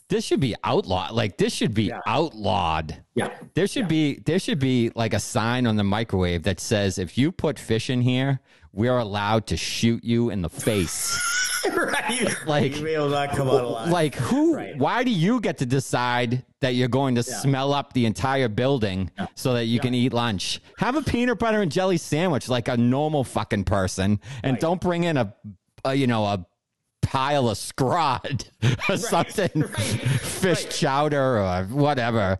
This 0.10 0.24
should 0.24 0.40
be 0.40 0.56
outlawed. 0.64 1.12
Like 1.12 1.38
this 1.38 1.54
should 1.54 1.74
be 1.74 1.86
yeah. 1.86 2.00
outlawed. 2.06 3.04
Yeah. 3.16 3.34
There 3.56 3.68
should 3.68 3.84
yeah. 3.84 3.88
be 3.88 4.20
there 4.20 4.40
should 4.40 4.60
be 4.60 4.92
like 4.96 5.14
a 5.14 5.20
sign 5.20 5.68
on 5.68 5.76
the 5.76 5.84
microwave 5.84 6.44
that 6.44 6.60
says 6.60 6.98
if 6.98 7.18
you 7.18 7.32
put 7.32 7.60
fish 7.60 7.90
in 7.90 8.02
here, 8.02 8.40
we're 8.78 9.00
allowed 9.00 9.48
to 9.48 9.58
shoot 9.58 10.04
you 10.04 10.30
in 10.30 10.44
the 10.44 10.50
face. 10.50 11.20
right. 11.76 12.30
Like, 12.46 12.78
you 12.78 12.84
will 12.84 13.10
not 13.10 13.32
come 13.32 13.48
out 13.50 13.64
alive. 13.64 13.90
Like, 13.90 14.14
who? 14.14 14.56
Right. 14.56 14.78
Why 14.78 15.04
do 15.04 15.10
you 15.10 15.42
get 15.42 15.58
to 15.58 15.66
decide 15.66 16.46
that 16.62 16.76
you're 16.76 16.88
going 16.88 17.16
to 17.16 17.24
yeah. 17.28 17.38
smell 17.38 17.74
up 17.74 17.94
the 17.94 18.06
entire 18.06 18.48
building 18.48 19.10
yeah. 19.18 19.28
so 19.34 19.54
that 19.54 19.66
you 19.66 19.78
yeah. 19.78 19.82
can 19.82 19.96
eat 19.96 20.14
lunch? 20.14 20.62
Have 20.78 20.96
a 20.96 21.02
peanut 21.02 21.40
butter 21.40 21.64
and 21.64 21.72
jelly 21.72 21.98
sandwich 21.98 22.50
like 22.50 22.68
a 22.68 22.78
normal 22.78 23.24
fucking 23.24 23.64
person, 23.64 24.20
and 24.44 24.54
right. 24.54 24.62
don't 24.62 24.80
bring 24.80 25.06
in 25.06 25.18
a, 25.18 25.34
a, 25.84 25.96
you 25.96 26.06
know, 26.06 26.26
a 26.26 26.46
pile 27.02 27.50
of 27.50 27.58
scrod 27.58 28.46
or 28.64 28.70
right. 28.90 29.00
something, 29.00 29.64
fish 30.20 30.70
chowder 30.70 31.40
or 31.40 31.64
whatever. 31.64 32.38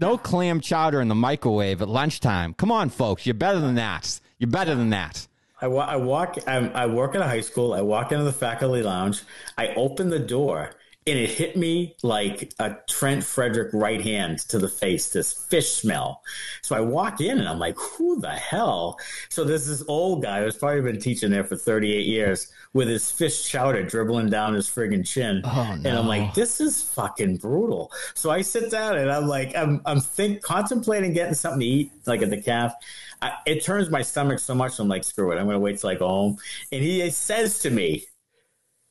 No 0.00 0.18
clam 0.18 0.60
chowder 0.60 1.00
in 1.00 1.06
the 1.06 1.14
microwave 1.14 1.80
at 1.80 1.88
lunchtime. 1.88 2.54
Come 2.54 2.72
on, 2.72 2.90
folks, 2.90 3.24
you're 3.24 3.34
better 3.34 3.60
than 3.60 3.76
that. 3.76 4.20
You're 4.38 4.50
better 4.50 4.74
than 4.74 4.90
that. 4.90 5.28
I, 5.60 5.68
wa- 5.68 5.86
I 5.86 5.96
walk. 5.96 6.36
I'm, 6.46 6.70
I 6.74 6.86
work 6.86 7.14
at 7.14 7.20
a 7.22 7.26
high 7.26 7.40
school. 7.40 7.72
I 7.72 7.80
walk 7.80 8.12
into 8.12 8.24
the 8.24 8.32
faculty 8.32 8.82
lounge. 8.82 9.22
I 9.56 9.68
open 9.68 10.10
the 10.10 10.18
door, 10.18 10.72
and 11.06 11.18
it 11.18 11.30
hit 11.30 11.56
me 11.56 11.96
like 12.02 12.52
a 12.58 12.76
Trent 12.90 13.24
Frederic 13.24 13.70
right 13.72 14.00
hand 14.02 14.40
to 14.50 14.58
the 14.58 14.68
face. 14.68 15.08
This 15.10 15.32
fish 15.32 15.70
smell. 15.72 16.22
So 16.62 16.76
I 16.76 16.80
walk 16.80 17.20
in, 17.22 17.38
and 17.38 17.48
I'm 17.48 17.58
like, 17.58 17.76
"Who 17.78 18.20
the 18.20 18.32
hell?" 18.32 18.98
So 19.30 19.44
there's 19.44 19.66
this 19.66 19.82
old 19.88 20.22
guy 20.22 20.42
who's 20.42 20.56
probably 20.56 20.82
been 20.82 21.00
teaching 21.00 21.30
there 21.30 21.44
for 21.44 21.56
38 21.56 22.04
years 22.04 22.52
with 22.74 22.88
his 22.88 23.10
fish 23.10 23.48
chowder 23.48 23.82
dribbling 23.82 24.28
down 24.28 24.52
his 24.52 24.68
friggin' 24.68 25.06
chin, 25.08 25.40
Oh, 25.44 25.64
no. 25.80 25.88
and 25.88 25.98
I'm 25.98 26.06
like, 26.06 26.34
"This 26.34 26.60
is 26.60 26.82
fucking 26.82 27.38
brutal." 27.38 27.90
So 28.14 28.28
I 28.30 28.42
sit 28.42 28.70
down, 28.70 28.98
and 28.98 29.10
I'm 29.10 29.26
like, 29.26 29.56
I'm 29.56 29.80
I'm 29.86 30.00
think 30.00 30.42
contemplating 30.42 31.14
getting 31.14 31.32
something 31.34 31.60
to 31.60 31.66
eat, 31.66 31.92
like 32.04 32.20
at 32.20 32.28
the 32.28 32.42
calf. 32.42 32.74
I, 33.22 33.32
it 33.46 33.64
turns 33.64 33.90
my 33.90 34.02
stomach 34.02 34.38
so 34.38 34.54
much. 34.54 34.78
I'm 34.78 34.88
like, 34.88 35.04
screw 35.04 35.32
it. 35.32 35.36
I'm 35.36 35.44
going 35.44 35.54
to 35.54 35.60
wait 35.60 35.78
till 35.78 35.90
I 35.90 35.94
go 35.94 36.08
home. 36.08 36.36
And 36.72 36.82
he 36.82 37.08
says 37.10 37.60
to 37.60 37.70
me, 37.70 38.04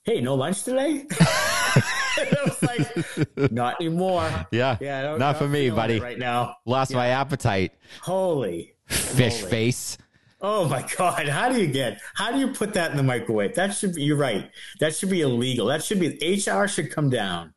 Hey, 0.03 0.21
no 0.21 0.35
lunch 0.35 0.63
today? 0.63 1.05
I 1.19 2.35
was 2.45 2.63
like, 2.63 3.51
not 3.51 3.81
anymore. 3.81 4.29
Yeah. 4.51 4.77
Yeah. 4.79 5.01
Don't- 5.01 5.19
Not 5.19 5.37
for 5.37 5.47
me, 5.47 5.69
buddy. 5.71 5.99
Right 5.99 6.19
now. 6.19 6.57
Lost 6.65 6.93
my 6.93 7.07
appetite. 7.07 7.73
Holy. 8.01 8.75
Fish 8.87 9.39
Holy. 9.39 9.49
face. 9.49 9.97
Oh 10.41 10.69
my 10.69 10.87
God. 10.97 11.27
How 11.27 11.49
do 11.51 11.59
you 11.59 11.65
get, 11.67 11.99
how 12.13 12.31
do 12.31 12.37
you 12.37 12.49
put 12.49 12.73
that 12.75 12.91
in 12.91 12.97
the 12.97 13.03
microwave? 13.03 13.55
That 13.55 13.73
should 13.73 13.95
be, 13.95 14.03
you're 14.03 14.15
right. 14.17 14.51
That 14.79 14.95
should 14.95 15.09
be 15.09 15.21
illegal. 15.21 15.67
That 15.67 15.83
should 15.83 15.99
be, 15.99 16.19
HR 16.47 16.67
should 16.67 16.91
come 16.91 17.09
down 17.09 17.53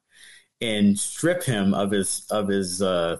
and 0.62 0.98
strip 0.98 1.42
him 1.44 1.74
of 1.74 1.90
his, 1.90 2.26
of 2.30 2.48
his, 2.48 2.80
uh, 2.80 3.18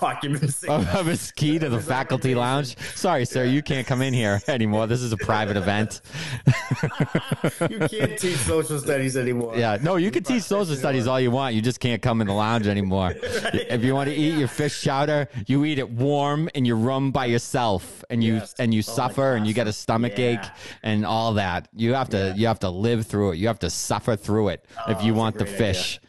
occupancy. 0.00 0.68
Of 0.68 1.06
his 1.06 1.32
key 1.32 1.58
to 1.58 1.68
the 1.68 1.80
faculty 1.80 2.34
lounge. 2.34 2.76
Sorry, 2.94 3.24
sir, 3.24 3.44
you 3.44 3.62
can't 3.62 3.86
come 3.86 4.02
in 4.02 4.12
here 4.12 4.40
anymore. 4.48 4.86
This 4.86 5.00
is 5.02 5.12
a 5.12 5.16
private 5.16 5.56
event. 5.56 6.00
you 7.70 7.78
can't 7.88 8.18
teach 8.18 8.36
social 8.38 8.78
studies 8.78 9.16
anymore. 9.16 9.56
Yeah, 9.56 9.78
no, 9.80 9.96
you 9.96 10.10
can 10.10 10.24
teach 10.24 10.42
social 10.42 10.74
studies 10.76 11.06
all 11.06 11.20
you 11.20 11.30
want. 11.30 11.54
You 11.54 11.62
just 11.62 11.80
can't 11.80 12.02
come 12.02 12.20
in 12.20 12.26
the 12.26 12.32
lounge 12.32 12.66
anymore. 12.66 13.14
If 13.68 13.84
you 13.84 13.94
want 13.94 14.08
to 14.10 14.14
eat 14.14 14.34
your 14.38 14.48
fish 14.48 14.82
chowder, 14.82 15.28
you 15.46 15.64
eat 15.64 15.78
it 15.78 15.90
warm 15.90 16.48
in 16.54 16.64
your 16.64 16.76
room 16.76 17.10
by 17.12 17.26
yourself, 17.26 18.04
and 18.10 18.22
you 18.22 18.34
Yes. 18.36 18.54
and 18.58 18.72
you 18.74 18.80
Oh, 18.80 18.92
suffer, 18.94 19.34
and 19.34 19.46
you 19.46 19.54
get 19.54 19.66
a 19.66 19.72
stomach 19.72 20.18
Yeah. 20.18 20.26
ache 20.26 20.50
and 20.82 21.04
all 21.06 21.34
that. 21.34 21.68
You 21.74 21.94
have 21.94 22.08
to 22.10 22.34
you 22.36 22.46
have 22.46 22.60
to 22.60 22.70
live 22.70 23.06
through 23.06 23.32
it. 23.32 23.36
You 23.36 23.46
have 23.48 23.58
to 23.60 23.70
suffer 23.70 24.16
through 24.16 24.48
it 24.48 24.64
if 24.88 25.02
you 25.02 25.12
Oh, 25.12 25.16
a 25.16 25.18
want 25.18 25.38
the 25.38 25.46
fish. 25.46 26.00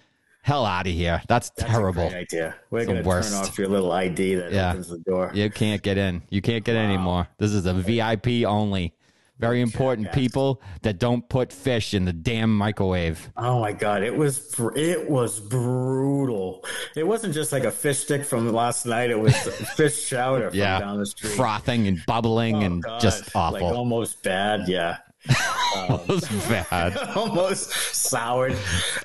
Hell 0.41 0.65
out 0.65 0.87
of 0.87 0.93
here. 0.93 1.21
That's, 1.27 1.49
That's 1.51 1.69
terrible. 1.71 2.07
idea. 2.09 2.55
We're 2.71 2.85
going 2.85 2.97
to 2.97 3.03
turn 3.03 3.33
off 3.33 3.57
your 3.57 3.67
little 3.67 3.91
ID 3.91 4.35
that 4.35 4.51
Yeah. 4.51 4.71
opens 4.71 4.87
the 4.89 4.97
door. 4.99 5.31
You 5.33 5.49
can't 5.49 5.81
get 5.81 5.97
in. 5.97 6.21
You 6.29 6.41
can't 6.41 6.63
get 6.63 6.75
in 6.75 6.81
anymore. 6.85 7.27
This 7.37 7.51
is 7.51 7.65
a 7.65 7.73
VIP 7.73 8.45
only. 8.45 8.93
Very 9.37 9.61
important 9.61 10.11
people 10.11 10.61
that 10.81 10.99
don't 10.99 11.27
put 11.29 11.53
fish 11.53 11.93
in 11.93 12.03
the 12.03 12.11
damn 12.11 12.53
microwave. 12.57 13.29
Oh 13.37 13.61
my 13.61 13.71
god, 13.71 14.03
it 14.03 14.13
was 14.13 14.53
it 14.75 15.09
was 15.09 15.39
brutal. 15.39 16.65
It 16.95 17.07
wasn't 17.07 17.33
just 17.33 17.53
like 17.53 17.63
a 17.63 17.71
fish 17.71 17.99
stick 17.99 18.25
from 18.25 18.51
last 18.51 18.85
night. 18.85 19.09
It 19.11 19.19
was 19.19 19.33
fish 19.77 20.09
chowder 20.09 20.49
from 20.49 20.59
Yeah, 20.59 20.79
down 20.79 20.97
the 20.99 21.05
street. 21.05 21.31
frothing 21.37 21.87
and 21.87 22.05
bubbling 22.05 22.55
Oh, 22.57 22.61
and 22.65 22.83
God. 22.83 22.99
just 22.99 23.33
Like 23.33 23.53
awful. 23.63 23.77
almost 23.77 24.21
bad. 24.23 24.67
Yeah. 24.67 24.97
was 26.07 26.27
bad. 26.47 26.97
almost 27.15 27.71
soured. 27.95 28.55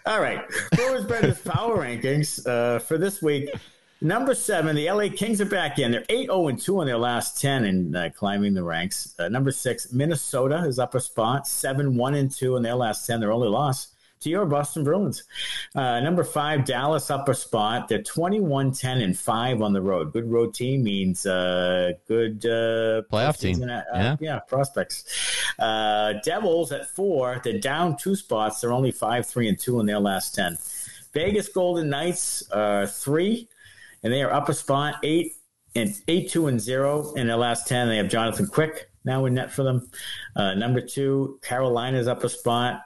All 0.06 0.20
right. 0.20 0.42
Brewers 0.72 1.04
Brothers 1.04 1.40
power 1.40 1.78
rankings 1.78 2.46
uh, 2.46 2.78
for 2.78 2.98
this 2.98 3.20
week. 3.20 3.50
Number 4.00 4.34
seven, 4.34 4.76
the 4.76 4.90
LA 4.90 5.08
Kings 5.08 5.40
are 5.40 5.46
back 5.46 5.78
in. 5.78 5.92
They're 5.92 6.04
8 6.08 6.26
0 6.26 6.50
2 6.50 6.80
in 6.82 6.86
their 6.86 6.98
last 6.98 7.40
10 7.40 7.64
and 7.64 7.96
uh, 7.96 8.10
climbing 8.10 8.52
the 8.52 8.62
ranks. 8.62 9.14
Uh, 9.18 9.28
number 9.28 9.50
six, 9.50 9.92
Minnesota 9.92 10.64
is 10.66 10.78
up 10.78 10.94
a 10.94 11.00
spot, 11.00 11.46
7 11.46 11.96
1 11.96 12.14
and 12.14 12.30
2 12.30 12.56
in 12.56 12.62
their 12.62 12.74
last 12.74 13.06
10. 13.06 13.20
Their 13.20 13.32
only 13.32 13.48
loss 13.48 13.93
to 14.24 14.30
your 14.30 14.44
Boston 14.46 14.84
Bruins. 14.84 15.24
Uh, 15.74 16.00
number 16.00 16.24
five, 16.24 16.64
Dallas 16.64 17.10
up 17.10 17.28
a 17.28 17.34
spot. 17.34 17.88
They're 17.88 18.02
21 18.02 18.72
10 18.72 19.00
and 19.00 19.16
5 19.16 19.62
on 19.62 19.72
the 19.72 19.80
road. 19.80 20.12
Good 20.12 20.30
road 20.30 20.52
team 20.54 20.82
means 20.82 21.24
uh, 21.24 21.92
good 22.08 22.44
uh, 22.44 23.02
Playoff 23.10 23.38
team. 23.38 23.56
postseason, 23.58 23.70
uh, 23.70 23.82
Yeah. 23.94 24.16
yeah, 24.20 24.38
prospects. 24.40 25.04
Uh, 25.58 26.14
Devils 26.24 26.72
at 26.72 26.88
four. 26.90 27.40
They're 27.44 27.60
down 27.60 27.96
two 27.96 28.16
spots. 28.16 28.60
They're 28.60 28.72
only 28.72 28.90
five, 28.90 29.26
three, 29.26 29.48
and 29.48 29.58
two 29.58 29.78
in 29.80 29.86
their 29.86 30.00
last 30.00 30.34
ten. 30.34 30.58
Vegas 31.12 31.48
Golden 31.48 31.88
Knights 31.90 32.42
are 32.50 32.86
three, 32.86 33.48
and 34.02 34.12
they 34.12 34.22
are 34.22 34.32
up 34.32 34.48
a 34.48 34.54
spot, 34.54 34.96
eight 35.04 35.32
and 35.76 35.94
eight, 36.08 36.30
two, 36.30 36.46
and 36.48 36.60
zero 36.60 37.12
in 37.14 37.26
their 37.28 37.36
last 37.36 37.68
ten. 37.68 37.88
They 37.88 37.98
have 37.98 38.08
Jonathan 38.08 38.46
Quick 38.48 38.90
now 39.04 39.24
in 39.26 39.34
net 39.34 39.52
for 39.52 39.62
them. 39.62 39.88
Uh, 40.34 40.54
number 40.54 40.80
two, 40.80 41.38
Carolina's 41.42 42.08
up 42.08 42.24
a 42.24 42.28
spot. 42.28 42.80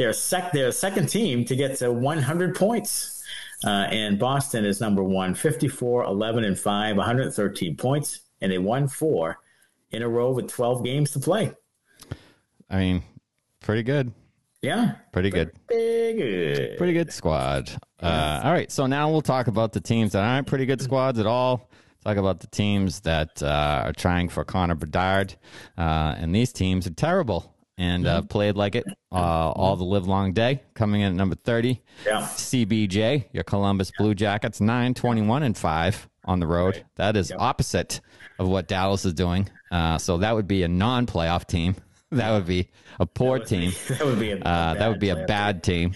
They're 0.00 0.14
sec. 0.14 0.52
They're 0.52 0.68
a 0.68 0.72
second 0.72 1.10
team 1.10 1.44
to 1.44 1.54
get 1.54 1.76
to 1.80 1.92
100 1.92 2.56
points. 2.56 3.22
Uh, 3.62 3.86
and 3.90 4.18
Boston 4.18 4.64
is 4.64 4.80
number 4.80 5.04
one, 5.04 5.34
54, 5.34 6.04
11, 6.04 6.42
and 6.42 6.58
5, 6.58 6.96
113 6.96 7.76
points. 7.76 8.20
And 8.40 8.50
they 8.50 8.56
won 8.56 8.88
four 8.88 9.40
in 9.90 10.00
a 10.00 10.08
row 10.08 10.32
with 10.32 10.48
12 10.48 10.86
games 10.86 11.10
to 11.10 11.18
play. 11.20 11.52
I 12.70 12.78
mean, 12.78 13.02
pretty 13.60 13.82
good. 13.82 14.10
Yeah. 14.62 14.92
Pretty 15.12 15.28
good. 15.28 15.50
Pretty 15.66 16.18
good. 16.18 16.78
Pretty 16.78 16.94
good 16.94 17.12
squad. 17.12 17.70
Uh, 18.02 18.40
all 18.42 18.52
right, 18.52 18.72
so 18.72 18.86
now 18.86 19.10
we'll 19.10 19.20
talk 19.20 19.48
about 19.48 19.74
the 19.74 19.82
teams 19.82 20.12
that 20.12 20.24
aren't 20.24 20.46
pretty 20.46 20.64
good 20.64 20.80
squads 20.80 21.18
at 21.18 21.26
all. 21.26 21.68
Talk 22.06 22.16
about 22.16 22.40
the 22.40 22.46
teams 22.46 23.00
that 23.00 23.42
uh, 23.42 23.82
are 23.84 23.92
trying 23.92 24.30
for 24.30 24.46
Connor 24.46 24.76
Bedard, 24.76 25.34
uh, 25.76 26.14
and 26.16 26.34
these 26.34 26.54
teams 26.54 26.86
are 26.86 26.94
terrible 26.94 27.54
and 27.78 28.06
uh, 28.06 28.22
played 28.22 28.56
like 28.56 28.74
it 28.74 28.84
uh, 29.12 29.14
all 29.50 29.76
the 29.76 29.84
live 29.84 30.06
long 30.06 30.32
day. 30.32 30.60
Coming 30.74 31.00
in 31.00 31.08
at 31.08 31.14
number 31.14 31.34
thirty, 31.36 31.80
Yeah. 32.04 32.22
CBJ, 32.22 33.26
your 33.32 33.44
Columbus 33.44 33.90
Blue 33.98 34.14
Jackets, 34.14 34.60
9 34.60 34.94
21 34.94 35.42
and 35.42 35.56
5 35.56 36.08
on 36.26 36.40
the 36.40 36.46
road. 36.46 36.84
That 36.96 37.16
is 37.16 37.32
opposite 37.32 38.00
of 38.38 38.48
what 38.48 38.68
Dallas 38.68 39.04
is 39.04 39.14
doing. 39.14 39.48
Uh, 39.70 39.98
so 39.98 40.18
that 40.18 40.34
would 40.34 40.46
be 40.48 40.62
a 40.62 40.68
non 40.68 41.06
playoff 41.06 41.46
team. 41.46 41.76
That 42.12 42.32
would 42.32 42.46
be 42.46 42.68
a 42.98 43.06
poor 43.06 43.38
team. 43.38 43.70
That 43.88 44.04
would 44.04 44.18
be 44.18 44.32
a, 44.32 44.36
Uh, 44.44 44.74
that 44.74 44.88
would 44.88 44.98
be 44.98 45.10
a 45.10 45.26
bad 45.26 45.62
team. 45.62 45.94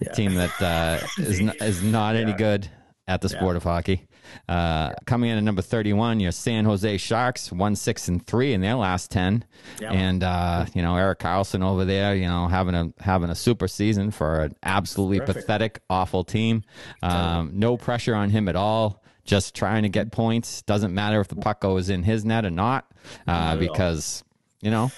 A 0.00 0.06
team 0.14 0.34
that 0.36 0.62
uh, 0.62 1.06
is, 1.18 1.38
n- 1.40 1.52
is 1.60 1.82
not 1.82 2.16
any 2.16 2.32
good 2.32 2.66
at 3.06 3.20
the 3.20 3.28
sport 3.28 3.56
of 3.56 3.62
hockey. 3.62 4.06
Uh, 4.48 4.92
coming 5.06 5.30
in 5.30 5.38
at 5.38 5.44
number 5.44 5.62
31, 5.62 6.20
your 6.20 6.32
San 6.32 6.64
Jose 6.64 6.96
Sharks, 6.98 7.50
1 7.52 7.76
6 7.76 8.08
and 8.08 8.26
3 8.26 8.52
in 8.54 8.60
their 8.60 8.74
last 8.74 9.10
10. 9.10 9.44
Yeah. 9.80 9.92
And, 9.92 10.22
uh, 10.24 10.66
you 10.74 10.82
know, 10.82 10.96
Erik 10.96 11.18
Karlsson 11.20 11.62
over 11.64 11.84
there, 11.84 12.14
you 12.14 12.26
know, 12.26 12.48
having 12.48 12.74
a 12.74 12.92
having 13.00 13.30
a 13.30 13.34
super 13.34 13.68
season 13.68 14.10
for 14.10 14.40
an 14.40 14.54
absolutely 14.62 15.18
Terrific. 15.18 15.36
pathetic, 15.36 15.82
awful 15.88 16.24
team. 16.24 16.64
Um, 17.02 17.52
no 17.54 17.76
pressure 17.76 18.14
on 18.14 18.30
him 18.30 18.48
at 18.48 18.56
all. 18.56 19.02
Just 19.24 19.54
trying 19.54 19.82
to 19.84 19.88
get 19.88 20.10
points. 20.10 20.62
Doesn't 20.62 20.92
matter 20.94 21.20
if 21.20 21.28
the 21.28 21.36
puck 21.36 21.60
goes 21.60 21.88
in 21.90 22.02
his 22.02 22.24
net 22.24 22.44
or 22.44 22.50
not, 22.50 22.90
uh, 23.28 23.54
because, 23.56 24.24
you 24.60 24.70
know, 24.70 24.90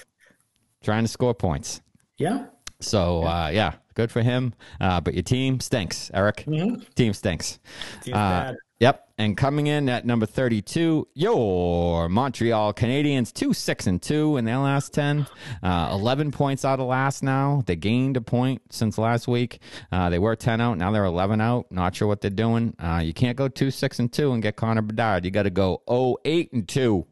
trying 0.82 1.04
to 1.04 1.08
score 1.08 1.34
points. 1.34 1.82
Yeah. 2.18 2.46
So 2.80 3.24
uh, 3.24 3.50
yeah, 3.52 3.74
good 3.94 4.10
for 4.10 4.22
him. 4.22 4.54
Uh, 4.80 5.00
but 5.00 5.14
your 5.14 5.22
team 5.22 5.60
stinks, 5.60 6.10
Erik. 6.14 6.44
Team 6.94 7.12
stinks. 7.12 7.58
Team's 8.02 8.16
Uh, 8.16 8.20
bad. 8.20 8.56
Yep. 8.82 9.08
And 9.18 9.36
coming 9.36 9.68
in 9.68 9.88
at 9.88 10.04
number 10.04 10.26
thirty-two, 10.26 11.06
your 11.14 12.08
Montreal 12.08 12.74
Canadiens, 12.74 13.32
two 13.32 13.52
six 13.52 13.86
and 13.86 14.02
two 14.02 14.36
in 14.36 14.44
their 14.44 14.58
last 14.58 14.92
ten. 14.92 15.26
Uh, 15.62 15.90
Eleven 15.92 16.32
points 16.32 16.64
out 16.64 16.80
of 16.80 16.86
last. 16.86 17.22
Now 17.22 17.62
they 17.64 17.76
gained 17.76 18.16
a 18.16 18.20
point 18.20 18.62
since 18.70 18.98
last 18.98 19.28
week. 19.28 19.60
Uh, 19.92 20.10
they 20.10 20.18
were 20.18 20.34
ten 20.34 20.60
out. 20.60 20.76
Now 20.76 20.90
they're 20.90 21.04
eleven 21.04 21.40
out. 21.40 21.70
Not 21.70 21.94
sure 21.94 22.08
what 22.08 22.20
they're 22.20 22.30
doing. 22.30 22.74
Uh, 22.78 23.00
you 23.04 23.12
can't 23.14 23.36
go 23.36 23.46
two 23.48 23.70
six 23.70 24.00
and 24.00 24.12
two 24.12 24.32
and 24.32 24.42
get 24.42 24.56
Connor 24.56 24.82
Bedard. 24.82 25.24
You 25.24 25.30
got 25.30 25.44
to 25.44 25.50
go 25.50 25.82
oh 25.86 26.18
eight 26.24 26.52
and 26.52 26.68
two. 26.68 27.06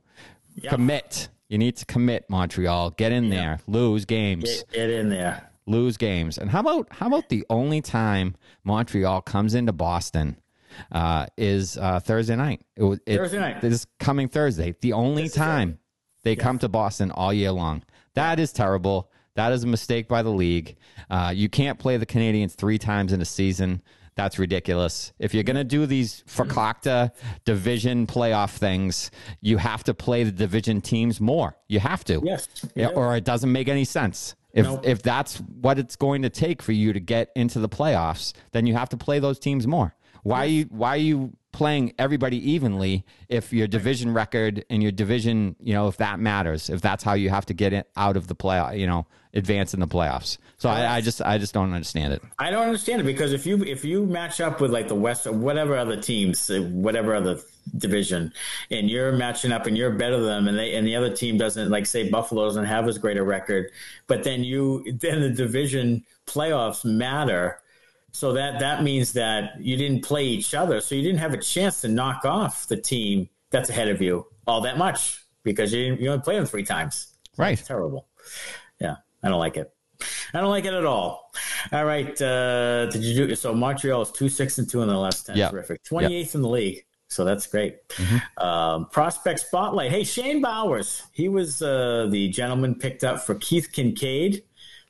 Commit. 0.68 1.28
You 1.48 1.58
need 1.58 1.76
to 1.76 1.86
commit, 1.86 2.28
Montreal. 2.28 2.90
Get 2.90 3.12
in 3.12 3.28
there. 3.30 3.60
Lose 3.66 4.04
games 4.04 4.44
Get, 4.44 4.72
get 4.72 4.90
in 4.90 5.08
there. 5.08 5.50
lose 5.66 5.96
games. 5.96 6.38
And 6.38 6.50
how 6.50 6.60
about 6.60 6.88
how 6.90 7.06
about 7.06 7.28
the 7.28 7.44
only 7.50 7.80
time 7.80 8.36
Montreal 8.64 9.22
comes 9.22 9.54
into 9.54 9.72
Boston 9.72 10.36
uh, 10.92 11.26
is 11.36 11.76
uh, 11.78 12.00
Thursday 12.00 12.36
night? 12.36 12.60
It 12.76 12.82
was 12.84 13.00
it, 13.06 13.16
Thursday 13.16 13.38
night. 13.38 13.60
This 13.60 13.86
coming 13.98 14.28
Thursday. 14.28 14.74
The 14.80 14.92
only 14.92 15.28
time 15.28 15.78
they 16.22 16.36
come 16.36 16.58
to 16.58 16.68
Boston 16.68 17.10
all 17.10 17.32
year 17.32 17.52
long. 17.52 17.82
That 18.14 18.38
is 18.40 18.52
terrible. 18.52 19.10
That 19.36 19.52
is 19.52 19.64
a 19.64 19.66
mistake 19.66 20.08
by 20.08 20.22
the 20.22 20.30
league. 20.30 20.76
Uh, 21.08 21.32
you 21.34 21.48
can't 21.48 21.78
play 21.78 21.96
the 21.96 22.06
Canadiens 22.06 22.52
three 22.54 22.78
times 22.78 23.12
in 23.12 23.20
a 23.20 23.24
season. 23.24 23.80
That's 24.16 24.38
ridiculous. 24.38 25.12
If 25.18 25.32
you're 25.32 25.44
going 25.44 25.56
to 25.56 25.64
do 25.64 25.86
these 25.86 26.24
Fakakta 26.26 27.12
division 27.44 28.06
playoff 28.06 28.50
things, 28.56 29.10
you 29.40 29.56
have 29.56 29.84
to 29.84 29.94
play 29.94 30.24
the 30.24 30.32
division 30.32 30.80
teams 30.80 31.20
more. 31.20 31.56
You 31.68 31.80
have 31.80 32.04
to. 32.04 32.20
Yes. 32.24 32.48
Yeah, 32.74 32.88
Yeah. 32.90 32.94
or 32.96 33.16
it 33.16 33.24
doesn't 33.24 33.50
make 33.50 33.68
any 33.68 33.84
sense. 33.84 34.34
If 34.52 34.66
Nope. 34.66 34.80
if 34.84 35.00
that's 35.00 35.36
what 35.36 35.78
it's 35.78 35.94
going 35.94 36.22
to 36.22 36.28
take 36.28 36.60
for 36.60 36.72
you 36.72 36.92
to 36.92 36.98
get 37.00 37.30
into 37.36 37.60
the 37.60 37.68
playoffs, 37.68 38.32
then 38.50 38.66
you 38.66 38.74
have 38.74 38.88
to 38.90 38.96
play 38.96 39.20
those 39.20 39.38
teams 39.38 39.66
more. 39.66 39.94
Why 40.22 40.44
you 40.44 40.64
why 40.64 40.90
are 40.90 40.96
you 40.96 41.32
playing 41.52 41.92
everybody 41.98 42.52
evenly 42.52 43.04
if 43.28 43.52
your 43.52 43.66
division 43.66 44.14
record 44.14 44.64
and 44.70 44.82
your 44.82 44.92
division, 44.92 45.56
you 45.60 45.74
know, 45.74 45.88
if 45.88 45.96
that 45.96 46.20
matters, 46.20 46.70
if 46.70 46.80
that's 46.80 47.02
how 47.02 47.14
you 47.14 47.28
have 47.30 47.46
to 47.46 47.54
get 47.54 47.72
it 47.72 47.90
out 47.96 48.16
of 48.16 48.28
the 48.28 48.34
play, 48.34 48.78
you 48.78 48.86
know, 48.86 49.06
advance 49.34 49.74
in 49.74 49.80
the 49.80 49.86
playoffs. 49.86 50.38
So 50.58 50.68
I, 50.68 50.96
I 50.96 51.00
just 51.00 51.22
I 51.22 51.38
just 51.38 51.54
don't 51.54 51.72
understand 51.72 52.12
it. 52.12 52.22
I 52.38 52.50
don't 52.50 52.64
understand 52.64 53.00
it 53.00 53.04
because 53.04 53.32
if 53.32 53.46
you 53.46 53.62
if 53.64 53.84
you 53.84 54.06
match 54.06 54.40
up 54.40 54.60
with 54.60 54.70
like 54.70 54.88
the 54.88 54.94
West 54.94 55.26
or 55.26 55.32
whatever 55.32 55.76
other 55.76 56.00
teams, 56.00 56.50
uh, 56.50 56.60
whatever 56.62 57.14
other 57.14 57.38
division, 57.76 58.32
and 58.70 58.90
you're 58.90 59.12
matching 59.12 59.52
up 59.52 59.66
and 59.66 59.76
you're 59.76 59.92
better 59.92 60.18
than 60.18 60.44
them, 60.44 60.48
and 60.48 60.58
they 60.58 60.74
and 60.74 60.86
the 60.86 60.96
other 60.96 61.14
team 61.14 61.38
doesn't 61.38 61.70
like 61.70 61.86
say 61.86 62.08
Buffalo 62.10 62.44
doesn't 62.44 62.66
have 62.66 62.86
as 62.88 62.98
great 62.98 63.16
a 63.16 63.22
record, 63.22 63.70
but 64.06 64.24
then 64.24 64.44
you 64.44 64.84
then 65.00 65.20
the 65.20 65.30
division 65.30 66.04
playoffs 66.26 66.84
matter. 66.84 67.59
So 68.12 68.32
that 68.32 68.58
that 68.60 68.82
means 68.82 69.12
that 69.12 69.60
you 69.60 69.76
didn't 69.76 70.02
play 70.02 70.24
each 70.24 70.54
other, 70.54 70.80
so 70.80 70.94
you 70.94 71.02
didn't 71.02 71.20
have 71.20 71.32
a 71.32 71.38
chance 71.38 71.80
to 71.82 71.88
knock 71.88 72.24
off 72.24 72.66
the 72.66 72.76
team 72.76 73.28
that's 73.50 73.70
ahead 73.70 73.88
of 73.88 74.02
you 74.02 74.26
all 74.46 74.60
that 74.62 74.78
much 74.78 75.24
because 75.42 75.72
you 75.72 75.84
didn't, 75.84 76.00
you 76.00 76.10
only 76.10 76.22
play 76.22 76.36
them 76.36 76.46
three 76.46 76.64
times. 76.64 77.14
Right, 77.36 77.58
it's 77.58 77.66
terrible. 77.66 78.08
Yeah, 78.80 78.96
I 79.22 79.28
don't 79.28 79.38
like 79.38 79.56
it. 79.56 79.72
I 80.32 80.40
don't 80.40 80.50
like 80.50 80.64
it 80.64 80.74
at 80.74 80.86
all. 80.86 81.30
All 81.72 81.84
right. 81.84 82.20
Uh, 82.20 82.86
did 82.86 83.02
you 83.02 83.26
do 83.26 83.34
so? 83.34 83.54
Montreal 83.54 84.02
is 84.02 84.10
two 84.10 84.28
six 84.28 84.58
and 84.58 84.68
two 84.68 84.82
in 84.82 84.88
the 84.88 84.96
last 84.96 85.26
ten. 85.26 85.36
Yep. 85.36 85.50
Terrific. 85.50 85.82
Twenty 85.84 86.16
eighth 86.16 86.28
yep. 86.28 86.34
in 86.36 86.42
the 86.42 86.48
league. 86.48 86.84
So 87.08 87.24
that's 87.24 87.46
great. 87.46 87.88
Mm-hmm. 87.88 88.42
Um, 88.42 88.86
prospect 88.86 89.40
spotlight. 89.40 89.90
Hey, 89.90 90.04
Shane 90.04 90.40
Bowers. 90.40 91.02
He 91.12 91.28
was 91.28 91.60
uh, 91.60 92.06
the 92.08 92.28
gentleman 92.28 92.76
picked 92.76 93.02
up 93.02 93.20
for 93.20 93.34
Keith 93.34 93.70
Kinkaid, 93.72 94.42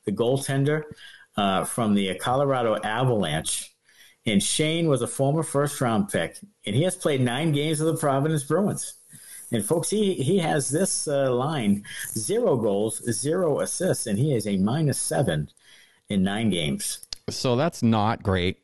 the 0.05 0.12
goaltender 0.12 0.85
uh, 1.41 1.64
from 1.64 1.95
the 1.95 2.14
Colorado 2.16 2.76
Avalanche. 2.84 3.74
And 4.26 4.43
Shane 4.43 4.88
was 4.88 5.01
a 5.01 5.07
former 5.07 5.43
first 5.43 5.80
round 5.80 6.11
pick, 6.11 6.36
and 6.66 6.76
he 6.76 6.82
has 6.82 6.95
played 6.95 7.22
nine 7.22 7.53
games 7.53 7.80
with 7.80 7.95
the 7.95 7.99
Providence 7.99 8.45
Bruins. 8.45 8.95
And 9.51 9.64
folks, 9.64 9.88
he 9.88 10.14
he 10.14 10.38
has 10.38 10.68
this 10.68 11.09
uh, 11.09 11.32
line: 11.32 11.84
zero 12.11 12.57
goals, 12.57 13.03
zero 13.11 13.61
assists, 13.61 14.07
and 14.07 14.18
he 14.18 14.34
is 14.34 14.47
a 14.47 14.59
minus 14.59 14.99
seven 14.99 15.49
in 16.11 16.22
nine 16.22 16.51
games. 16.51 17.07
So 17.30 17.57
that's 17.57 17.82
not 17.82 18.22
great. 18.22 18.59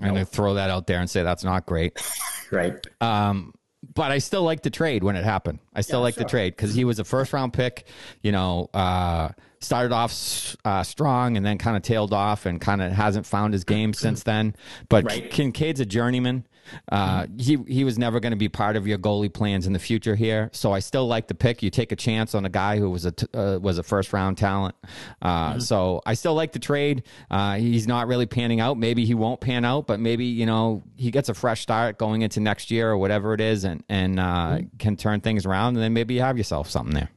I'm 0.00 0.12
going 0.12 0.24
to 0.24 0.30
throw 0.30 0.54
that 0.54 0.70
out 0.70 0.86
there 0.86 1.00
and 1.00 1.10
say 1.10 1.22
that's 1.22 1.42
not 1.42 1.66
great. 1.66 2.00
right. 2.52 2.86
Um, 3.00 3.54
but 3.94 4.12
I 4.12 4.18
still 4.18 4.42
like 4.42 4.62
the 4.62 4.70
trade 4.70 5.02
when 5.02 5.16
it 5.16 5.24
happened. 5.24 5.58
I 5.74 5.80
still 5.80 6.00
yeah, 6.00 6.04
like 6.04 6.14
sure. 6.14 6.24
the 6.24 6.30
trade 6.30 6.54
because 6.54 6.74
he 6.74 6.84
was 6.84 6.98
a 6.98 7.04
first 7.04 7.32
round 7.32 7.52
pick. 7.52 7.86
You 8.22 8.32
know, 8.32 8.70
uh, 8.72 9.30
started 9.60 9.92
off 9.92 10.56
uh, 10.64 10.82
strong 10.82 11.36
and 11.36 11.44
then 11.44 11.58
kind 11.58 11.76
of 11.76 11.82
tailed 11.82 12.12
off 12.12 12.46
and 12.46 12.60
kind 12.60 12.82
of 12.82 12.92
hasn't 12.92 13.26
found 13.26 13.52
his 13.52 13.64
game 13.64 13.92
since 13.94 14.22
then. 14.22 14.54
But 14.88 15.04
right. 15.04 15.30
Kinkaid's 15.30 15.80
a 15.80 15.86
journeyman. 15.86 16.46
Uh, 16.90 17.26
he 17.38 17.58
he 17.68 17.84
was 17.84 17.98
never 17.98 18.20
going 18.20 18.32
to 18.32 18.36
be 18.36 18.48
part 18.48 18.76
of 18.76 18.86
your 18.86 18.98
goalie 18.98 19.32
plans 19.32 19.66
in 19.66 19.72
the 19.72 19.78
future 19.78 20.14
here. 20.14 20.50
So 20.52 20.72
I 20.72 20.80
still 20.80 21.06
like 21.06 21.28
the 21.28 21.34
pick. 21.34 21.62
You 21.62 21.70
take 21.70 21.92
a 21.92 21.96
chance 21.96 22.34
on 22.34 22.44
a 22.44 22.48
guy 22.48 22.78
who 22.78 22.90
was 22.90 23.04
a 23.04 23.12
t- 23.12 23.26
uh, 23.34 23.58
was 23.60 23.78
a 23.78 23.82
first 23.82 24.12
round 24.12 24.38
talent. 24.38 24.74
Uh, 25.22 25.50
mm-hmm. 25.50 25.60
So 25.60 26.02
I 26.04 26.14
still 26.14 26.34
like 26.34 26.52
the 26.52 26.58
trade. 26.58 27.04
Uh, 27.30 27.56
he's 27.56 27.86
not 27.86 28.08
really 28.08 28.26
panning 28.26 28.60
out. 28.60 28.78
Maybe 28.78 29.04
he 29.04 29.14
won't 29.14 29.40
pan 29.40 29.64
out, 29.64 29.86
but 29.86 30.00
maybe 30.00 30.26
you 30.26 30.46
know 30.46 30.82
he 30.96 31.10
gets 31.10 31.28
a 31.28 31.34
fresh 31.34 31.60
start 31.60 31.98
going 31.98 32.22
into 32.22 32.40
next 32.40 32.70
year 32.70 32.90
or 32.90 32.98
whatever 32.98 33.34
it 33.34 33.40
is, 33.40 33.64
and 33.64 33.84
and 33.88 34.18
uh, 34.18 34.22
mm-hmm. 34.22 34.76
can 34.78 34.96
turn 34.96 35.20
things 35.20 35.46
around. 35.46 35.76
And 35.76 35.82
then 35.82 35.92
maybe 35.92 36.14
you 36.14 36.22
have 36.22 36.38
yourself 36.38 36.68
something 36.68 36.94
there. 36.94 37.10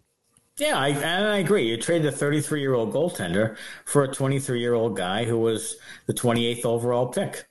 Yeah, 0.60 0.78
I, 0.78 0.90
and 0.90 1.28
I 1.28 1.38
agree. 1.38 1.70
You 1.70 1.78
trade 1.78 2.06
a 2.06 2.12
33 2.12 2.60
year 2.60 2.74
old 2.74 2.94
goaltender 2.94 3.58
for 3.86 4.04
a 4.04 4.08
23 4.08 4.60
year 4.60 4.74
old 4.74 4.98
guy 4.98 5.24
who 5.24 5.40
was 5.40 5.78
the 6.06 6.14
28th 6.14 6.66
overall 6.66 7.08
pick. 7.08 7.46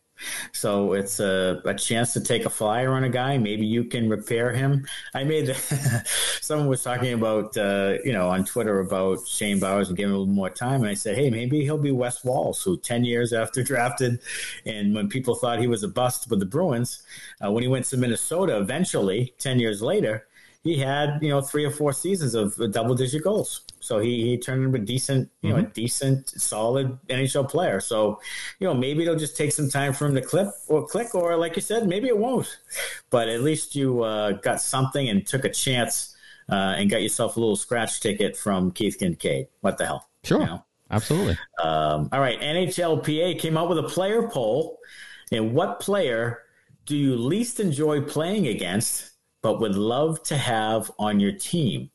So 0.52 0.92
it's 0.94 1.20
a, 1.20 1.62
a 1.64 1.74
chance 1.74 2.12
to 2.14 2.20
take 2.20 2.44
a 2.44 2.50
flyer 2.50 2.92
on 2.92 3.04
a 3.04 3.09
guy. 3.09 3.38
Maybe 3.38 3.64
you 3.64 3.84
can 3.84 4.09
repair 4.11 4.52
him. 4.52 4.86
I 5.14 5.24
made 5.24 5.46
the, 5.46 5.54
someone 6.42 6.66
was 6.66 6.82
talking 6.82 7.12
about 7.12 7.56
uh, 7.56 7.98
you 8.04 8.12
know 8.12 8.28
on 8.28 8.44
Twitter 8.44 8.80
about 8.80 9.26
Shane 9.26 9.61
Bowers 9.61 9.88
and 9.88 9.96
giving 9.96 10.11
him 10.11 10.16
a 10.16 10.18
little 10.18 10.34
more 10.34 10.50
time, 10.50 10.80
and 10.80 10.90
I 10.90 10.94
said, 10.94 11.16
hey, 11.16 11.30
maybe 11.30 11.62
he'll 11.62 11.78
be 11.78 11.92
Wes 11.92 12.24
Walz, 12.24 12.62
who 12.62 12.76
ten 12.78 13.04
years 13.04 13.32
after 13.32 13.62
drafted, 13.72 14.18
and 14.66 14.92
when 14.92 15.09
people 15.09 15.36
thought 15.36 15.61
he 15.61 15.68
was 15.68 15.84
a 15.84 15.88
bust 15.88 16.28
with 16.28 16.40
the 16.40 16.46
Bruins, 16.46 17.04
uh, 17.44 17.52
when 17.52 17.62
he 17.62 17.68
went 17.68 17.84
to 17.86 17.96
Minnesota, 17.96 18.59
eventually 18.59 19.34
ten 19.38 19.61
years 19.61 19.80
later, 19.82 20.26
he 20.64 20.76
had 20.78 21.18
you 21.22 21.28
know 21.28 21.40
three 21.40 21.64
or 21.64 21.70
four 21.70 21.92
seasons 21.92 22.34
of 22.34 22.56
double 22.72 22.94
digit 22.94 23.22
goals. 23.22 23.62
So 23.80 24.00
he, 24.00 24.22
he 24.22 24.38
turned 24.38 24.64
into 24.64 24.76
a 24.76 24.84
decent, 24.84 25.30
you 25.40 25.50
know, 25.50 25.56
mm-hmm. 25.56 25.66
a 25.66 25.70
decent, 25.70 26.28
solid 26.28 26.98
NHL 27.09 27.48
player. 27.48 27.80
So, 27.80 28.20
you 28.59 28.66
know, 28.66 28.74
maybe 28.74 29.02
it'll 29.02 29.16
just 29.16 29.36
take 29.36 29.52
some 29.52 29.70
time 29.70 29.92
for 29.92 30.06
him 30.06 30.14
to 30.14 30.20
clip 30.20 30.48
or 30.66 30.86
click, 30.86 31.14
or 31.14 31.36
like 31.36 31.56
you 31.56 31.62
said, 31.62 31.88
maybe 31.88 32.09
it 32.09 32.18
won't. 32.18 32.59
But 33.11 33.28
at 33.28 33.42
least 33.42 33.74
you 33.74 34.02
uh, 34.02 34.32
got 34.32 34.61
something 34.61 35.09
and 35.09 35.26
took 35.26 35.44
a 35.44 35.50
chance 35.50 36.16
uh, 36.50 36.74
and 36.76 36.90
got 36.90 37.02
yourself 37.02 37.36
a 37.36 37.40
little 37.40 37.56
scratch 37.56 38.00
ticket 38.00 38.36
from 38.36 38.72
Keith 38.72 38.98
Kinkaid. 38.98 39.48
What 39.61 39.78
the 39.78 39.86
hell? 39.86 40.09
Sure. 40.24 40.40
You 40.40 40.46
know? 40.46 40.64
Absolutely. 40.90 41.38
Um, 41.62 42.09
all 42.12 42.20
right. 42.20 42.40
NHLPA 42.40 43.38
came 43.38 43.56
out 43.56 43.68
with 43.68 43.78
a 43.78 43.84
player 43.84 44.28
poll. 44.28 44.78
And 45.30 45.54
what 45.54 45.80
player 45.80 46.42
do 46.86 46.96
you 46.96 47.16
least 47.16 47.61
enjoy 47.61 48.00
playing 48.00 48.48
against? 48.48 49.12
But 49.49 49.61
would 49.61 49.74
love 49.74 50.22
to 50.24 50.36
have 50.36 50.90
on 50.99 51.20
your 51.20 51.32
team? 51.32 51.90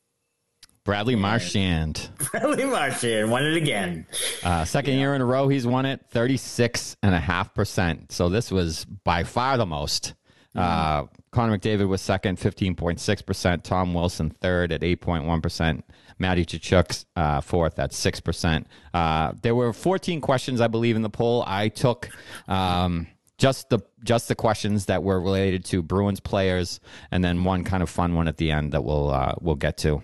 Bradley 0.83 1.15
Marchand. 1.15 2.09
Bradley 2.31 2.65
Marchand 2.65 3.29
won 3.29 3.45
it 3.45 3.55
again. 3.55 4.07
Uh, 4.43 4.65
second 4.65 4.95
yeah. 4.95 5.01
year 5.01 5.13
in 5.15 5.21
a 5.21 5.25
row, 5.25 5.47
he's 5.47 5.67
won 5.67 5.85
it 5.85 6.01
36.5%. 6.11 8.11
So 8.11 8.27
this 8.27 8.51
was 8.51 8.85
by 8.85 9.23
far 9.23 9.57
the 9.57 9.67
most. 9.67 10.15
Mm-hmm. 10.55 10.59
Uh, 10.59 11.07
Connor 11.31 11.57
McDavid 11.57 11.87
was 11.87 12.01
second, 12.01 12.37
15.6%. 12.37 13.63
Tom 13.63 13.93
Wilson 13.93 14.29
third 14.29 14.71
at 14.71 14.81
8.1%. 14.81 15.81
Matty 16.19 16.45
Tkachuk 16.45 17.05
uh, 17.15 17.41
fourth 17.41 17.79
at 17.79 17.91
6%. 17.91 18.65
Uh, 18.93 19.33
there 19.41 19.55
were 19.55 19.73
14 19.73 20.21
questions, 20.21 20.61
I 20.61 20.67
believe, 20.67 20.95
in 20.95 21.01
the 21.01 21.09
poll. 21.09 21.43
I 21.47 21.69
took. 21.69 22.09
Um, 22.47 23.07
just 23.43 23.67
the 23.67 23.79
just 24.05 24.29
the 24.29 24.35
questions 24.35 24.85
that 24.85 25.03
were 25.03 25.19
related 25.19 25.65
to 25.65 25.81
Bruins 25.81 26.21
players, 26.21 26.79
and 27.11 27.21
then 27.21 27.43
one 27.43 27.65
kind 27.65 27.83
of 27.83 27.89
fun 27.89 28.15
one 28.15 28.29
at 28.29 28.37
the 28.37 28.51
end 28.51 28.71
that 28.71 28.85
we'll 28.85 29.11
uh, 29.11 29.35
we'll 29.41 29.55
get 29.55 29.75
to. 29.79 30.01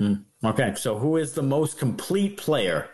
Mm. 0.00 0.24
Okay, 0.44 0.74
so 0.76 0.98
who 0.98 1.16
is 1.16 1.34
the 1.34 1.42
most 1.42 1.78
complete 1.78 2.36
player? 2.36 2.88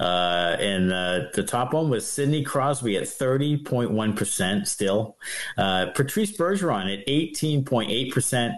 Uh, 0.00 0.56
and 0.58 0.90
uh, 0.90 1.24
the 1.34 1.42
top 1.42 1.74
one 1.74 1.90
was 1.90 2.10
Sidney 2.10 2.42
Crosby 2.42 2.96
at 2.96 3.02
30.1% 3.02 4.66
still. 4.66 5.18
Uh, 5.58 5.88
Patrice 5.94 6.34
Bergeron 6.34 6.90
at 6.90 7.06
18.8%. 7.06 8.56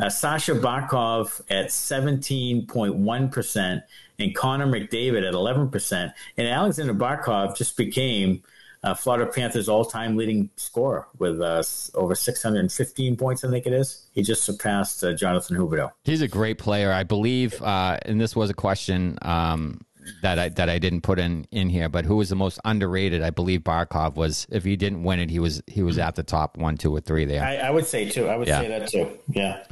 Uh, 0.00 0.08
Sasha 0.08 0.54
Barkov 0.54 1.42
at 1.50 1.66
17.1%. 1.66 3.82
And 4.18 4.34
Connor 4.34 4.66
McDavid 4.66 5.28
at 5.28 5.34
11%. 5.34 6.14
And 6.38 6.48
Alexander 6.48 6.94
Barkov 6.94 7.54
just 7.54 7.76
became– 7.76 8.42
uh, 8.82 8.94
Florida 8.94 9.30
Panthers 9.30 9.68
all-time 9.68 10.16
leading 10.16 10.50
scorer 10.56 11.06
with 11.18 11.40
uh, 11.40 11.62
over 11.94 12.14
615 12.14 13.16
points. 13.16 13.44
I 13.44 13.50
think 13.50 13.66
it 13.66 13.72
is. 13.72 14.06
He 14.12 14.22
just 14.22 14.44
surpassed 14.44 15.02
uh, 15.02 15.12
Jonathan 15.14 15.56
Huberdeau. 15.56 15.90
He's 16.04 16.22
a 16.22 16.28
great 16.28 16.58
player, 16.58 16.92
I 16.92 17.02
believe. 17.02 17.60
Uh, 17.60 17.98
and 18.02 18.20
this 18.20 18.36
was 18.36 18.50
a 18.50 18.54
question 18.54 19.18
um, 19.22 19.80
that 20.22 20.38
I 20.38 20.48
that 20.50 20.68
I 20.68 20.78
didn't 20.78 21.02
put 21.02 21.18
in 21.18 21.46
in 21.50 21.68
here, 21.68 21.88
but 21.88 22.04
who 22.04 22.16
was 22.16 22.28
the 22.28 22.36
most 22.36 22.60
underrated? 22.64 23.22
I 23.22 23.30
believe 23.30 23.60
Barkov 23.60 24.14
was. 24.14 24.46
If 24.50 24.64
he 24.64 24.76
didn't 24.76 25.02
win 25.02 25.20
it, 25.20 25.30
he 25.30 25.38
was 25.38 25.62
he 25.66 25.82
was 25.82 25.98
at 25.98 26.14
the 26.14 26.22
top 26.22 26.56
one, 26.56 26.76
two, 26.76 26.94
or 26.94 27.00
three 27.00 27.24
there. 27.24 27.42
I, 27.42 27.56
I 27.56 27.70
would 27.70 27.86
say 27.86 28.08
too. 28.08 28.28
I 28.28 28.36
would 28.36 28.48
yeah. 28.48 28.60
say 28.60 28.68
that 28.68 28.88
too. 28.88 29.18
Yeah, 29.28 29.64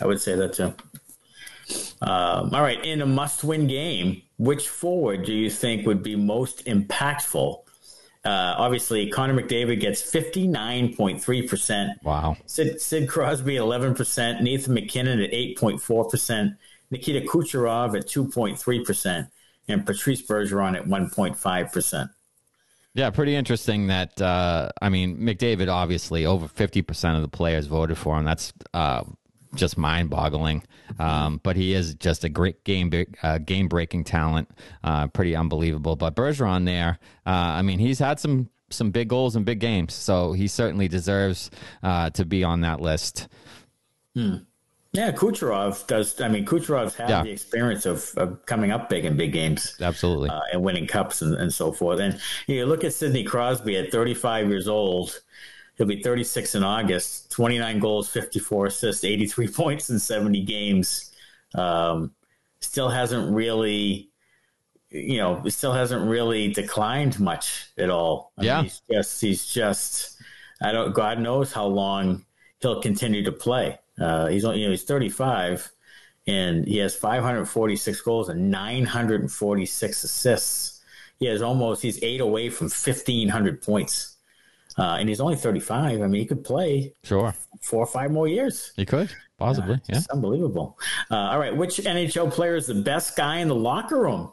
I 0.00 0.06
would 0.06 0.20
say 0.20 0.34
that 0.34 0.52
too. 0.52 0.74
Um, 2.00 2.54
all 2.54 2.62
right, 2.62 2.82
in 2.82 3.02
a 3.02 3.06
must-win 3.06 3.66
game, 3.66 4.22
which 4.38 4.68
forward 4.68 5.26
do 5.26 5.34
you 5.34 5.50
think 5.50 5.86
would 5.86 6.02
be 6.02 6.16
most 6.16 6.64
impactful? 6.64 7.62
Uh, 8.24 8.54
obviously, 8.58 9.08
Connor 9.10 9.40
McDavid 9.40 9.80
gets 9.80 10.02
59.3%. 10.02 11.94
Wow. 12.02 12.36
Sid, 12.46 12.80
Sid 12.80 13.08
Crosby, 13.08 13.54
11%. 13.54 14.42
Nathan 14.42 14.74
MacKinnon 14.74 15.20
at 15.20 15.30
8.4%. 15.30 16.56
Nikita 16.90 17.20
Kucherov 17.26 17.96
at 17.96 18.06
2.3%. 18.06 19.30
And 19.68 19.86
Patrice 19.86 20.22
Bergeron 20.22 20.76
at 20.76 20.86
1.5%. 20.86 22.10
Yeah, 22.94 23.10
pretty 23.10 23.36
interesting 23.36 23.86
that, 23.88 24.20
uh, 24.20 24.70
I 24.82 24.88
mean, 24.88 25.18
McDavid, 25.18 25.68
obviously, 25.68 26.26
over 26.26 26.48
50% 26.48 27.16
of 27.16 27.22
the 27.22 27.28
players 27.28 27.66
voted 27.66 27.96
for 27.96 28.18
him. 28.18 28.24
That's 28.24 28.52
uh, 28.74 29.04
just 29.58 29.76
mind 29.76 30.10
boggling. 30.10 30.62
Um, 30.98 31.40
but 31.42 31.56
he 31.56 31.74
is 31.74 31.94
just 31.94 32.24
a 32.24 32.28
great 32.28 32.64
game 32.64 32.90
uh, 33.22 33.38
game 33.38 33.68
breaking 33.68 34.04
talent, 34.04 34.50
uh, 34.82 35.08
pretty 35.08 35.36
unbelievable. 35.36 35.96
But 35.96 36.14
Bergeron 36.14 36.64
there, 36.64 36.98
uh, 37.26 37.30
I 37.30 37.62
mean, 37.62 37.78
he's 37.78 37.98
had 37.98 38.18
some 38.18 38.48
some 38.70 38.90
big 38.90 39.08
goals 39.08 39.36
and 39.36 39.44
big 39.44 39.60
games, 39.60 39.94
so 39.94 40.32
he 40.32 40.46
certainly 40.46 40.88
deserves 40.88 41.50
uh, 41.82 42.10
to 42.10 42.24
be 42.24 42.44
on 42.44 42.62
that 42.62 42.80
list. 42.80 43.28
Hmm. 44.14 44.36
Yeah, 44.92 45.12
Kucherov 45.12 45.86
does. 45.86 46.18
I 46.20 46.28
mean, 46.28 46.46
Kucherov's 46.46 46.94
had 46.94 47.10
yeah. 47.10 47.22
the 47.22 47.30
experience 47.30 47.84
of, 47.84 48.10
of, 48.16 48.44
coming 48.46 48.70
up 48.70 48.88
big 48.88 49.04
in 49.04 49.18
big 49.18 49.32
games, 49.32 49.76
absolutely, 49.80 50.30
uh, 50.30 50.40
and 50.52 50.62
winning 50.62 50.86
cups 50.86 51.20
and, 51.20 51.34
and 51.34 51.52
so 51.52 51.72
forth. 51.72 52.00
And 52.00 52.18
you 52.46 52.60
know, 52.60 52.66
look 52.66 52.84
at 52.84 52.94
Sidney 52.94 53.22
Crosby 53.22 53.76
at 53.76 53.92
35 53.92 54.48
years 54.48 54.66
old 54.66 55.20
He'll 55.78 55.86
be 55.86 56.02
36 56.02 56.56
in 56.56 56.64
August. 56.64 57.30
29 57.30 57.78
goals, 57.78 58.08
54 58.08 58.66
assists, 58.66 59.04
83 59.04 59.48
points 59.52 59.90
in 59.90 59.98
70 59.98 60.42
games. 60.42 61.12
Um, 61.54 62.12
still 62.60 62.90
hasn't 62.90 63.32
really, 63.34 64.10
you 64.90 65.18
know, 65.18 65.42
still 65.48 65.72
hasn't 65.72 66.08
really 66.08 66.52
declined 66.52 67.18
much 67.18 67.68
at 67.78 67.88
all. 67.88 68.32
I 68.36 68.44
yeah, 68.44 68.56
mean, 68.56 68.64
he's 68.64 68.82
just 68.90 69.20
he's 69.20 69.46
just 69.46 70.20
I 70.60 70.72
don't. 70.72 70.92
God 70.92 71.20
knows 71.20 71.52
how 71.52 71.66
long 71.66 72.26
he'll 72.60 72.82
continue 72.82 73.22
to 73.24 73.32
play. 73.32 73.78
Uh, 73.98 74.26
he's 74.26 74.44
only, 74.44 74.60
you 74.60 74.66
know, 74.66 74.70
he's 74.72 74.84
35 74.84 75.70
and 76.26 76.66
he 76.66 76.76
has 76.78 76.94
546 76.94 78.00
goals 78.02 78.28
and 78.28 78.50
946 78.50 80.04
assists. 80.04 80.82
He 81.18 81.26
has 81.26 81.42
almost, 81.42 81.82
he's 81.82 82.02
eight 82.02 82.20
away 82.20 82.50
from 82.50 82.66
1,500 82.66 83.62
points. 83.62 84.17
Uh, 84.78 84.96
and 85.00 85.08
he's 85.08 85.20
only 85.20 85.36
35. 85.36 86.00
I 86.00 86.06
mean, 86.06 86.20
he 86.20 86.26
could 86.26 86.44
play 86.44 86.94
sure 87.02 87.34
four 87.60 87.82
or 87.82 87.86
five 87.86 88.12
more 88.12 88.28
years. 88.28 88.72
He 88.76 88.86
could 88.86 89.10
possibly. 89.36 89.74
Uh, 89.74 89.78
yeah, 89.88 90.00
unbelievable. 90.12 90.78
Uh, 91.10 91.16
all 91.16 91.38
right, 91.38 91.56
which 91.56 91.78
NHL 91.78 92.30
player 92.30 92.54
is 92.54 92.66
the 92.66 92.74
best 92.74 93.16
guy 93.16 93.38
in 93.38 93.48
the 93.48 93.54
locker 93.54 94.00
room? 94.00 94.32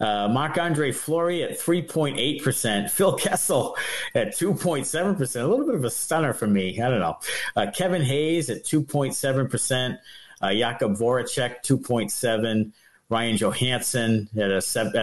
Uh, 0.00 0.26
Marc 0.26 0.58
Andre 0.58 0.90
Fleury 0.90 1.44
at 1.44 1.52
3.8%. 1.52 2.90
Phil 2.90 3.16
Kessel 3.16 3.76
at 4.16 4.28
2.7%. 4.28 5.42
A 5.42 5.46
little 5.46 5.64
bit 5.64 5.76
of 5.76 5.84
a 5.84 5.90
stunner 5.90 6.32
for 6.32 6.48
me. 6.48 6.80
I 6.80 6.90
don't 6.90 6.98
know. 6.98 7.18
Uh, 7.54 7.70
Kevin 7.72 8.02
Hayes 8.02 8.50
at 8.50 8.64
2.7%. 8.64 9.98
Uh, 10.40 10.48
Jakub 10.48 10.98
Voracek, 10.98 11.62
2.7. 11.64 12.72
Ryan 13.12 13.36
Johansen 13.36 14.26
at 14.38 14.50
a, 14.50 14.56
a 14.56 14.60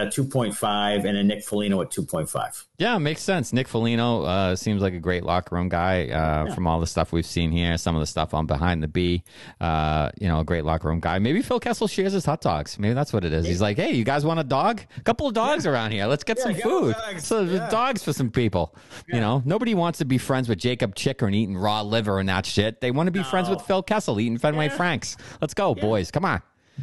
2.5 0.08 1.04
and 1.04 1.16
a 1.16 1.22
Nick 1.22 1.44
Foligno 1.44 1.80
at 1.80 1.90
2.5. 1.90 2.64
Yeah, 2.76 2.98
makes 2.98 3.22
sense. 3.22 3.52
Nick 3.52 3.68
Foligno 3.68 4.24
uh, 4.24 4.56
seems 4.56 4.82
like 4.82 4.94
a 4.94 4.98
great 4.98 5.22
locker 5.22 5.54
room 5.54 5.68
guy 5.68 6.06
uh, 6.06 6.46
yeah. 6.46 6.54
from 6.54 6.66
all 6.66 6.80
the 6.80 6.88
stuff 6.88 7.12
we've 7.12 7.24
seen 7.24 7.52
here, 7.52 7.78
some 7.78 7.94
of 7.94 8.00
the 8.00 8.08
stuff 8.08 8.34
on 8.34 8.46
behind 8.46 8.82
the 8.82 8.88
B. 8.88 9.22
Uh, 9.60 10.10
you 10.20 10.26
know, 10.26 10.40
a 10.40 10.44
great 10.44 10.64
locker 10.64 10.88
room 10.88 10.98
guy. 10.98 11.20
Maybe 11.20 11.40
Phil 11.40 11.60
Kessel 11.60 11.86
shares 11.86 12.12
his 12.12 12.24
hot 12.24 12.40
dogs. 12.40 12.80
Maybe 12.80 12.94
that's 12.94 13.12
what 13.12 13.24
it 13.24 13.32
is. 13.32 13.46
He's 13.46 13.60
like, 13.60 13.76
hey, 13.76 13.92
you 13.92 14.02
guys 14.02 14.24
want 14.24 14.40
a 14.40 14.44
dog? 14.44 14.80
A 14.96 15.02
couple 15.02 15.28
of 15.28 15.34
dogs 15.34 15.64
yeah. 15.64 15.70
around 15.70 15.92
here. 15.92 16.06
Let's 16.06 16.24
get 16.24 16.38
yeah, 16.38 16.44
some 16.44 16.54
food. 16.54 16.96
Dogs. 16.96 17.26
So 17.26 17.46
dogs 17.70 18.02
for 18.02 18.12
some 18.12 18.30
people. 18.30 18.74
You 19.06 19.20
know, 19.20 19.40
nobody 19.44 19.74
wants 19.74 20.00
to 20.00 20.04
be 20.04 20.18
friends 20.18 20.48
with 20.48 20.58
Jakob 20.58 20.96
Chychrun 20.96 21.32
eating 21.32 21.56
raw 21.56 21.82
liver 21.82 22.18
and 22.18 22.28
that 22.28 22.44
shit. 22.44 22.80
They 22.80 22.90
want 22.90 23.06
to 23.06 23.12
be 23.12 23.20
no. 23.20 23.24
friends 23.26 23.48
with 23.48 23.60
Phil 23.62 23.84
Kessel 23.84 24.18
eating 24.18 24.38
Fenway 24.38 24.68
Franks. 24.70 25.16
Let's 25.40 25.54
go, 25.54 25.76
boys. 25.76 26.10
Come 26.10 26.24
on. 26.24 26.42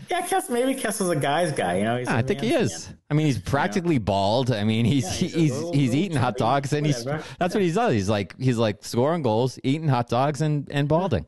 Yeah, 0.10 0.22
Kess, 0.22 0.50
maybe 0.50 0.80
Kessel's 0.80 1.10
a 1.10 1.16
guy's 1.16 1.52
guy. 1.52 1.78
You 1.78 1.84
know, 1.84 1.98
yeah, 1.98 2.16
I 2.16 2.22
think 2.22 2.42
he 2.42 2.54
is. 2.54 2.94
I 3.10 3.14
mean, 3.14 3.26
he's 3.26 3.40
practically 3.40 4.00
know? 4.00 4.06
bald. 4.06 4.52
I 4.52 4.64
mean, 4.64 4.86
he's 4.86 5.06
yeah, 5.06 5.12
he's 5.12 5.34
he's, 5.34 5.54
little, 5.54 5.74
he's 5.74 5.90
little 5.90 6.06
eating 6.06 6.18
hot 6.18 6.38
dogs, 6.38 6.74
and 6.74 6.86
he's 6.86 7.04
that's 7.04 7.54
what 7.54 7.62
he's 7.62 7.76
does. 7.76 7.94
He's 7.94 8.10
like 8.10 8.36
he's 8.40 8.58
like 8.58 8.84
scoring 8.84 9.22
goals, 9.22 9.60
eating 9.64 9.88
hot 9.88 10.10
dogs, 10.10 10.42
and 10.42 10.68
and 10.72 10.88
balding. 10.88 11.26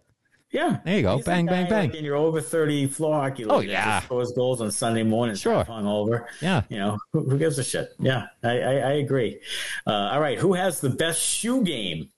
Yeah, 0.52 0.80
there 0.84 0.98
you 0.98 1.04
go. 1.04 1.18
He's 1.18 1.26
bang, 1.26 1.46
bang, 1.46 1.70
bang. 1.70 1.90
Like 1.90 1.98
in 1.98 2.04
your 2.04 2.16
over 2.16 2.42
thirty 2.42 2.88
floor 2.88 3.22
hockey 3.22 3.44
league. 3.44 3.52
Oh 3.52 3.60
yeah, 3.60 4.02
scores 4.02 4.32
goals 4.32 4.62
on 4.62 4.72
Sunday 4.72 5.04
morning. 5.04 5.36
Sure, 5.36 5.64
hung 5.64 5.86
over. 5.86 6.28
Yeah, 6.42 6.64
you 6.70 6.80
know 6.80 6.98
who, 7.14 7.30
who 7.30 7.38
gives 7.38 7.60
a 7.60 7.64
shit? 7.64 7.94
Yeah, 8.00 8.28
I 8.44 8.60
I, 8.60 8.74
I 8.74 8.92
agree. 8.94 9.40
Uh, 9.86 9.92
all 9.92 10.20
right, 10.20 10.40
who 10.40 10.54
has 10.54 10.82
the 10.82 10.90
best 10.90 11.22
shoe 11.22 11.64
game? 11.64 12.10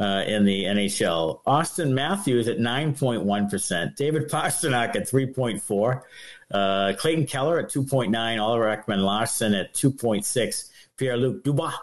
Uh, 0.00 0.24
in 0.26 0.44
the 0.44 0.64
NHL. 0.64 1.44
Auston 1.44 1.92
Matthews 1.92 2.48
at 2.48 2.56
9.1%, 2.56 3.94
David 3.94 4.28
Pastrnak 4.28 4.96
at 4.96 5.08
3.4, 5.08 6.02
uh, 6.50 6.92
Clayton 6.98 7.26
Keller 7.26 7.60
at 7.60 7.68
2.9, 7.68 8.42
Oliver 8.42 8.74
Ekman-Larsson 8.74 9.54
at 9.54 9.74
2.6, 9.74 10.70
Pierre-Luc 10.96 11.44
Dubois 11.44 11.74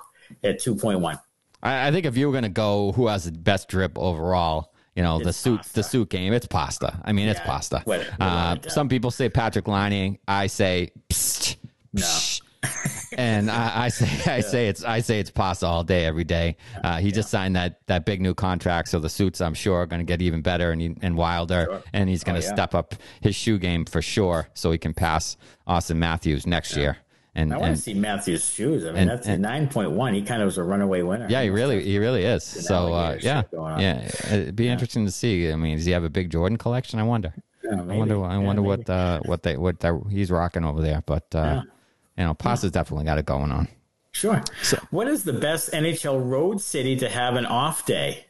at 0.43 0.59
2.1. 0.59 1.21
I, 1.61 1.87
I 1.87 1.91
think 1.91 2.05
if 2.05 2.17
you 2.17 2.27
were 2.27 2.33
going 2.33 2.43
to 2.43 2.49
go 2.49 2.91
who 2.93 3.07
has 3.07 3.25
the 3.25 3.31
best 3.31 3.69
drip 3.69 3.97
overall, 3.97 4.73
you 4.95 5.03
know, 5.03 5.17
it's 5.17 5.27
the 5.27 5.33
suit 5.33 5.57
pasta. 5.57 5.73
the 5.75 5.83
suit 5.83 6.09
game, 6.09 6.33
it's 6.33 6.47
pasta. 6.47 6.99
I 7.05 7.13
mean, 7.13 7.25
yeah, 7.25 7.31
it's 7.31 7.39
pasta. 7.41 7.81
What, 7.85 8.01
what 8.01 8.21
uh, 8.21 8.57
some 8.69 8.89
people 8.89 9.11
say 9.11 9.29
Patrik 9.29 9.67
Laine. 9.67 10.17
I 10.27 10.47
say 10.47 10.91
psst, 11.09 11.57
psst. 11.95 12.41
And 13.19 13.51
I, 13.51 13.83
I, 13.83 13.89
say 13.89 14.31
I 14.31 14.39
say 14.39 14.67
it's 14.69 14.83
I 14.83 15.01
say 15.01 15.19
it's 15.19 15.29
pasta 15.29 15.67
all 15.67 15.83
day 15.83 16.05
every 16.05 16.23
day. 16.23 16.55
Uh, 16.81 16.99
he 16.99 17.09
yeah. 17.09 17.15
just 17.15 17.29
signed 17.29 17.55
that 17.57 17.85
that 17.87 18.05
big 18.05 18.21
new 18.21 18.33
contract, 18.33 18.87
so 18.87 18.99
the 18.99 19.09
suits 19.09 19.41
I'm 19.41 19.53
sure 19.53 19.81
are 19.81 19.85
going 19.85 19.99
to 19.99 20.05
get 20.05 20.21
even 20.21 20.41
better 20.41 20.71
and 20.71 20.97
and 21.01 21.17
wilder, 21.17 21.65
sure. 21.69 21.83
and 21.91 22.09
he's 22.09 22.23
going 22.23 22.39
to 22.39 22.45
oh, 22.45 22.49
yeah. 22.49 22.55
step 22.55 22.73
up 22.73 22.95
his 23.19 23.35
shoe 23.35 23.57
game 23.57 23.83
for 23.83 24.01
sure, 24.01 24.47
so 24.53 24.71
he 24.71 24.77
can 24.77 24.93
pass 24.93 25.35
Auston 25.67 25.97
Matthews 25.97 26.47
next 26.47 26.75
yeah. 26.75 26.81
year. 26.81 26.97
And, 27.35 27.53
I 27.53 27.57
want 27.57 27.75
to 27.75 27.81
see 27.81 27.93
Matthews' 27.93 28.49
shoes. 28.49 28.83
I 28.83 28.87
mean, 28.87 28.97
and, 28.97 29.09
that's 29.09 29.27
a 29.27 29.37
nine 29.37 29.67
point 29.69 29.91
one. 29.91 30.13
He 30.13 30.23
kind 30.23 30.41
of 30.41 30.47
was 30.47 30.57
a 30.57 30.63
runaway 30.63 31.03
winner. 31.03 31.27
Yeah, 31.29 31.43
he 31.43 31.49
really, 31.49 31.83
he 31.83 31.97
really 31.97 32.23
is. 32.23 32.43
So, 32.43 32.91
uh, 32.93 33.17
yeah, 33.21 33.43
yeah, 33.53 34.09
it'd 34.31 34.55
be 34.55 34.67
interesting 34.67 35.05
to 35.05 35.11
see. 35.11 35.51
I 35.51 35.55
mean, 35.55 35.77
does 35.77 35.85
he 35.85 35.91
have 35.91 36.03
a 36.03 36.09
big 36.09 36.31
Jordan 36.31 36.57
collection? 36.57 36.99
I 36.99 37.03
wonder. 37.03 37.33
I 37.69 37.75
wonder. 37.75 38.23
I 38.23 38.37
wonder 38.37 38.61
what 38.61 38.89
uh, 38.89 39.19
what 39.25 39.43
they 39.43 39.57
what 39.57 39.83
he's 40.09 40.31
rocking 40.31 40.65
over 40.65 40.81
there. 40.81 41.03
But 41.05 41.33
uh, 41.35 41.63
you 42.19 42.25
know, 42.25 42.33
Pasta's 42.33 42.71
definitely 42.71 43.05
got 43.05 43.17
it 43.17 43.25
going 43.25 43.51
on. 43.51 43.67
Sure. 44.11 44.43
So, 44.61 44.77
what 44.91 45.07
is 45.07 45.23
the 45.23 45.33
best 45.33 45.71
NHL 45.71 46.29
road 46.29 46.59
city 46.59 46.97
to 46.97 47.07
have 47.07 47.35
an 47.35 47.45
off 47.45 47.85
day? 47.85 48.25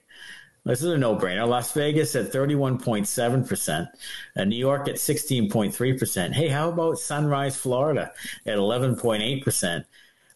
This 0.65 0.83
is 0.83 0.91
a 0.91 0.97
no 0.97 1.15
brainer. 1.15 1.47
Las 1.47 1.71
Vegas 1.71 2.15
at 2.15 2.31
31.7%, 2.31 3.87
uh, 4.35 4.43
New 4.43 4.55
York 4.57 4.87
at 4.87 4.95
16.3%. 4.95 6.33
Hey, 6.33 6.49
how 6.49 6.69
about 6.69 6.99
Sunrise, 6.99 7.55
Florida 7.57 8.11
at 8.45 8.57
11.8%? 8.57 9.85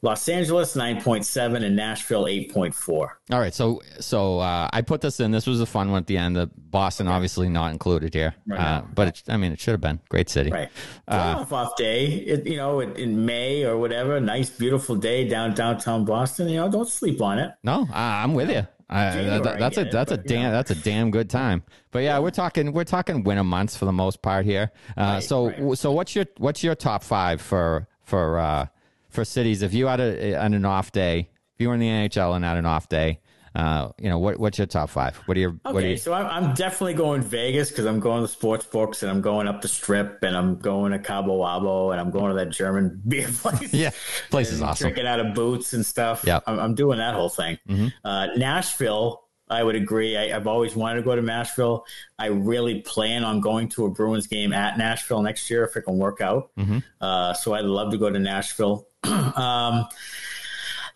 Los 0.04 0.28
Angeles 0.28 0.76
9.7 0.76 1.64
and 1.64 1.78
Nashville 1.78 2.26
8.4. 2.26 2.90
All 2.90 3.40
right, 3.40 3.54
so 3.54 3.82
so 4.02 4.40
uh, 4.40 4.70
I 4.74 4.82
put 4.82 5.00
this 5.00 5.22
in. 5.22 5.32
This 5.32 5.48
was 5.48 5.62
a 5.62 5.66
fun 5.66 5.92
one 5.92 6.00
at 6.00 6.08
the 6.08 6.18
end. 6.18 6.36
The 6.36 6.52
Boston 6.58 7.08
okay. 7.08 7.16
obviously 7.16 7.48
not 7.48 7.72
included 7.72 8.14
here, 8.14 8.36
right 8.46 8.60
uh, 8.60 8.82
but 8.94 9.08
it, 9.08 9.24
I 9.30 9.38
mean 9.38 9.54
it 9.54 9.62
should 9.62 9.72
have 9.72 9.82
been 9.82 10.02
great 10.10 10.30
city. 10.30 10.52
Right, 10.52 10.70
uh, 11.08 11.38
off 11.40 11.54
off 11.54 11.78
day. 11.78 12.08
It, 12.08 12.46
you 12.46 12.58
know, 12.58 12.82
in, 12.82 12.94
in, 12.98 13.26
May 13.26 13.64
or 13.64 13.78
whatever, 13.78 14.20
nice 14.20 14.50
beautiful 14.50 14.98
day 14.98 15.26
down 15.26 15.54
downtown 15.54 16.04
Boston. 16.04 16.50
You 16.50 16.58
know, 16.58 16.70
don't 16.70 16.90
sleep 16.90 17.22
on 17.22 17.40
it. 17.40 17.52
No, 17.64 17.88
I'm 17.94 18.34
with 18.34 18.50
you. 18.50 18.68
I, 18.90 19.40
that, 19.40 19.58
that's 19.58 19.78
a 19.78 19.86
that's 19.86 20.12
a 20.12 20.18
damn 20.18 20.44
know. 20.44 20.52
that's 20.52 20.72
a 20.72 20.76
damn 20.76 21.12
good 21.12 21.30
time. 21.30 21.64
But 21.92 22.00
yeah, 22.00 22.20
we're 22.20 22.32
talking 22.32 22.74
we're 22.74 22.84
talking 22.84 23.24
winter 23.24 23.46
months 23.46 23.78
for 23.78 23.86
the 23.86 23.94
most 23.94 24.22
part 24.22 24.44
here. 24.46 24.74
Uh, 24.98 25.02
right, 25.02 25.24
so 25.24 25.48
right. 25.48 25.78
so 25.78 25.94
what's 25.94 26.14
your 26.14 26.26
what's 26.40 26.62
your 26.62 26.76
top 26.76 27.04
five 27.04 27.42
for 27.42 27.88
for 28.04 28.38
uh, 28.38 28.66
for 29.14 29.24
cities, 29.24 29.62
if 29.62 29.74
you 29.74 29.88
had 29.88 30.00
a, 30.00 30.34
an 30.34 30.66
off 30.66 30.92
day, 30.92 31.30
if 31.56 31.62
you 31.62 31.68
were 31.68 31.76
in 31.76 31.80
the 31.80 31.88
NHL 31.88 32.36
and 32.36 32.44
had 32.44 32.58
an 32.58 32.66
off 32.66 32.90
day, 32.90 33.20
uh, 33.56 33.90
you 34.00 34.10
know, 34.10 34.18
what, 34.18 34.40
what's 34.40 34.58
your 34.58 34.66
top 34.66 34.90
five? 34.90 35.16
What 35.26 35.38
are 35.38 35.40
your? 35.40 35.52
Okay, 35.52 35.74
what 35.74 35.84
are 35.84 35.88
you... 35.88 35.98
so 35.98 36.12
I'm, 36.12 36.26
I'm 36.26 36.54
definitely 36.56 36.96
going 36.96 37.22
Vegas 37.22 37.70
because 37.70 37.86
I'm 37.86 38.00
going 38.00 38.24
to 38.24 38.28
sports 38.28 38.66
books 38.66 39.04
and 39.04 39.12
I'm 39.12 39.22
going 39.22 39.48
up 39.48 39.62
the 39.62 39.68
strip 39.68 40.24
and 40.24 40.36
I'm 40.36 40.58
going 40.58 40.92
to 40.92 40.98
Cabo 40.98 41.40
Wabo 41.40 41.92
and 41.92 42.02
I'm 42.02 42.10
going 42.10 42.30
to 42.30 42.44
that 42.44 42.50
German 42.50 43.00
beer 43.08 43.28
place. 43.28 43.72
yeah, 43.72 43.92
place 44.32 44.52
is 44.52 44.62
awesome. 44.62 44.86
Drinking 44.86 45.06
out 45.06 45.20
of 45.20 45.36
boots 45.36 45.74
and 45.74 45.86
stuff. 45.86 46.24
Yeah, 46.26 46.40
I'm, 46.48 46.60
I'm, 46.60 46.76
doing 46.76 46.98
that 46.98 47.14
whole 47.14 47.30
thing. 47.30 47.60
Mm-hmm. 47.70 47.88
Uh, 48.04 48.28
Nashville, 48.38 49.23
I 49.54 49.64
would 49.64 49.76
agree. 49.76 50.18
I, 50.18 50.30
have 50.30 50.48
always 50.48 50.76
wanted 50.76 50.98
to 50.98 51.02
go 51.04 51.16
to 51.16 51.22
Nashville. 51.22 51.86
I 52.20 52.28
really 52.28 52.82
plan 52.82 53.24
on 53.24 53.40
going 53.40 53.70
to 53.70 53.86
a 53.86 53.90
Bruins 53.90 54.28
game 54.28 54.54
at 54.54 54.78
Nashville 54.78 55.22
next 55.22 55.50
year 55.50 55.64
if 55.64 55.76
it 55.76 55.84
can 55.84 55.98
work 55.98 56.22
out. 56.22 56.52
Mm-hmm. 56.58 56.80
Uh, 57.00 57.34
so 57.34 57.54
I'd 57.54 57.66
love 57.66 57.92
to 57.92 57.98
go 57.98 58.10
to 58.10 58.20
Nashville. 58.20 58.88
um, 59.04 59.88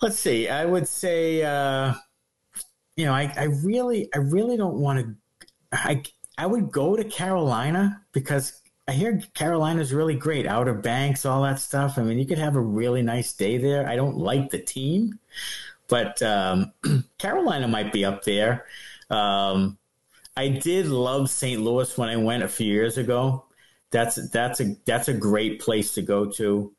let's 0.02 0.20
see. 0.20 0.50
I 0.50 0.66
would 0.66 0.88
say, 0.88 1.44
uh, 1.44 1.94
you 2.96 3.06
know, 3.06 3.14
I, 3.14 3.34
I 3.38 3.44
really, 3.64 4.10
I 4.14 4.18
really 4.18 4.58
don't 4.58 4.80
want 4.80 5.00
to. 5.00 5.16
I 5.72 6.04
I 6.38 6.46
would 6.46 6.72
go 6.72 6.96
to 6.96 7.04
Carolina 7.04 8.02
because 8.12 8.62
I 8.88 8.94
hear 8.94 9.22
Carolina's 9.34 9.94
really 9.94 10.16
great. 10.16 10.48
Outer 10.48 10.74
Banks, 10.74 11.26
all 11.26 11.44
that 11.44 11.60
stuff. 11.60 11.98
I 11.98 12.04
mean, 12.04 12.20
you 12.20 12.26
could 12.26 12.38
have 12.38 12.56
a 12.56 12.62
really 12.62 13.02
nice 13.02 13.34
day 13.34 13.58
there. 13.58 13.88
I 13.88 13.96
don't 13.96 14.18
like 14.18 14.50
the 14.50 14.60
team, 14.60 15.20
but 15.88 16.22
um, 16.22 16.74
Carolina 17.18 17.68
might 17.68 17.92
be 17.92 18.06
up 18.06 18.24
there. 18.24 18.66
Um, 19.10 19.78
I 20.36 20.50
did 20.50 20.88
love 20.88 21.30
St. 21.30 21.62
Louis 21.62 21.98
when 21.98 22.10
I 22.10 22.18
went 22.18 22.44
a 22.44 22.48
few 22.48 22.72
years 22.72 22.98
ago. 22.98 23.46
That's 23.90 24.30
that's 24.30 24.60
a 24.60 24.76
that's 24.86 25.08
a 25.08 25.14
great 25.14 25.62
place 25.62 25.94
to 25.94 26.02
go 26.02 26.26
to. 26.32 26.74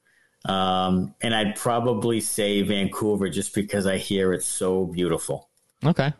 Um, 0.44 1.14
and 1.20 1.34
I'd 1.34 1.56
probably 1.56 2.20
say 2.20 2.62
Vancouver 2.62 3.28
just 3.28 3.54
because 3.54 3.86
I 3.86 3.96
hear 3.98 4.32
it's 4.32 4.46
so 4.46 4.86
beautiful. 4.86 5.48
Okay. 5.84 6.12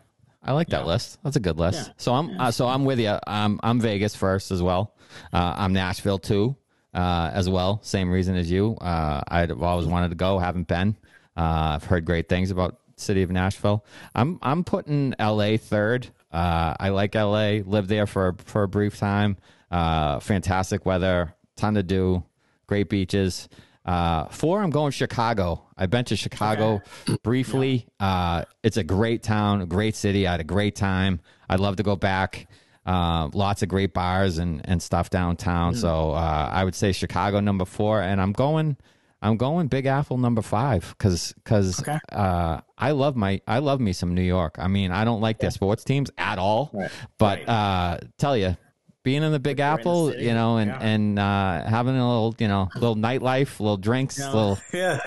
I 0.43 0.53
like 0.53 0.69
that 0.69 0.81
yeah. 0.81 0.87
list. 0.87 1.19
That's 1.23 1.35
a 1.35 1.39
good 1.39 1.59
list. 1.59 1.87
Yeah. 1.87 1.93
So 1.97 2.13
I'm 2.13 2.29
yeah. 2.29 2.43
uh, 2.43 2.51
so 2.51 2.67
I'm 2.67 2.85
with 2.85 2.99
you. 2.99 3.17
I'm 3.27 3.59
I'm 3.61 3.79
Vegas 3.79 4.15
first 4.15 4.51
as 4.51 4.61
well. 4.61 4.95
Uh, 5.33 5.53
I'm 5.57 5.73
Nashville 5.73 6.19
too, 6.19 6.55
uh, 6.93 7.31
as 7.33 7.49
well. 7.49 7.79
Same 7.83 8.09
reason 8.09 8.35
as 8.35 8.49
you. 8.49 8.75
Uh, 8.75 9.21
I've 9.27 9.61
always 9.61 9.87
wanted 9.87 10.09
to 10.09 10.15
go, 10.15 10.39
haven't 10.39 10.67
been. 10.67 10.95
Uh, 11.35 11.75
I've 11.75 11.83
heard 11.83 12.05
great 12.05 12.29
things 12.29 12.51
about 12.51 12.78
city 12.99 13.23
of 13.23 13.31
Nashville. 13.31 13.85
I'm 14.15 14.39
I'm 14.41 14.63
putting 14.63 15.15
L.A. 15.19 15.57
third. 15.57 16.07
Uh, 16.31 16.75
I 16.79 16.89
like 16.89 17.15
L.A. 17.15 17.61
Lived 17.61 17.89
there 17.89 18.05
for 18.05 18.35
for 18.45 18.63
a 18.63 18.67
brief 18.67 18.97
time. 18.97 19.37
fantastic 19.71 20.85
weather, 20.85 21.33
ton 21.55 21.75
to 21.75 21.83
do, 21.83 22.23
great 22.67 22.89
beaches. 22.89 23.49
Uh, 23.85 24.25
four, 24.25 24.61
I'm 24.61 24.69
going 24.69 24.91
Chicago. 24.91 25.65
I've 25.75 25.89
been 25.89 26.05
to 26.05 26.15
Chicago 26.15 26.81
briefly. 27.23 27.87
Uh, 27.99 28.43
it's 28.61 28.77
a 28.77 28.83
great 28.83 29.23
town, 29.23 29.61
a 29.61 29.65
great 29.65 29.95
city. 29.95 30.27
I 30.27 30.31
had 30.31 30.41
a 30.41 30.43
great 30.43 30.75
time. 30.75 31.21
I'd 31.49 31.59
love 31.59 31.77
to 31.77 31.83
go 31.83 31.95
back. 31.95 32.47
Uh, 32.85 33.29
lots 33.33 33.63
of 33.63 33.69
great 33.69 33.93
bars 33.93 34.37
and, 34.37 34.61
and 34.65 34.81
stuff 34.81 35.09
downtown. 35.09 35.73
So 35.75 36.11
uh, 36.11 36.49
I 36.51 36.63
would 36.63 36.75
say 36.75 36.91
Chicago 36.91 37.39
number 37.39 37.65
four, 37.65 38.01
and 38.01 38.21
I'm 38.21 38.31
going. 38.31 38.77
I'm 39.21 39.35
going 39.37 39.67
Big 39.67 39.85
Apple 39.85 40.17
number 40.17 40.41
five 40.41 40.95
because 40.97 41.33
because 41.33 41.81
Okay. 41.81 41.99
uh, 42.11 42.61
I 42.77 42.91
love 42.91 43.15
my 43.15 43.41
I 43.47 43.59
love 43.59 43.79
me 43.81 43.91
some 43.93 44.13
New 44.15 44.21
York. 44.23 44.55
I 44.59 44.67
mean 44.67 44.91
I 44.91 45.03
don't 45.03 45.21
like 45.21 45.39
their 45.39 45.51
sports 45.51 45.83
teams 45.83 46.09
at 46.17 46.39
all, 46.39 46.69
Right. 46.73 46.91
but 47.17 47.39
Right. 47.39 47.49
uh, 47.49 47.97
tell 48.17 48.37
you 48.37 48.55
being 49.03 49.23
in 49.23 49.31
the 49.31 49.39
Big 49.39 49.57
the 49.57 49.63
Apple, 49.63 50.11
city, 50.11 50.25
you 50.25 50.33
know, 50.33 50.57
and 50.57 50.71
yeah. 50.71 50.79
and 50.79 51.17
uh, 51.19 51.65
having 51.65 51.95
a 51.97 52.07
little 52.07 52.35
you 52.39 52.47
know 52.47 52.69
little 52.75 52.95
nightlife, 52.95 53.59
little 53.59 53.77
drinks, 53.77 54.19
little 54.19 54.57
yeah, 54.73 54.99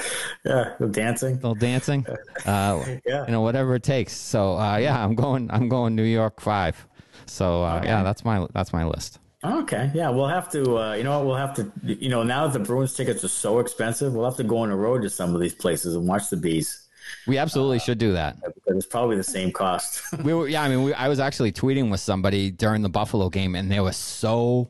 yeah, 0.45 0.73
little 0.79 0.89
dancing. 0.89 1.35
little 1.37 1.55
dancing, 1.55 2.05
uh, 2.47 2.85
Yeah. 3.07 3.25
you 3.27 3.33
know 3.33 3.41
whatever 3.43 3.75
it 3.77 3.83
takes. 3.83 4.13
So 4.15 4.59
uh, 4.59 4.77
yeah, 4.77 5.03
I'm 5.03 5.15
going 5.15 5.51
I'm 5.51 5.69
going 5.69 5.95
New 5.95 6.05
York 6.05 6.41
five. 6.41 6.87
So 7.27 7.63
uh, 7.63 7.81
yeah, 7.85 8.03
that's 8.03 8.25
my 8.25 8.47
that's 8.53 8.73
my 8.75 8.85
list. 8.85 9.19
Okay, 9.45 9.90
yeah, 9.93 10.09
we'll 10.11 10.28
have 10.28 10.49
to. 10.53 10.78
Uh, 10.78 10.95
you 10.95 11.03
know 11.03 11.18
what? 11.18 11.26
We'll 11.26 11.36
have 11.36 11.55
to. 11.55 11.72
You 11.84 12.09
know, 12.09 12.22
now 12.22 12.47
that 12.47 12.53
the 12.57 12.64
Bruins 12.64 12.95
tickets 12.95 13.24
are 13.24 13.28
so 13.28 13.59
expensive, 13.59 14.12
we'll 14.14 14.24
have 14.24 14.36
to 14.36 14.45
go 14.45 14.59
on 14.59 14.68
the 14.70 14.76
road 14.76 15.03
to 15.03 15.11
some 15.11 15.34
of 15.34 15.40
these 15.40 15.55
places 15.55 15.97
and 15.97 16.07
watch 16.07 16.30
the 16.30 16.36
bees 16.36 16.86
We 17.26 17.38
absolutely 17.38 17.80
should 17.80 17.99
do 17.99 18.12
that. 18.12 18.36
because 18.40 18.76
it's 18.76 18.86
probably 18.86 19.16
the 19.16 19.24
same 19.24 19.51
cost. 19.51 20.01
We 20.22 20.32
were, 20.32 20.47
yeah, 20.47 20.62
I 20.62 20.68
mean, 20.68 20.84
we, 20.84 20.95
I 20.95 21.09
was 21.09 21.18
actually 21.18 21.51
tweeting 21.51 21.90
with 21.90 21.99
somebody 21.99 22.53
during 22.53 22.82
the 22.82 22.88
Buffalo 22.88 23.28
game, 23.30 23.57
and 23.57 23.68
there 23.70 23.82
were 23.82 23.93
so 23.93 24.68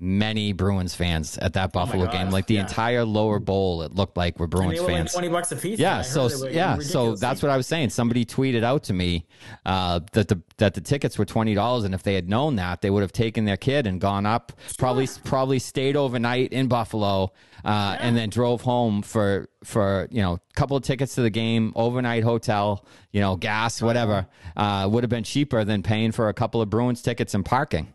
many 0.00 0.52
Bruins 0.52 0.94
fans 0.94 1.38
at 1.38 1.54
that 1.54 1.72
Buffalo 1.72 2.06
Oh 2.06 2.12
game. 2.12 2.30
Like 2.30 2.46
the 2.46 2.54
yeah. 2.54 2.60
entire 2.60 3.04
lower 3.04 3.38
bowl, 3.40 3.82
it 3.82 3.92
looked 3.94 4.16
like 4.16 4.38
were 4.38 4.46
Bruins 4.46 4.74
they 4.74 4.80
were 4.80 4.86
like 4.86 4.96
fans. 4.96 5.12
twenty 5.12 5.28
bucks 5.28 5.50
a 5.52 5.56
piece. 5.56 5.78
yeah, 5.78 6.02
so 6.02 6.28
heard 6.28 6.38
they 6.38 6.42
were 6.44 6.50
yeah, 6.50 6.78
so 6.78 7.16
that's 7.16 7.42
what 7.42 7.50
I 7.50 7.56
was 7.56 7.66
saying. 7.66 7.90
Somebody 7.90 8.24
tweeted 8.24 8.62
out 8.62 8.84
to 8.84 8.92
me 8.92 9.26
uh, 9.66 10.00
that 10.12 10.28
the 10.28 10.40
that 10.58 10.74
the 10.74 10.80
tickets 10.80 11.18
were 11.18 11.24
twenty 11.24 11.54
dollars, 11.54 11.84
and 11.84 11.94
if 11.94 12.02
they 12.02 12.14
had 12.14 12.28
known 12.28 12.56
that, 12.56 12.80
they 12.80 12.90
would 12.90 13.02
have 13.02 13.12
taken 13.12 13.44
their 13.44 13.56
kid 13.56 13.86
and 13.86 14.00
gone 14.00 14.26
up. 14.26 14.52
Probably 14.78 15.08
probably 15.24 15.58
stayed 15.58 15.96
overnight 15.96 16.52
in 16.52 16.68
Buffalo, 16.68 17.32
uh, 17.64 17.96
and 17.98 18.16
then 18.16 18.30
drove 18.30 18.62
home 18.62 19.02
for 19.02 19.48
for 19.64 20.06
you 20.10 20.22
know 20.22 20.34
a 20.34 20.54
couple 20.54 20.76
of 20.76 20.84
tickets 20.84 21.16
to 21.16 21.22
the 21.22 21.30
game, 21.30 21.72
overnight 21.74 22.22
hotel, 22.22 22.84
you 23.10 23.20
know, 23.20 23.36
gas, 23.36 23.82
whatever. 23.82 24.26
Uh, 24.56 24.88
would 24.90 25.02
have 25.02 25.10
been 25.10 25.24
cheaper 25.24 25.64
than 25.64 25.82
paying 25.82 26.12
for 26.12 26.28
a 26.28 26.34
couple 26.34 26.62
of 26.62 26.70
Bruins 26.70 27.02
tickets 27.02 27.34
and 27.34 27.44
parking. 27.44 27.88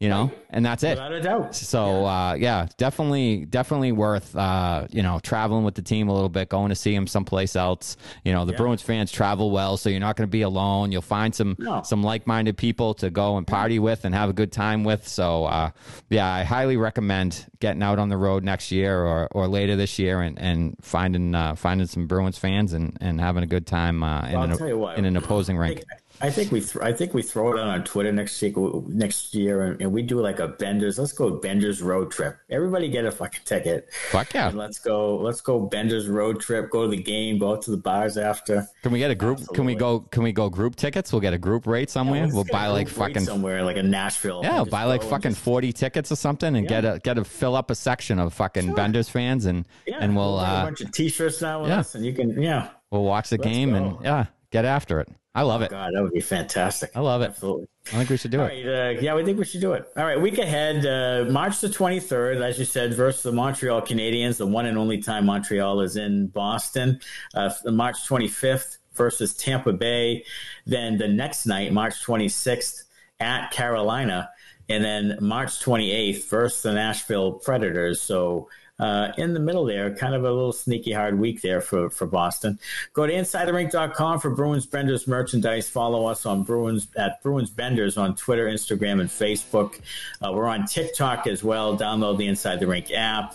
You 0.00 0.08
know, 0.08 0.30
and 0.50 0.64
that's 0.64 0.84
it. 0.84 0.90
without 0.90 1.12
a 1.12 1.20
doubt. 1.20 1.56
So 1.56 2.02
yeah. 2.02 2.06
Uh, 2.30 2.34
yeah, 2.34 2.66
definitely, 2.76 3.44
definitely 3.46 3.90
worth 3.90 4.36
uh, 4.36 4.86
you 4.90 5.02
know 5.02 5.18
traveling 5.24 5.64
with 5.64 5.74
the 5.74 5.82
team 5.82 6.08
a 6.08 6.14
little 6.14 6.28
bit, 6.28 6.48
going 6.48 6.68
to 6.68 6.76
see 6.76 6.94
them 6.94 7.08
someplace 7.08 7.56
else. 7.56 7.96
You 8.22 8.32
know, 8.32 8.44
the 8.44 8.52
Bruins 8.52 8.80
fans 8.80 9.10
travel 9.10 9.50
well, 9.50 9.76
so 9.76 9.90
you're 9.90 9.98
not 9.98 10.14
going 10.14 10.28
to 10.28 10.30
be 10.30 10.42
alone. 10.42 10.92
You'll 10.92 11.02
find 11.02 11.34
some 11.34 11.56
No. 11.58 11.82
some 11.82 12.04
like 12.04 12.28
minded 12.28 12.56
people 12.56 12.94
to 12.94 13.10
go 13.10 13.38
and 13.38 13.44
party 13.46 13.80
with 13.80 14.04
and 14.04 14.14
have 14.14 14.30
a 14.30 14.32
good 14.32 14.52
time 14.52 14.84
with. 14.84 15.08
So 15.08 15.46
uh, 15.46 15.70
yeah, 16.10 16.32
I 16.32 16.44
highly 16.44 16.76
recommend 16.76 17.46
getting 17.58 17.82
out 17.82 17.98
on 17.98 18.08
the 18.08 18.16
road 18.16 18.44
next 18.44 18.70
year 18.70 19.00
or, 19.04 19.26
or 19.32 19.48
later 19.48 19.74
this 19.74 19.98
year 19.98 20.20
and 20.22 20.38
and 20.38 20.76
finding 20.80 21.34
uh, 21.34 21.56
finding 21.56 21.88
some 21.88 22.06
Bruins 22.06 22.38
fans 22.38 22.72
and, 22.72 22.96
and 23.00 23.20
having 23.20 23.42
a 23.42 23.48
good 23.48 23.66
time 23.66 24.04
uh, 24.04 24.28
in, 24.28 24.34
an, 24.36 24.98
in 24.98 25.04
an 25.06 25.16
opposing 25.16 25.56
rink. 25.56 25.82
I 26.20 26.30
think 26.30 26.50
we 26.50 26.60
th- 26.60 26.82
I 26.82 26.92
think 26.92 27.14
we 27.14 27.22
throw 27.22 27.52
it 27.52 27.58
on 27.58 27.84
Twitter 27.84 28.12
next 28.12 28.40
year 28.42 28.52
next 28.88 29.34
year 29.34 29.62
and, 29.62 29.80
and 29.80 29.92
we 29.92 30.02
do 30.02 30.20
like 30.20 30.40
a 30.40 30.48
Benders. 30.48 30.98
Let's 30.98 31.12
go 31.12 31.30
Benders 31.30 31.80
road 31.80 32.10
trip. 32.10 32.38
Everybody 32.50 32.88
get 32.88 33.04
a 33.04 33.12
fucking 33.12 33.42
ticket. 33.44 33.92
Fuck 34.10 34.34
yeah! 34.34 34.48
And 34.48 34.58
let's 34.58 34.78
go. 34.78 35.16
Let's 35.16 35.40
go 35.40 35.60
Benders 35.60 36.08
road 36.08 36.40
trip. 36.40 36.70
Go 36.70 36.82
to 36.82 36.88
the 36.88 37.02
game. 37.02 37.38
Go 37.38 37.52
out 37.52 37.62
to 37.62 37.70
the 37.70 37.76
bars 37.76 38.16
after. 38.16 38.66
Can 38.82 38.92
we 38.92 38.98
get 38.98 39.10
a 39.10 39.14
group? 39.14 39.40
Can 39.54 39.64
we 39.64 39.74
go? 39.74 40.00
Can 40.00 40.22
we 40.22 40.32
go 40.32 40.50
group 40.50 40.76
tickets? 40.76 41.12
We'll 41.12 41.20
get 41.20 41.34
a 41.34 41.38
group 41.38 41.66
rate 41.66 41.90
somewhere. 41.90 42.22
Let's 42.22 42.34
we'll 42.34 42.44
buy 42.44 42.68
like 42.68 42.88
fucking 42.88 43.24
somewhere 43.24 43.62
like 43.62 43.76
a 43.76 43.82
Nashville. 43.82 44.40
Yeah, 44.42 44.58
just 44.58 44.70
buy 44.70 44.84
like 44.84 45.02
fucking 45.02 45.32
just- 45.32 45.42
forty 45.42 45.72
tickets 45.72 46.10
or 46.10 46.16
something, 46.16 46.56
and 46.56 46.66
get 46.66 46.84
a 46.84 47.00
get 47.04 47.18
a 47.18 47.24
fill 47.24 47.54
up 47.54 47.70
a 47.70 47.74
section 47.74 48.18
of 48.18 48.34
fucking 48.34 48.74
Benders 48.74 49.08
fans, 49.08 49.46
and 49.46 49.66
Yeah, 49.86 49.98
and 50.00 50.16
we'll 50.16 50.38
a 50.38 50.42
uh, 50.42 50.64
bunch 50.64 50.80
of 50.80 50.90
T-shirts 50.92 51.40
now 51.40 51.60
with 51.62 51.70
yeah. 51.70 51.80
us, 51.80 51.94
and 51.94 52.04
you 52.04 52.12
can 52.12 52.40
yeah. 52.40 52.70
we'll 52.90 53.04
watch 53.04 53.30
the 53.30 53.38
game 53.38 53.74
and 53.74 53.96
yeah, 54.02 54.26
get 54.50 54.64
after 54.64 55.00
it. 55.00 55.08
I 55.34 55.42
love 55.42 55.62
it. 55.62 55.70
God, 55.70 55.92
that 55.94 56.02
would 56.02 56.12
be 56.12 56.20
fantastic. 56.20 56.90
I 56.96 57.00
love 57.00 57.22
it. 57.22 57.26
Absolutely. 57.26 57.68
I 57.86 57.90
think 57.90 58.10
we 58.10 58.16
should 58.16 58.30
do 58.32 58.40
All 58.40 58.46
it. 58.46 58.66
right, 58.66 58.96
uh, 58.96 59.00
yeah, 59.00 59.14
we 59.14 59.24
think 59.24 59.38
we 59.38 59.44
should 59.44 59.60
do 59.60 59.72
it. 59.72 59.86
All 59.96 60.04
right, 60.04 60.20
week 60.20 60.38
ahead, 60.38 60.84
uh, 60.84 61.30
March 61.30 61.60
the 61.60 61.68
23rd, 61.68 62.42
as 62.42 62.58
you 62.58 62.64
said, 62.64 62.94
versus 62.94 63.22
the 63.22 63.32
Montreal 63.32 63.82
Canadiens, 63.82 64.38
the 64.38 64.46
one 64.46 64.66
and 64.66 64.76
only 64.76 65.00
time 65.00 65.26
Montreal 65.26 65.80
is 65.82 65.96
in 65.96 66.26
Boston. 66.28 67.00
Uh, 67.34 67.50
March 67.66 67.96
25th 68.08 68.78
versus 68.94 69.34
Tampa 69.36 69.72
Bay. 69.72 70.24
Then 70.66 70.98
the 70.98 71.08
next 71.08 71.46
night, 71.46 71.72
March 71.72 72.04
26th 72.04 72.82
at 73.20 73.50
Carolina. 73.52 74.30
And 74.68 74.84
then 74.84 75.16
March 75.20 75.60
28th 75.64 76.28
versus 76.28 76.62
the 76.62 76.72
Nashville 76.72 77.34
Predators. 77.34 78.02
So 78.02 78.50
uh, 78.78 79.08
in 79.18 79.34
the 79.34 79.40
middle 79.40 79.64
there, 79.64 79.94
kind 79.94 80.14
of 80.14 80.24
a 80.24 80.30
little 80.30 80.52
sneaky 80.52 80.92
hard 80.92 81.18
week 81.18 81.42
there 81.42 81.60
for, 81.60 81.90
for 81.90 82.06
Boston. 82.06 82.58
Go 82.92 83.06
to 83.06 83.12
InsideTheRink.com 83.12 84.20
for 84.20 84.30
Bruins 84.30 84.66
Benders 84.66 85.08
merchandise. 85.08 85.68
Follow 85.68 86.06
us 86.06 86.24
on 86.26 86.44
Bruins 86.44 86.88
at 86.96 87.22
Bruins 87.22 87.50
Benders 87.50 87.96
on 87.96 88.14
Twitter, 88.14 88.46
Instagram, 88.46 89.00
and 89.00 89.10
Facebook. 89.10 89.80
Uh, 90.22 90.32
we're 90.32 90.46
on 90.46 90.66
TikTok 90.66 91.26
as 91.26 91.42
well. 91.42 91.76
Download 91.76 92.16
the 92.16 92.26
Inside 92.26 92.60
the 92.60 92.66
Rink 92.66 92.92
app. 92.92 93.34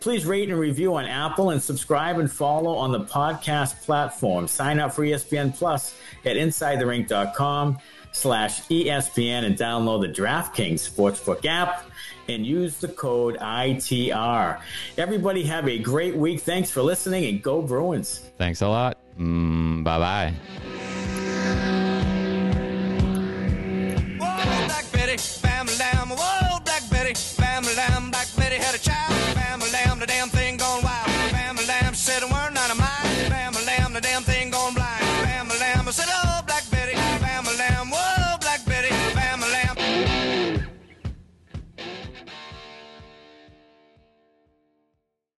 Please 0.00 0.26
rate 0.26 0.50
and 0.50 0.58
review 0.58 0.94
on 0.96 1.06
Apple 1.06 1.50
and 1.50 1.62
subscribe 1.62 2.18
and 2.18 2.30
follow 2.30 2.74
on 2.74 2.92
the 2.92 3.00
podcast 3.00 3.82
platform. 3.82 4.48
Sign 4.48 4.80
up 4.80 4.92
for 4.92 5.02
ESPN 5.02 5.56
Plus 5.56 5.96
at 6.24 6.36
InsideTheRink.com 6.36 7.78
slash 8.12 8.62
ESPN 8.68 9.44
and 9.44 9.56
download 9.56 10.02
the 10.02 10.22
DraftKings 10.22 10.88
Sportsbook 10.88 11.46
app 11.46 11.86
and 12.28 12.46
use 12.46 12.78
the 12.78 12.88
code 12.88 13.36
ITR. 13.38 14.60
Everybody 14.98 15.44
have 15.44 15.68
a 15.68 15.78
great 15.78 16.16
week. 16.16 16.40
Thanks 16.40 16.70
for 16.70 16.82
listening 16.82 17.24
and 17.26 17.42
go 17.42 17.62
Bruins. 17.62 18.30
Thanks 18.38 18.62
a 18.62 18.68
lot. 18.68 18.98
Mm, 19.18 19.84
bye 19.84 19.98
bye. 19.98 20.34
Whoa, 24.18 24.68
bam, 25.42 25.66
lamb. 25.78 26.08
Whoa, 26.10 26.58
bam, 27.38 27.64
lamb. 27.76 28.12
Had 28.12 28.74
a 28.74 28.78
child. 28.78 29.21